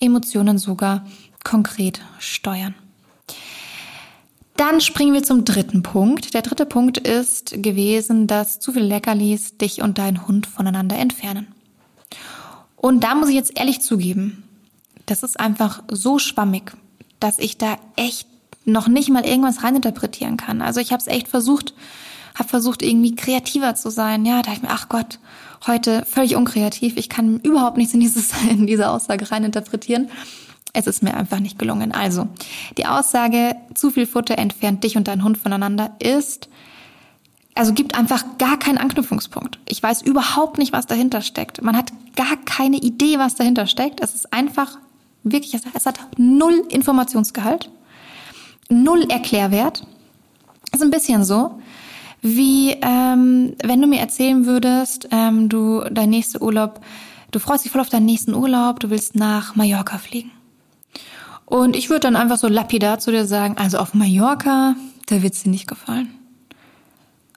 Emotionen 0.01 0.59
sogar 0.59 1.05
konkret 1.45 2.01
steuern. 2.19 2.75
Dann 4.57 4.81
springen 4.81 5.15
wir 5.15 5.25
zum 5.25 5.45
dritten 5.45 5.83
Punkt. 5.83 6.33
Der 6.35 6.43
dritte 6.43 6.65
Punkt 6.65 6.99
ist 6.99 7.63
gewesen, 7.63 8.27
dass 8.27 8.61
zu 8.61 8.73
viel 8.73 8.85
Leckerlis 8.85 9.57
dich 9.57 9.83
und 9.83 9.99
dein 9.99 10.27
Hund 10.27 10.47
voneinander 10.47 10.97
entfernen. 10.97 11.49
Und 12.77 13.03
da 13.03 13.15
muss 13.15 13.31
ich 13.31 13.35
jetzt 13.35 13.59
ehrlich 13.59 13.81
zugeben, 13.81 14.45
das 15.07 15.23
ist 15.23 15.41
einfach 15.41 15.83
so 15.91 16.19
schwammig, 16.19 16.73
dass 17.25 17.39
ich 17.39 17.57
da 17.57 17.79
echt 17.97 18.29
noch 18.67 18.87
nicht 18.87 19.09
mal 19.09 19.25
irgendwas 19.25 19.63
reininterpretieren 19.63 20.37
kann. 20.37 20.61
Also 20.61 20.79
ich 20.79 20.93
habe 20.93 21.01
es 21.01 21.07
echt 21.07 21.27
versucht, 21.27 21.73
habe 22.35 22.51
versucht 22.51 22.83
irgendwie 22.83 23.15
kreativer 23.15 23.75
zu 23.75 23.91
sein. 23.91 24.27
Ja, 24.27 24.37
da 24.37 24.43
dachte 24.43 24.57
ich 24.57 24.63
mir, 24.63 24.71
ach 24.71 24.91
Gott, 24.91 25.19
heute 25.67 26.05
völlig 26.05 26.37
unkreativ. 26.37 26.99
Ich 26.99 27.09
kann 27.09 27.41
überhaupt 27.41 27.79
nichts 27.79 27.95
in, 27.95 28.01
dieses, 28.01 28.31
in 28.51 28.67
diese 28.67 28.91
Aussage 28.91 29.31
reininterpretieren. 29.31 30.11
Es 30.75 30.87
ist 30.87 31.03
mir 31.03 31.15
einfach 31.15 31.41
nicht 31.41 31.59
gelungen. 31.59 31.93
Also, 31.93 32.29
die 32.77 32.85
Aussage, 32.85 33.57
zu 33.73 33.91
viel 33.91 34.07
Futter 34.07 34.37
entfernt 34.37 34.85
dich 34.85 34.99
und 34.99 35.09
dein 35.09 35.25
Hund 35.25 35.39
voneinander 35.39 35.95
ist, 36.01 36.51
also 37.55 37.73
gibt 37.73 37.95
einfach 37.95 38.37
gar 38.37 38.59
keinen 38.59 38.79
Anknüpfungspunkt. 38.79 39.61
Ich 39.67 39.83
weiß 39.83 40.03
überhaupt 40.03 40.59
nicht, 40.59 40.75
was 40.75 40.87
dahinter 40.87 41.23
steckt. 41.23 41.63
Man 41.63 41.77
hat 41.77 41.91
gar 42.17 42.37
keine 42.45 42.77
Idee, 42.77 43.19
was 43.19 43.35
dahinter 43.37 43.67
steckt. 43.67 44.03
Es 44.03 44.15
ist 44.15 44.33
einfach 44.33 44.77
wirklich, 45.25 45.55
es 45.55 45.87
hat 45.87 45.99
null 46.17 46.65
Informationsgehalt, 46.69 47.71
null 48.69 49.05
Erklärwert. 49.11 49.87
Ist 50.73 50.83
ein 50.83 50.91
bisschen 50.91 51.25
so, 51.25 51.61
wie 52.23 52.71
ähm, 52.81 53.55
wenn 53.63 53.81
du 53.81 53.87
mir 53.87 54.01
erzählen 54.01 54.47
würdest, 54.47 55.09
ähm, 55.11 55.49
du 55.49 55.85
dein 55.91 56.11
nächster 56.11 56.43
Urlaub, 56.43 56.81
du 57.31 57.39
freust 57.39 57.65
dich 57.65 57.73
voll 57.73 57.81
auf 57.81 57.91
deinen 57.91 58.07
nächsten 58.07 58.35
Urlaub, 58.35 58.81
du 58.81 58.91
willst 58.91 59.15
nach 59.15 59.57
Mallorca 59.57 59.99
fliegen. 59.99 60.31
Und 61.47 61.77
ich 61.77 61.91
würde 61.91 62.01
dann 62.01 62.17
einfach 62.17 62.39
so 62.39 62.49
lapidar 62.49 62.99
zu 62.99 63.11
dir 63.11 63.27
sagen, 63.27 63.59
also 63.59 63.79
auf 63.79 63.95
Mallorca, 63.95 64.75
da 65.07 65.23
wird's 65.23 65.43
dir 65.43 65.51
nicht 65.51 65.69
gefallen. 65.69 66.15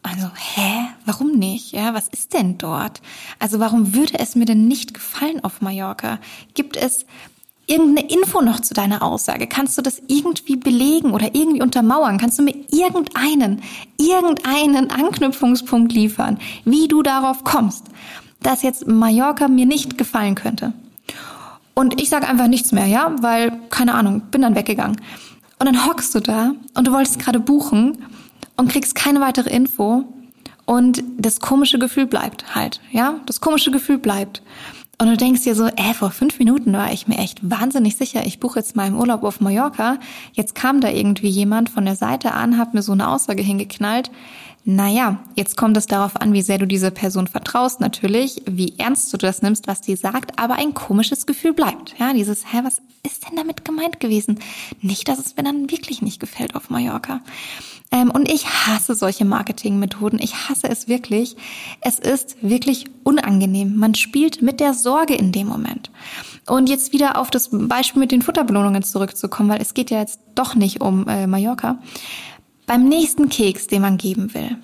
Also, 0.04 0.30
hä? 0.36 0.88
Warum 1.06 1.34
nicht? 1.34 1.74
Ja, 1.74 1.94
was 1.94 2.08
ist 2.08 2.34
denn 2.34 2.58
dort? 2.58 3.02
Also, 3.40 3.60
warum 3.60 3.94
würde 3.94 4.20
es 4.20 4.36
mir 4.36 4.46
denn 4.46 4.68
nicht 4.68 4.94
gefallen 4.94 5.44
auf 5.44 5.60
Mallorca? 5.60 6.20
Gibt 6.54 6.78
es 6.78 7.06
irgendeine 7.68 8.10
Info 8.10 8.42
noch 8.42 8.62
zu 8.62 8.74
deiner 8.74 9.04
Aussage? 9.04 9.46
Kannst 9.46 9.78
du 9.78 9.82
das 9.82 10.02
irgendwie 10.08 10.56
belegen 10.56 11.12
oder 11.12 11.36
irgendwie 11.36 11.62
untermauern? 11.62 12.18
Kannst 12.18 12.40
du 12.40 12.44
mir 12.44 12.56
irgendeinen, 12.72 13.62
irgendeinen 14.00 14.90
Anknüpfungspunkt 14.90 15.92
liefern, 15.92 16.40
wie 16.66 16.88
du 16.88 17.04
darauf 17.04 17.44
kommst, 17.44 17.86
dass 18.42 18.64
jetzt 18.64 18.88
Mallorca 18.88 19.48
mir 19.48 19.66
nicht 19.66 19.98
gefallen 19.98 20.36
könnte? 20.36 20.74
Und 21.74 22.02
ich 22.02 22.10
sage 22.10 22.28
einfach 22.28 22.48
nichts 22.48 22.72
mehr, 22.72 22.88
ja, 22.88 23.16
weil, 23.22 23.60
keine 23.70 23.94
Ahnung, 23.94 24.22
bin 24.32 24.42
dann 24.42 24.56
weggegangen. 24.56 25.00
Und 25.60 25.66
dann 25.66 25.86
hockst 25.86 26.16
du 26.16 26.22
da 26.22 26.54
und 26.74 26.88
du 26.88 26.92
wolltest 26.92 27.20
gerade 27.20 27.40
buchen 27.40 28.00
und 28.56 28.72
kriegst 28.72 28.96
keine 28.96 29.22
weitere 29.22 29.50
Info 29.50 30.06
und 30.66 31.04
das 31.18 31.40
komische 31.40 31.80
Gefühl 31.80 32.08
bleibt 32.08 32.56
halt, 32.56 32.82
ja? 32.92 33.20
Das 33.26 33.42
komische 33.42 33.72
Gefühl 33.72 33.98
bleibt. 33.98 34.42
Und 35.00 35.08
du 35.08 35.18
denkst 35.18 35.44
dir 35.44 35.54
so, 35.54 35.68
äh, 35.68 35.94
vor 35.94 36.10
fünf 36.10 36.40
Minuten 36.40 36.74
war 36.74 36.92
ich 36.92 37.08
mir 37.08 37.20
echt 37.20 37.48
wahnsinnig 37.48 37.98
sicher, 37.98 38.26
ich 38.26 38.40
buche 38.40 38.60
jetzt 38.60 38.76
mal 38.76 38.88
im 38.88 38.98
Urlaub 38.98 39.24
auf 39.24 39.40
Mallorca. 39.40 40.00
Jetzt 40.34 40.56
kam 40.56 40.82
da 40.82 40.90
irgendwie 40.90 41.30
jemand 41.30 41.70
von 41.70 41.86
der 41.86 41.96
Seite 41.96 42.34
an, 42.34 42.58
hat 42.58 42.74
mir 42.74 42.82
so 42.82 42.94
eine 42.94 43.08
Aussage 43.08 43.44
hingeknallt. 43.44 44.10
Naja, 44.70 45.20
jetzt 45.36 45.56
kommt 45.56 45.78
es 45.78 45.86
darauf 45.86 46.18
an, 46.18 46.34
wie 46.34 46.42
sehr 46.42 46.58
du 46.58 46.66
dieser 46.66 46.92
Person 46.92 47.28
vertraust, 47.28 47.80
natürlich, 47.80 48.42
wie 48.46 48.74
ernst 48.78 49.14
du 49.14 49.18
das 49.18 49.42
nimmst, 49.42 49.68
was 49.68 49.82
die 49.82 49.96
sagt, 49.96 50.38
aber 50.40 50.56
ein 50.56 50.74
komisches 50.74 51.26
Gefühl 51.26 51.54
bleibt. 51.54 51.96
Ja, 52.00 52.12
dieses, 52.12 52.52
hä, 52.52 52.62
was 52.64 52.82
ist 53.06 53.30
denn 53.30 53.38
damit 53.38 53.64
gemeint 53.64 54.02
gewesen? 54.02 54.40
Nicht, 54.82 55.08
dass 55.08 55.20
es 55.20 55.38
mir 55.38 55.44
dann 55.44 55.72
wirklich 55.72 56.02
nicht 56.02 56.20
gefällt 56.20 56.56
auf 56.56 56.70
Mallorca. 56.70 57.22
Ähm, 57.98 58.12
und 58.12 58.32
ich 58.32 58.46
hasse 58.46 58.96
solche 58.96 59.26
Marketingmethoden. 59.26 60.20
Ich 60.22 60.36
hasse 60.36 60.70
es 60.70 60.88
wirklich. 60.88 61.36
Es 61.82 62.00
ist 62.00 62.38
wirklich 62.42 62.86
unangenehm. 63.04 63.76
Man 63.76 63.96
spielt 63.96 64.42
mit 64.42 64.60
der 64.60 64.74
Sorge 64.74 65.16
in 65.16 65.32
dem 65.32 65.48
Moment. 65.48 65.90
Und 66.46 66.70
jetzt 66.70 66.94
wieder 66.94 67.18
auf 67.18 67.32
das 67.32 67.50
Beispiel 67.52 68.00
mit 68.00 68.12
den 68.12 68.22
Futterbelohnungen 68.22 68.84
zurückzukommen, 68.84 69.50
weil 69.50 69.62
es 69.62 69.74
geht 69.74 69.90
ja 69.90 70.00
jetzt 70.00 70.20
doch 70.36 70.56
nicht 70.56 70.82
um 70.82 71.08
äh, 71.08 71.28
Mallorca. 71.28 71.80
Beim 72.66 72.88
nächsten 72.88 73.30
Keks, 73.30 73.68
den 73.68 73.82
man 73.82 73.98
geben 73.98 74.34
will, 74.34 74.58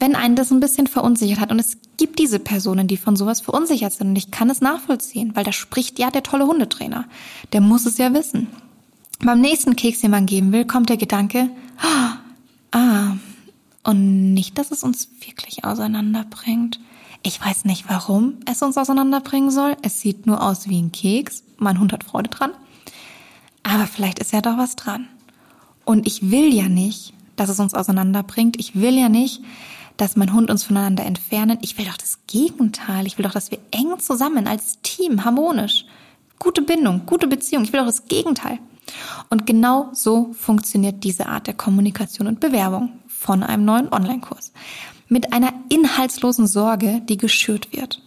wenn 0.00 0.16
einen 0.16 0.36
das 0.36 0.50
ein 0.50 0.60
bisschen 0.60 0.86
verunsichert 0.86 1.38
hat 1.38 1.52
und 1.52 1.58
es 1.58 1.76
gibt 1.96 2.18
diese 2.18 2.38
Personen, 2.38 2.88
die 2.88 2.96
von 2.96 3.14
sowas 3.14 3.40
verunsichert 3.40 3.92
sind 3.92 4.08
und 4.08 4.16
ich 4.16 4.30
kann 4.30 4.50
es 4.50 4.60
nachvollziehen, 4.60 5.32
weil 5.34 5.44
da 5.44 5.52
spricht 5.52 5.98
ja 5.98 6.10
der 6.10 6.22
tolle 6.22 6.46
Hundetrainer. 6.46 7.04
Der 7.52 7.60
muss 7.60 7.86
es 7.86 7.98
ja 7.98 8.12
wissen. 8.12 8.48
Beim 9.20 9.40
nächsten 9.40 9.76
Keks, 9.76 10.00
den 10.00 10.10
man 10.10 10.26
geben 10.26 10.50
will, 10.50 10.64
kommt 10.64 10.88
der 10.88 10.96
Gedanke, 10.96 11.50
ah, 12.72 13.16
und 13.84 14.34
nicht, 14.34 14.58
dass 14.58 14.70
es 14.70 14.82
uns 14.82 15.08
wirklich 15.20 15.64
auseinanderbringt. 15.64 16.80
Ich 17.22 17.40
weiß 17.44 17.64
nicht, 17.64 17.88
warum 17.88 18.34
es 18.50 18.62
uns 18.62 18.76
auseinanderbringen 18.76 19.50
soll. 19.50 19.76
Es 19.82 20.00
sieht 20.00 20.26
nur 20.26 20.42
aus 20.42 20.68
wie 20.68 20.80
ein 20.80 20.92
Keks. 20.92 21.44
Mein 21.56 21.78
Hund 21.78 21.92
hat 21.92 22.04
Freude 22.04 22.30
dran. 22.30 22.52
Aber 23.62 23.86
vielleicht 23.86 24.18
ist 24.18 24.32
ja 24.32 24.40
doch 24.40 24.58
was 24.58 24.76
dran. 24.76 25.08
Und 25.84 26.06
ich 26.06 26.30
will 26.30 26.52
ja 26.52 26.68
nicht, 26.68 27.14
dass 27.36 27.48
es 27.48 27.60
uns 27.60 27.74
auseinanderbringt. 27.74 28.58
Ich 28.58 28.74
will 28.76 28.98
ja 28.98 29.08
nicht, 29.08 29.42
dass 29.96 30.16
mein 30.16 30.32
Hund 30.32 30.50
uns 30.50 30.64
voneinander 30.64 31.04
entfernen. 31.04 31.58
Ich 31.62 31.78
will 31.78 31.84
doch 31.84 31.96
das 31.96 32.18
Gegenteil. 32.26 33.06
Ich 33.06 33.18
will 33.18 33.24
doch, 33.24 33.32
dass 33.32 33.50
wir 33.50 33.58
eng 33.70 33.98
zusammen 33.98 34.46
als 34.46 34.80
Team, 34.82 35.24
harmonisch, 35.24 35.86
gute 36.38 36.62
Bindung, 36.62 37.06
gute 37.06 37.28
Beziehung. 37.28 37.64
Ich 37.64 37.72
will 37.72 37.80
doch 37.80 37.86
das 37.86 38.06
Gegenteil. 38.06 38.58
Und 39.30 39.46
genau 39.46 39.90
so 39.92 40.32
funktioniert 40.32 41.04
diese 41.04 41.26
Art 41.26 41.46
der 41.46 41.54
Kommunikation 41.54 42.26
und 42.26 42.40
Bewerbung 42.40 42.90
von 43.06 43.42
einem 43.42 43.64
neuen 43.64 43.92
Online-Kurs. 43.92 44.52
Mit 45.08 45.32
einer 45.32 45.52
inhaltslosen 45.68 46.46
Sorge, 46.46 47.02
die 47.08 47.16
geschürt 47.16 47.72
wird. 47.72 48.02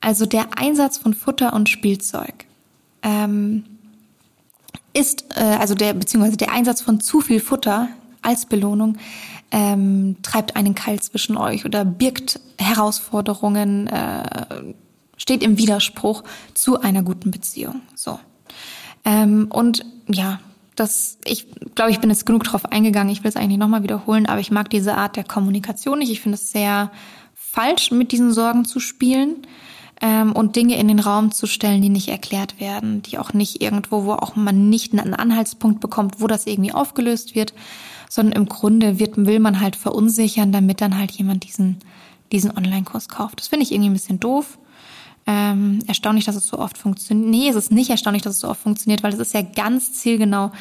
Also 0.00 0.26
der 0.26 0.58
Einsatz 0.58 0.98
von 0.98 1.14
Futter 1.14 1.52
und 1.52 1.68
Spielzeug 1.68 2.46
ähm, 3.02 3.64
ist, 4.92 5.26
äh, 5.36 5.40
also 5.40 5.74
der, 5.74 5.94
beziehungsweise 5.94 6.36
der 6.36 6.52
Einsatz 6.52 6.82
von 6.82 7.00
zu 7.00 7.20
viel 7.20 7.40
Futter 7.40 7.88
als 8.22 8.46
Belohnung 8.46 8.96
ähm, 9.50 10.16
treibt 10.22 10.56
einen 10.56 10.74
Keil 10.74 11.00
zwischen 11.00 11.36
euch 11.36 11.64
oder 11.64 11.84
birgt 11.84 12.40
Herausforderungen, 12.58 13.86
äh, 13.86 14.74
steht 15.16 15.42
im 15.42 15.58
Widerspruch 15.58 16.24
zu 16.54 16.80
einer 16.80 17.02
guten 17.02 17.30
Beziehung. 17.30 17.82
So. 17.94 18.18
Ähm, 19.04 19.48
und 19.50 19.84
ja, 20.08 20.40
das, 20.76 21.18
ich 21.24 21.46
glaube, 21.74 21.90
ich 21.90 22.00
bin 22.00 22.10
jetzt 22.10 22.26
genug 22.26 22.44
drauf 22.44 22.66
eingegangen. 22.66 23.12
Ich 23.12 23.22
will 23.22 23.28
es 23.28 23.36
eigentlich 23.36 23.58
nochmal 23.58 23.82
wiederholen, 23.82 24.26
aber 24.26 24.40
ich 24.40 24.50
mag 24.50 24.70
diese 24.70 24.96
Art 24.96 25.16
der 25.16 25.24
Kommunikation 25.24 25.98
nicht. 25.98 26.10
Ich 26.10 26.20
finde 26.20 26.36
es 26.36 26.50
sehr 26.50 26.90
falsch, 27.34 27.90
mit 27.90 28.12
diesen 28.12 28.32
Sorgen 28.32 28.64
zu 28.64 28.80
spielen 28.80 29.46
ähm, 30.00 30.32
und 30.32 30.56
Dinge 30.56 30.76
in 30.76 30.88
den 30.88 30.98
Raum 30.98 31.30
zu 31.30 31.46
stellen, 31.46 31.82
die 31.82 31.90
nicht 31.90 32.08
erklärt 32.08 32.60
werden, 32.60 33.02
die 33.02 33.18
auch 33.18 33.32
nicht 33.32 33.62
irgendwo, 33.62 34.04
wo 34.04 34.12
auch 34.12 34.34
man 34.34 34.68
nicht 34.68 34.92
einen 34.92 35.14
Anhaltspunkt 35.14 35.80
bekommt, 35.80 36.20
wo 36.20 36.26
das 36.26 36.46
irgendwie 36.46 36.72
aufgelöst 36.72 37.34
wird 37.34 37.54
sondern 38.14 38.42
im 38.42 38.48
Grunde 38.48 39.00
wird, 39.00 39.16
will 39.16 39.40
man 39.40 39.60
halt 39.60 39.74
verunsichern, 39.74 40.52
damit 40.52 40.80
dann 40.80 40.96
halt 40.96 41.10
jemand 41.10 41.42
diesen, 41.42 41.80
diesen 42.30 42.56
Online-Kurs 42.56 43.08
kauft. 43.08 43.40
Das 43.40 43.48
finde 43.48 43.64
ich 43.64 43.72
irgendwie 43.72 43.90
ein 43.90 43.94
bisschen 43.94 44.20
doof. 44.20 44.56
Ähm, 45.26 45.78
erstaunlich, 45.86 46.24
dass 46.26 46.36
es 46.36 46.46
so 46.46 46.58
oft 46.58 46.76
funktioniert. 46.76 47.28
Nee, 47.28 47.48
es 47.48 47.56
ist 47.56 47.72
nicht 47.72 47.90
erstaunlich, 47.90 48.22
dass 48.22 48.34
es 48.34 48.40
so 48.40 48.48
oft 48.48 48.60
funktioniert, 48.60 49.02
weil 49.02 49.12
es 49.12 49.18
ist 49.18 49.32
ja 49.32 49.42
ganz 49.42 49.94
zielgenau 49.94 50.52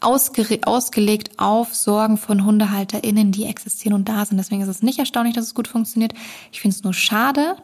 ausge 0.00 0.60
ausgelegt 0.64 1.38
auf 1.38 1.74
Sorgen 1.74 2.16
von 2.16 2.44
HundehalterInnen, 2.44 3.32
die 3.32 3.46
existieren 3.46 3.94
und 3.94 4.08
da 4.08 4.24
sind. 4.24 4.38
Deswegen 4.38 4.62
ist 4.62 4.68
es 4.68 4.82
nicht 4.82 5.00
erstaunlich, 5.00 5.34
dass 5.34 5.46
es 5.46 5.54
gut 5.54 5.66
funktioniert. 5.66 6.14
Ich 6.52 6.60
finde 6.60 6.76
es 6.76 6.84
nur 6.84 6.94
schade, 6.94 7.56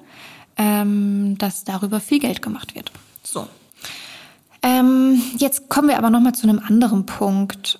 ähm, 0.56 1.38
dass 1.38 1.62
darüber 1.62 2.00
viel 2.00 2.18
Geld 2.18 2.42
gemacht 2.42 2.74
wird. 2.74 2.90
So. 3.22 3.46
Ähm, 4.62 5.22
jetzt 5.38 5.68
kommen 5.68 5.88
wir 5.88 5.98
aber 5.98 6.10
nochmal 6.10 6.34
zu 6.34 6.48
einem 6.48 6.58
anderen 6.58 7.06
Punkt 7.06 7.78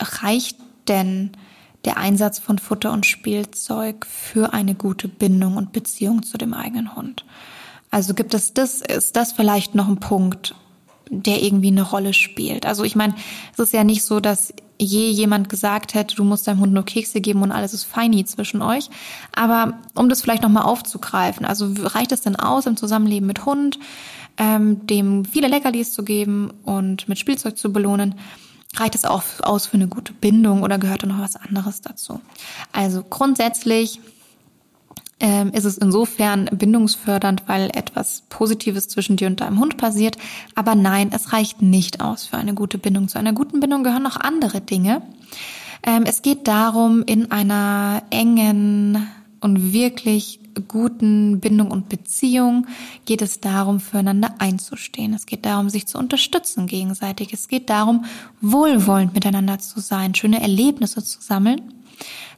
reicht 0.00 0.58
denn 0.88 1.30
der 1.84 1.96
Einsatz 1.96 2.38
von 2.38 2.58
Futter 2.58 2.92
und 2.92 3.06
Spielzeug 3.06 4.06
für 4.06 4.52
eine 4.52 4.74
gute 4.74 5.08
Bindung 5.08 5.56
und 5.56 5.72
Beziehung 5.72 6.22
zu 6.22 6.36
dem 6.36 6.52
eigenen 6.52 6.94
Hund? 6.96 7.24
Also 7.90 8.14
gibt 8.14 8.34
es 8.34 8.54
das, 8.54 8.82
ist 8.82 9.16
das 9.16 9.32
vielleicht 9.32 9.74
noch 9.74 9.88
ein 9.88 9.98
Punkt, 9.98 10.54
der 11.08 11.42
irgendwie 11.42 11.68
eine 11.68 11.82
Rolle 11.82 12.14
spielt? 12.14 12.66
Also 12.66 12.84
ich 12.84 12.94
meine, 12.94 13.14
es 13.52 13.58
ist 13.58 13.72
ja 13.72 13.84
nicht 13.84 14.04
so, 14.04 14.20
dass 14.20 14.54
je 14.78 15.10
jemand 15.10 15.48
gesagt 15.48 15.94
hätte, 15.94 16.16
du 16.16 16.24
musst 16.24 16.46
deinem 16.46 16.60
Hund 16.60 16.72
nur 16.72 16.84
Kekse 16.84 17.20
geben 17.20 17.42
und 17.42 17.52
alles 17.52 17.74
ist 17.74 17.84
feini 17.84 18.24
zwischen 18.24 18.62
euch. 18.62 18.88
Aber 19.34 19.74
um 19.94 20.08
das 20.08 20.22
vielleicht 20.22 20.42
nochmal 20.42 20.64
aufzugreifen, 20.64 21.44
also 21.44 21.68
reicht 21.78 22.12
es 22.12 22.22
denn 22.22 22.36
aus 22.36 22.66
im 22.66 22.76
Zusammenleben 22.76 23.26
mit 23.26 23.44
Hund, 23.44 23.78
ähm, 24.38 24.86
dem 24.86 25.24
viele 25.24 25.48
Leckerlis 25.48 25.92
zu 25.92 26.02
geben 26.02 26.52
und 26.64 27.08
mit 27.08 27.18
Spielzeug 27.18 27.58
zu 27.58 27.72
belohnen? 27.72 28.14
reicht 28.76 28.94
es 28.94 29.04
auch 29.04 29.22
aus 29.42 29.66
für 29.66 29.74
eine 29.74 29.88
gute 29.88 30.12
Bindung 30.12 30.62
oder 30.62 30.78
gehört 30.78 31.02
da 31.02 31.06
noch 31.06 31.20
was 31.20 31.36
anderes 31.36 31.80
dazu? 31.80 32.20
Also 32.72 33.02
grundsätzlich 33.02 34.00
ähm, 35.20 35.52
ist 35.52 35.64
es 35.64 35.78
insofern 35.78 36.46
bindungsfördernd, 36.46 37.44
weil 37.46 37.70
etwas 37.74 38.24
Positives 38.28 38.88
zwischen 38.88 39.16
dir 39.16 39.28
und 39.28 39.40
deinem 39.40 39.60
Hund 39.60 39.76
passiert. 39.76 40.16
Aber 40.54 40.74
nein, 40.74 41.10
es 41.14 41.32
reicht 41.32 41.62
nicht 41.62 42.00
aus 42.00 42.26
für 42.26 42.38
eine 42.38 42.54
gute 42.54 42.78
Bindung. 42.78 43.08
Zu 43.08 43.18
einer 43.18 43.32
guten 43.32 43.60
Bindung 43.60 43.84
gehören 43.84 44.02
noch 44.02 44.16
andere 44.16 44.60
Dinge. 44.60 45.02
Ähm, 45.82 46.04
es 46.06 46.22
geht 46.22 46.48
darum, 46.48 47.02
in 47.04 47.30
einer 47.30 48.02
engen 48.10 49.06
und 49.40 49.72
wirklich 49.72 50.40
guten 50.68 51.40
Bindung 51.40 51.70
und 51.70 51.88
Beziehung 51.88 52.66
geht 53.04 53.22
es 53.22 53.40
darum, 53.40 53.80
füreinander 53.80 54.34
einzustehen. 54.38 55.14
Es 55.14 55.26
geht 55.26 55.46
darum, 55.46 55.70
sich 55.70 55.86
zu 55.86 55.98
unterstützen 55.98 56.66
gegenseitig. 56.66 57.32
Es 57.32 57.48
geht 57.48 57.70
darum, 57.70 58.04
wohlwollend 58.40 59.14
miteinander 59.14 59.58
zu 59.58 59.80
sein, 59.80 60.14
schöne 60.14 60.42
Erlebnisse 60.42 61.04
zu 61.04 61.20
sammeln, 61.20 61.74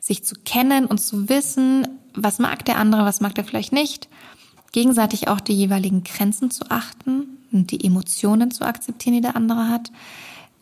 sich 0.01 0.25
zu 0.25 0.35
kennen 0.45 0.87
und 0.87 0.99
zu 0.99 1.29
wissen, 1.29 1.89
was 2.15 2.39
mag 2.39 2.65
der 2.65 2.79
andere, 2.79 3.05
was 3.05 3.21
mag 3.21 3.35
der 3.35 3.45
vielleicht 3.45 3.73
nicht, 3.73 4.09
gegenseitig 4.73 5.29
auch 5.29 5.41
die 5.41 5.55
jeweiligen 5.55 6.05
Grenzen 6.05 6.51
zu 6.51 6.71
achten 6.71 7.39
und 7.53 7.71
die 7.71 7.85
Emotionen 7.85 8.51
zu 8.51 8.65
akzeptieren, 8.65 9.17
die 9.17 9.21
der 9.21 9.37
andere 9.37 9.69
hat, 9.69 9.93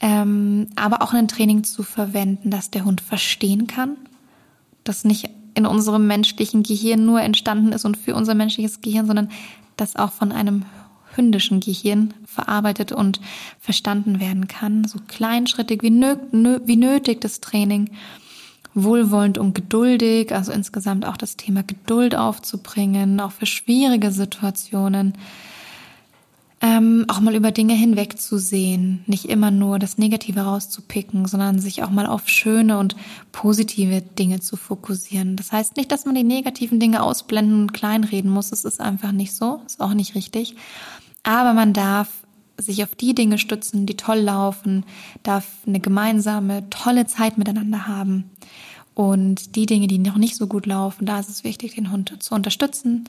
ähm, 0.01 0.69
aber 0.77 1.03
auch 1.03 1.13
ein 1.13 1.29
Training 1.29 1.65
zu 1.65 1.83
verwenden, 1.83 2.51
dass 2.51 2.71
der 2.71 2.85
Hund 2.85 3.01
verstehen 3.01 3.67
kann, 3.67 3.97
dass 4.85 5.05
nicht 5.05 5.31
in 5.55 5.67
unserem 5.67 6.07
menschlichen 6.07 6.63
Gehirn 6.63 7.05
nur 7.05 7.21
entstanden 7.21 7.73
ist 7.73 7.85
und 7.85 7.97
für 7.97 8.15
unser 8.15 8.35
menschliches 8.35 8.81
Gehirn, 8.81 9.07
sondern 9.07 9.31
das 9.77 9.97
auch 9.97 10.13
von 10.13 10.33
einem 10.33 10.65
hündischen 11.15 11.61
Gehirn 11.61 12.15
verarbeitet 12.25 12.93
und 12.93 13.21
verstanden 13.59 14.21
werden 14.21 14.49
kann. 14.49 14.85
So 14.85 14.99
kleinschrittig 15.07 15.83
wie, 15.83 15.91
nö 15.91 16.17
wie 16.65 16.77
nötig 16.77 17.21
das 17.21 17.41
Training, 17.41 17.91
wohlwollend 18.75 19.39
und 19.39 19.55
geduldig, 19.55 20.33
also 20.33 20.53
insgesamt 20.53 21.07
auch 21.07 21.17
das 21.17 21.37
Thema 21.37 21.63
Geduld 21.63 22.15
aufzubringen, 22.15 23.21
auch 23.21 23.33
für 23.33 23.47
schwierige 23.47 24.13
Situationen 24.13 25.15
ähm, 26.63 27.07
auch 27.09 27.21
mal 27.21 27.35
über 27.35 27.53
Dinge 27.53 27.73
hinwegzusehen, 27.73 29.03
nicht 29.07 29.25
immer 29.27 29.51
nur 29.51 29.79
das 29.79 29.97
Negative 29.97 30.41
rauszupicken, 30.41 31.27
sondern 31.27 31.59
sich 31.59 31.83
auch 31.83 31.91
mal 31.91 32.07
auf 32.07 32.29
schöne 32.29 32.79
und 32.79 32.97
positive 33.33 34.03
Dinge 34.03 34.41
zu 34.41 34.57
fokussieren. 34.57 35.37
Das 35.37 35.53
heißt 35.53 35.79
nicht, 35.79 35.91
dass 35.91 36.05
man 36.05 36.15
die 36.15 36.25
negativen 36.25 36.79
Dinge 36.79 37.03
ausblenden 37.03 37.63
und 37.63 37.73
kleinreden 37.73 38.31
muss. 38.31 38.53
Es 38.53 38.67
ist 38.67 38.81
einfach 38.81 39.13
nicht 39.13 39.35
so, 39.35 39.63
ist 39.65 39.81
auch 39.81 39.95
nicht 39.95 40.15
richtig. 40.15 40.55
Aber 41.23 41.55
man 41.55 41.73
darf 41.73 42.09
sich 42.63 42.83
auf 42.83 42.95
die 42.95 43.15
Dinge 43.15 43.39
stützen, 43.39 43.87
die 43.87 43.97
toll 43.97 44.19
laufen, 44.19 44.85
darf 45.23 45.47
eine 45.67 45.81
gemeinsame, 45.81 46.69
tolle 46.71 47.07
Zeit 47.07 47.39
miteinander 47.39 47.87
haben. 47.87 48.31
Und 48.95 49.57
die 49.57 49.67
Dinge, 49.67 49.87
die 49.87 49.99
noch 49.99 50.17
nicht 50.17 50.37
so 50.37 50.47
gut 50.47 50.67
laufen, 50.67 51.07
da 51.07 51.21
ist 51.21 51.31
es 51.31 51.45
wichtig, 51.45 51.75
den 51.75 51.91
Hund 51.91 52.23
zu 52.23 52.35
unterstützen, 52.35 53.09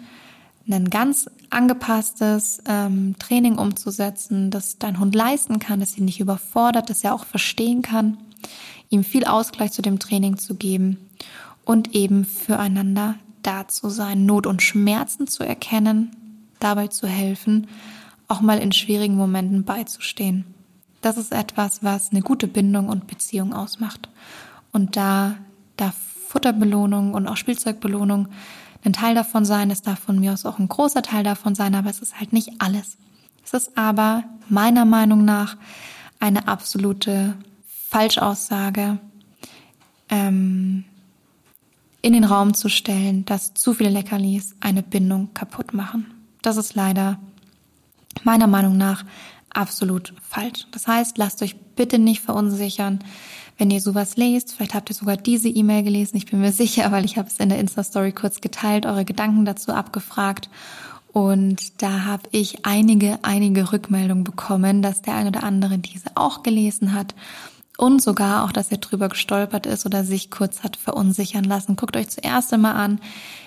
ein 0.70 0.90
ganz 0.90 1.30
angepasstes 1.50 2.62
ähm, 2.68 3.16
Training 3.20 3.58
umzusetzen, 3.58 4.52
das 4.52 4.78
dein 4.78 5.00
Hund 5.00 5.16
leisten 5.16 5.60
kann, 5.60 5.80
das 5.80 5.98
ihn 5.98 6.06
nicht 6.06 6.20
überfordert, 6.20 6.90
das 6.90 7.04
er 7.04 7.14
auch 7.14 7.26
verstehen 7.26 7.82
kann, 7.82 8.18
ihm 8.90 9.04
viel 9.04 9.26
Ausgleich 9.26 9.72
zu 9.72 9.82
dem 9.82 10.00
Training 10.00 10.38
zu 10.38 10.56
geben 10.56 10.98
und 11.66 11.96
eben 11.96 12.26
füreinander 12.26 13.16
da 13.44 13.68
zu 13.68 13.90
sein, 13.90 14.26
Not 14.26 14.46
und 14.46 14.62
Schmerzen 14.62 15.28
zu 15.28 15.44
erkennen, 15.44 16.12
dabei 16.60 16.88
zu 16.88 17.08
helfen, 17.08 17.68
auch 18.32 18.42
mal 18.42 18.60
in 18.60 18.72
schwierigen 18.72 19.16
Momenten 19.16 19.66
beizustehen. 19.66 20.46
Das 21.02 21.18
ist 21.18 21.34
etwas, 21.34 21.84
was 21.84 22.12
eine 22.12 22.22
gute 22.22 22.48
Bindung 22.48 22.88
und 22.88 23.08
Beziehung 23.08 23.54
ausmacht. 23.54 24.10
Und 24.72 24.96
da 24.96 25.36
darf 25.76 25.96
Futterbelohnung 26.28 27.14
und 27.14 27.28
auch 27.28 27.36
Spielzeugbelohnung 27.36 28.30
ein 28.86 28.94
Teil 28.94 29.16
davon 29.16 29.44
sein. 29.44 29.70
Es 29.70 29.82
darf 29.82 30.00
von 30.00 30.20
mir 30.20 30.32
aus 30.32 30.46
auch 30.46 30.60
ein 30.60 30.70
großer 30.70 31.02
Teil 31.02 31.24
davon 31.24 31.56
sein, 31.56 31.76
aber 31.76 31.90
es 31.90 32.00
ist 32.00 32.20
halt 32.20 32.32
nicht 32.32 32.54
alles. 32.60 32.98
Es 33.44 33.54
ist 33.54 33.78
aber 33.78 34.24
meiner 34.48 34.86
Meinung 34.86 35.26
nach 35.26 35.58
eine 36.20 36.48
absolute 36.48 37.36
Falschaussage, 37.90 39.00
ähm, 40.10 40.86
in 42.02 42.14
den 42.14 42.24
Raum 42.24 42.54
zu 42.54 42.70
stellen, 42.70 43.26
dass 43.26 43.54
zu 43.54 43.74
viele 43.74 43.90
Leckerlis 43.90 44.56
eine 44.60 44.84
Bindung 44.84 45.34
kaputt 45.34 45.74
machen. 45.74 46.06
Das 46.42 46.58
ist 46.58 46.74
leider 46.74 47.20
meiner 48.24 48.48
Meinung 48.48 48.78
nach 48.78 49.04
absolut 49.50 50.14
falsch. 50.22 50.68
Das 50.72 50.88
heißt, 50.88 51.18
lasst 51.18 51.42
euch 51.42 51.56
bitte 51.76 52.00
nicht 52.00 52.22
verunsichern, 52.22 53.00
wenn 53.58 53.72
ihr 53.72 53.82
sowas 53.82 54.18
lest. 54.18 54.54
Vielleicht 54.54 54.74
habt 54.74 54.90
ihr 54.90 54.96
sogar 54.96 55.18
diese 55.18 55.50
E-Mail 55.50 55.84
gelesen. 55.84 56.18
Ich 56.18 56.26
bin 56.26 56.42
mir 56.42 56.52
sicher, 56.54 56.92
weil 56.92 57.06
ich 57.06 57.18
habe 57.18 57.28
es 57.28 57.38
in 57.38 57.50
der 57.50 57.60
Insta-Story 57.60 58.12
kurz 58.12 58.42
geteilt, 58.42 58.86
eure 58.86 59.06
Gedanken 59.06 59.46
dazu 59.46 59.74
abgefragt. 59.74 60.50
Und 61.12 61.82
da 61.82 62.06
habe 62.06 62.24
ich 62.32 62.66
einige, 62.66 63.20
einige 63.22 63.74
Rückmeldungen 63.74 64.24
bekommen, 64.24 64.82
dass 64.82 65.02
der 65.02 65.16
eine 65.16 65.30
oder 65.30 65.44
andere 65.44 65.78
diese 65.78 66.10
auch 66.16 66.42
gelesen 66.42 66.94
hat 66.94 67.14
und 67.82 68.00
sogar 68.00 68.46
auch, 68.46 68.52
dass 68.52 68.72
er 68.72 68.78
drüber 68.78 69.10
gestolpert 69.10 69.66
ist 69.66 69.88
oder 69.88 70.04
sich 70.04 70.30
kurz 70.30 70.62
hat 70.62 70.76
verunsichern 70.76 71.44
lassen. 71.44 71.76
Guckt 71.76 71.98
euch 71.98 72.10
zuerst 72.10 72.54
einmal 72.54 72.76
an, 72.76 73.00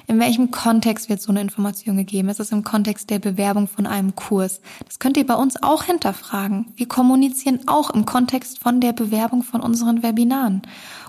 in 0.08 0.18
welchem 0.18 0.50
Kontext 0.50 1.08
wird 1.08 1.22
so 1.22 1.30
eine 1.30 1.40
Information 1.40 1.96
gegeben? 1.96 2.28
Ist 2.28 2.40
es 2.40 2.50
im 2.50 2.64
Kontext 2.64 3.10
der 3.10 3.20
Bewerbung 3.20 3.68
von 3.68 3.86
einem 3.86 4.16
Kurs? 4.16 4.60
Das 4.86 4.98
könnt 4.98 5.16
ihr 5.16 5.26
bei 5.26 5.36
uns 5.36 5.62
auch 5.62 5.84
hinterfragen. 5.84 6.66
Wir 6.74 6.88
kommunizieren 6.88 7.60
auch 7.68 7.90
im 7.90 8.06
Kontext 8.06 8.58
von 8.58 8.80
der 8.80 8.92
Bewerbung 8.92 9.44
von 9.44 9.60
unseren 9.60 10.02
Webinaren. 10.02 10.62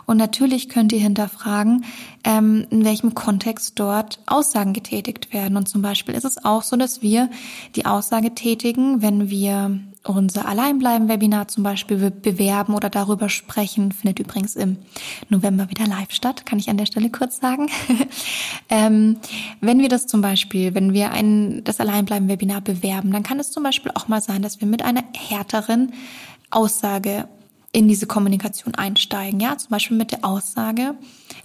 Und 0.06 0.18
natürlich 0.18 0.70
könnt 0.70 0.94
ihr 0.94 1.00
hinterfragen, 1.00 1.84
ähm, 2.24 2.68
in 2.70 2.86
welchem 2.86 3.16
Kontext 3.16 3.80
dort 3.80 4.20
Aussagen 4.28 4.74
getätigt 4.74 5.34
werden. 5.34 5.58
Und 5.58 5.68
zum 5.68 5.82
Beispiel 5.82 6.14
ist 6.14 6.26
es 6.26 6.46
auch 6.46 6.62
so, 6.62 6.76
dass 6.76 7.02
wir 7.02 7.32
die 7.76 7.88
Aussage 7.88 8.36
tätigen, 8.36 9.02
wenn 9.02 9.32
wir 9.32 9.80
unser 10.06 10.48
Alleinbleiben-Webinar 10.48 11.48
zum 11.48 11.64
Beispiel 11.64 12.12
bewerben 12.12 12.76
oder 12.76 12.90
darüber 12.90 13.28
sprechen, 13.30 13.92
findet 13.92 14.20
übrigens 14.20 14.56
im 14.56 14.78
November 15.30 15.70
wieder 15.70 15.88
live 15.88 16.12
statt, 16.12 16.46
kann 16.46 16.60
ich 16.60 16.70
an 16.70 16.78
der 16.78 16.86
Stelle 16.86 17.10
kurz 17.10 17.40
sagen. 17.40 17.70
ähm, 18.70 19.18
wenn 19.62 19.80
wir 19.80 19.90
das 19.90 20.06
zum 20.06 20.22
Beispiel, 20.22 20.76
wenn 20.76 20.94
wir 20.94 21.12
ein, 21.12 21.64
das 21.64 21.80
Alleinbleiben-Webinar 21.80 22.62
bewerben, 22.62 23.12
dann 23.12 23.24
kann 23.24 23.40
es 23.40 23.52
zum 23.52 23.64
Beispiel 23.64 23.92
auch 23.96 24.08
mal 24.08 24.22
sein, 24.22 24.42
dass 24.42 24.62
wir 24.62 24.68
mit 24.68 24.84
einer 24.84 25.04
härteren 25.16 25.94
Aussage 26.52 27.28
in 27.72 27.88
diese 27.90 28.06
Kommunikation 28.08 28.76
einsteigen. 28.76 29.40
Ja, 29.40 29.58
zum 29.58 29.72
Beispiel 29.72 29.98
mit 29.98 30.12
der 30.12 30.24
Aussage, 30.24 30.96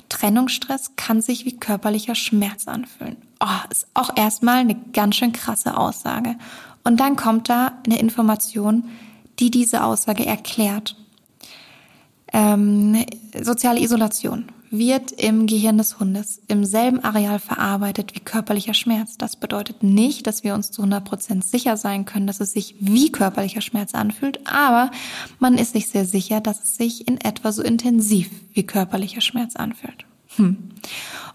Trennungsstress 0.09 0.93
kann 0.97 1.23
sich 1.23 1.45
wie 1.45 1.59
körperlicher 1.59 2.15
Schmerz 2.15 2.69
anfühlen. 2.69 3.17
Oh, 3.41 3.69
ist 3.71 3.89
auch 3.95 4.17
erstmal 4.17 4.59
eine 4.59 4.77
ganz 4.93 5.17
schön 5.17 5.33
krasse 5.33 5.77
Aussage. 5.77 6.37
Und 6.85 7.01
dann 7.01 7.17
kommt 7.17 7.49
da 7.49 7.73
eine 7.85 7.99
Information, 7.99 8.85
die 9.39 9.51
diese 9.51 9.85
Aussage 9.85 10.27
erklärt. 10.27 10.97
Ähm, 12.33 13.05
soziale 13.41 13.81
Isolation 13.81 14.47
wird 14.71 15.11
im 15.11 15.49
Gehirn 15.49 15.79
des 15.79 15.99
Hundes 15.99 16.41
im 16.47 16.65
selben 16.65 17.03
Areal 17.03 17.41
verarbeitet 17.41 18.15
wie 18.15 18.21
körperlicher 18.21 18.75
Schmerz. 18.75 19.19
Das 19.19 19.35
bedeutet 19.35 19.83
nicht, 19.83 20.29
dass 20.29 20.45
wir 20.45 20.55
uns 20.55 20.71
zu 20.71 20.83
100 20.83 21.05
Prozent 21.05 21.45
sicher 21.45 21.77
sein 21.77 22.05
können, 22.05 22.29
dass 22.29 22.41
es 22.41 22.53
sich 22.53 22.77
wie 22.79 23.11
körperlicher 23.11 23.63
Schmerz 23.63 23.95
anfühlt, 23.95 24.47
aber 24.47 24.93
man 25.41 25.59
ist 25.59 25.73
sich 25.73 25.89
sehr 25.89 26.05
sicher, 26.05 26.41
dass 26.41 26.63
es 26.63 26.77
sich 26.77 27.09
in 27.09 27.21
etwa 27.21 27.51
so 27.51 27.63
intensiv 27.63 28.31
wie 28.53 28.63
körperlicher 28.63 29.21
Schmerz 29.21 29.57
anfühlt. 29.57 30.05
Hm. 30.37 30.71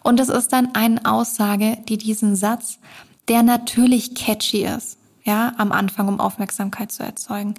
Und 0.01 0.19
das 0.19 0.29
ist 0.29 0.53
dann 0.53 0.73
eine 0.73 1.05
Aussage, 1.05 1.77
die 1.89 1.97
diesen 1.97 2.37
Satz, 2.37 2.79
der 3.27 3.43
natürlich 3.43 4.15
catchy 4.15 4.65
ist, 4.65 4.97
ja, 5.25 5.53
am 5.57 5.71
Anfang, 5.71 6.07
um 6.07 6.19
Aufmerksamkeit 6.19 6.91
zu 6.91 7.03
erzeugen. 7.03 7.55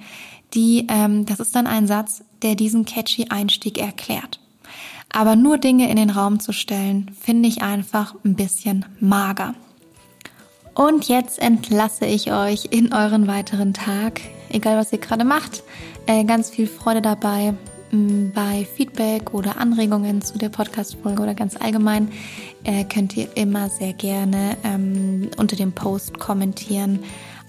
Die, 0.55 0.87
ähm, 0.89 1.27
das 1.27 1.41
ist 1.41 1.55
dann 1.55 1.67
ein 1.67 1.87
Satz, 1.87 2.23
der 2.43 2.55
diesen 2.55 2.85
catchy 2.85 3.27
Einstieg 3.29 3.79
erklärt. 3.79 4.41
Aber 5.13 5.37
nur 5.37 5.59
Dinge 5.59 5.91
in 5.91 5.97
den 5.97 6.11
Raum 6.11 6.41
zu 6.41 6.53
stellen, 6.53 7.11
finde 7.21 7.49
ich 7.49 7.63
einfach 7.63 8.15
ein 8.25 8.35
bisschen 8.35 8.85
mager. 9.01 9.55
Und 10.75 11.09
jetzt 11.09 11.39
entlasse 11.39 12.07
ich 12.07 12.33
euch 12.33 12.69
in 12.71 12.93
euren 12.93 13.27
weiteren 13.27 13.73
Tag, 13.73 14.21
egal 14.51 14.77
was 14.77 14.93
ihr 14.93 14.99
gerade 14.99 15.25
macht. 15.25 15.63
Äh, 16.07 16.25
ganz 16.25 16.51
viel 16.51 16.67
Freude 16.67 17.03
dabei 17.03 17.55
bei 18.35 18.67
Feedback 18.77 19.33
oder 19.33 19.59
Anregungen 19.59 20.21
zu 20.21 20.39
der 20.39 20.49
Podcast-Folge 20.49 21.23
oder 21.23 21.35
ganz 21.35 21.57
allgemein 21.57 22.11
äh, 22.65 22.85
könnt 22.85 23.17
ihr 23.17 23.29
immer 23.37 23.71
sehr 23.71 23.93
gerne 23.93 24.57
ähm, 24.65 25.31
unter 25.37 25.57
dem 25.57 25.73
Post 25.73 26.19
kommentieren 26.19 27.01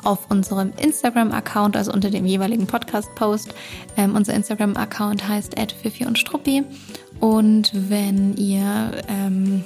auf 0.08 0.32
unserem 0.32 0.72
Instagram-Account, 0.78 1.76
also 1.76 1.92
unter 1.92 2.10
dem 2.10 2.26
jeweiligen 2.26 2.66
Podcast-Post. 2.66 3.54
Ähm, 3.98 4.16
unser 4.16 4.34
Instagram-Account 4.34 5.28
heißt 5.28 5.56
@fifi 5.82 6.06
und 6.06 6.18
Struppi. 6.18 6.64
Und 7.20 7.72
wenn 7.74 8.36
ihr 8.38 8.92
ähm, 9.10 9.66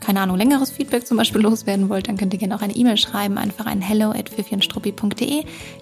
keine 0.00 0.20
Ahnung, 0.20 0.36
längeres 0.36 0.70
Feedback 0.70 1.06
zum 1.06 1.16
Beispiel 1.16 1.40
loswerden 1.42 1.88
wollt, 1.88 2.08
dann 2.08 2.16
könnt 2.16 2.32
ihr 2.32 2.40
gerne 2.40 2.56
auch 2.56 2.62
eine 2.62 2.74
E-Mail 2.74 2.96
schreiben, 2.96 3.38
einfach 3.38 3.66
ein 3.66 3.80
hello 3.80 4.10
at 4.10 4.30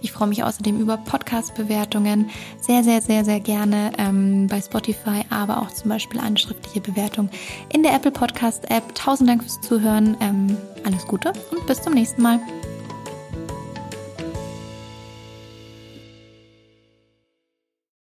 Ich 0.02 0.12
freue 0.12 0.28
mich 0.28 0.44
außerdem 0.44 0.78
über 0.78 0.98
Podcast-Bewertungen, 0.98 2.28
sehr, 2.60 2.84
sehr, 2.84 3.00
sehr, 3.00 3.24
sehr 3.24 3.40
gerne 3.40 3.92
ähm, 3.96 4.46
bei 4.46 4.60
Spotify, 4.60 5.22
aber 5.30 5.62
auch 5.62 5.70
zum 5.70 5.88
Beispiel 5.88 6.20
eine 6.20 6.36
schriftliche 6.36 6.80
Bewertung 6.80 7.30
in 7.72 7.82
der 7.82 7.94
Apple 7.94 8.10
Podcast 8.10 8.70
App. 8.70 8.94
Tausend 8.94 9.30
Dank 9.30 9.42
fürs 9.42 9.60
Zuhören, 9.62 10.16
ähm, 10.20 10.56
alles 10.84 11.06
Gute 11.06 11.32
und 11.50 11.66
bis 11.66 11.80
zum 11.80 11.94
nächsten 11.94 12.20
Mal. 12.20 12.40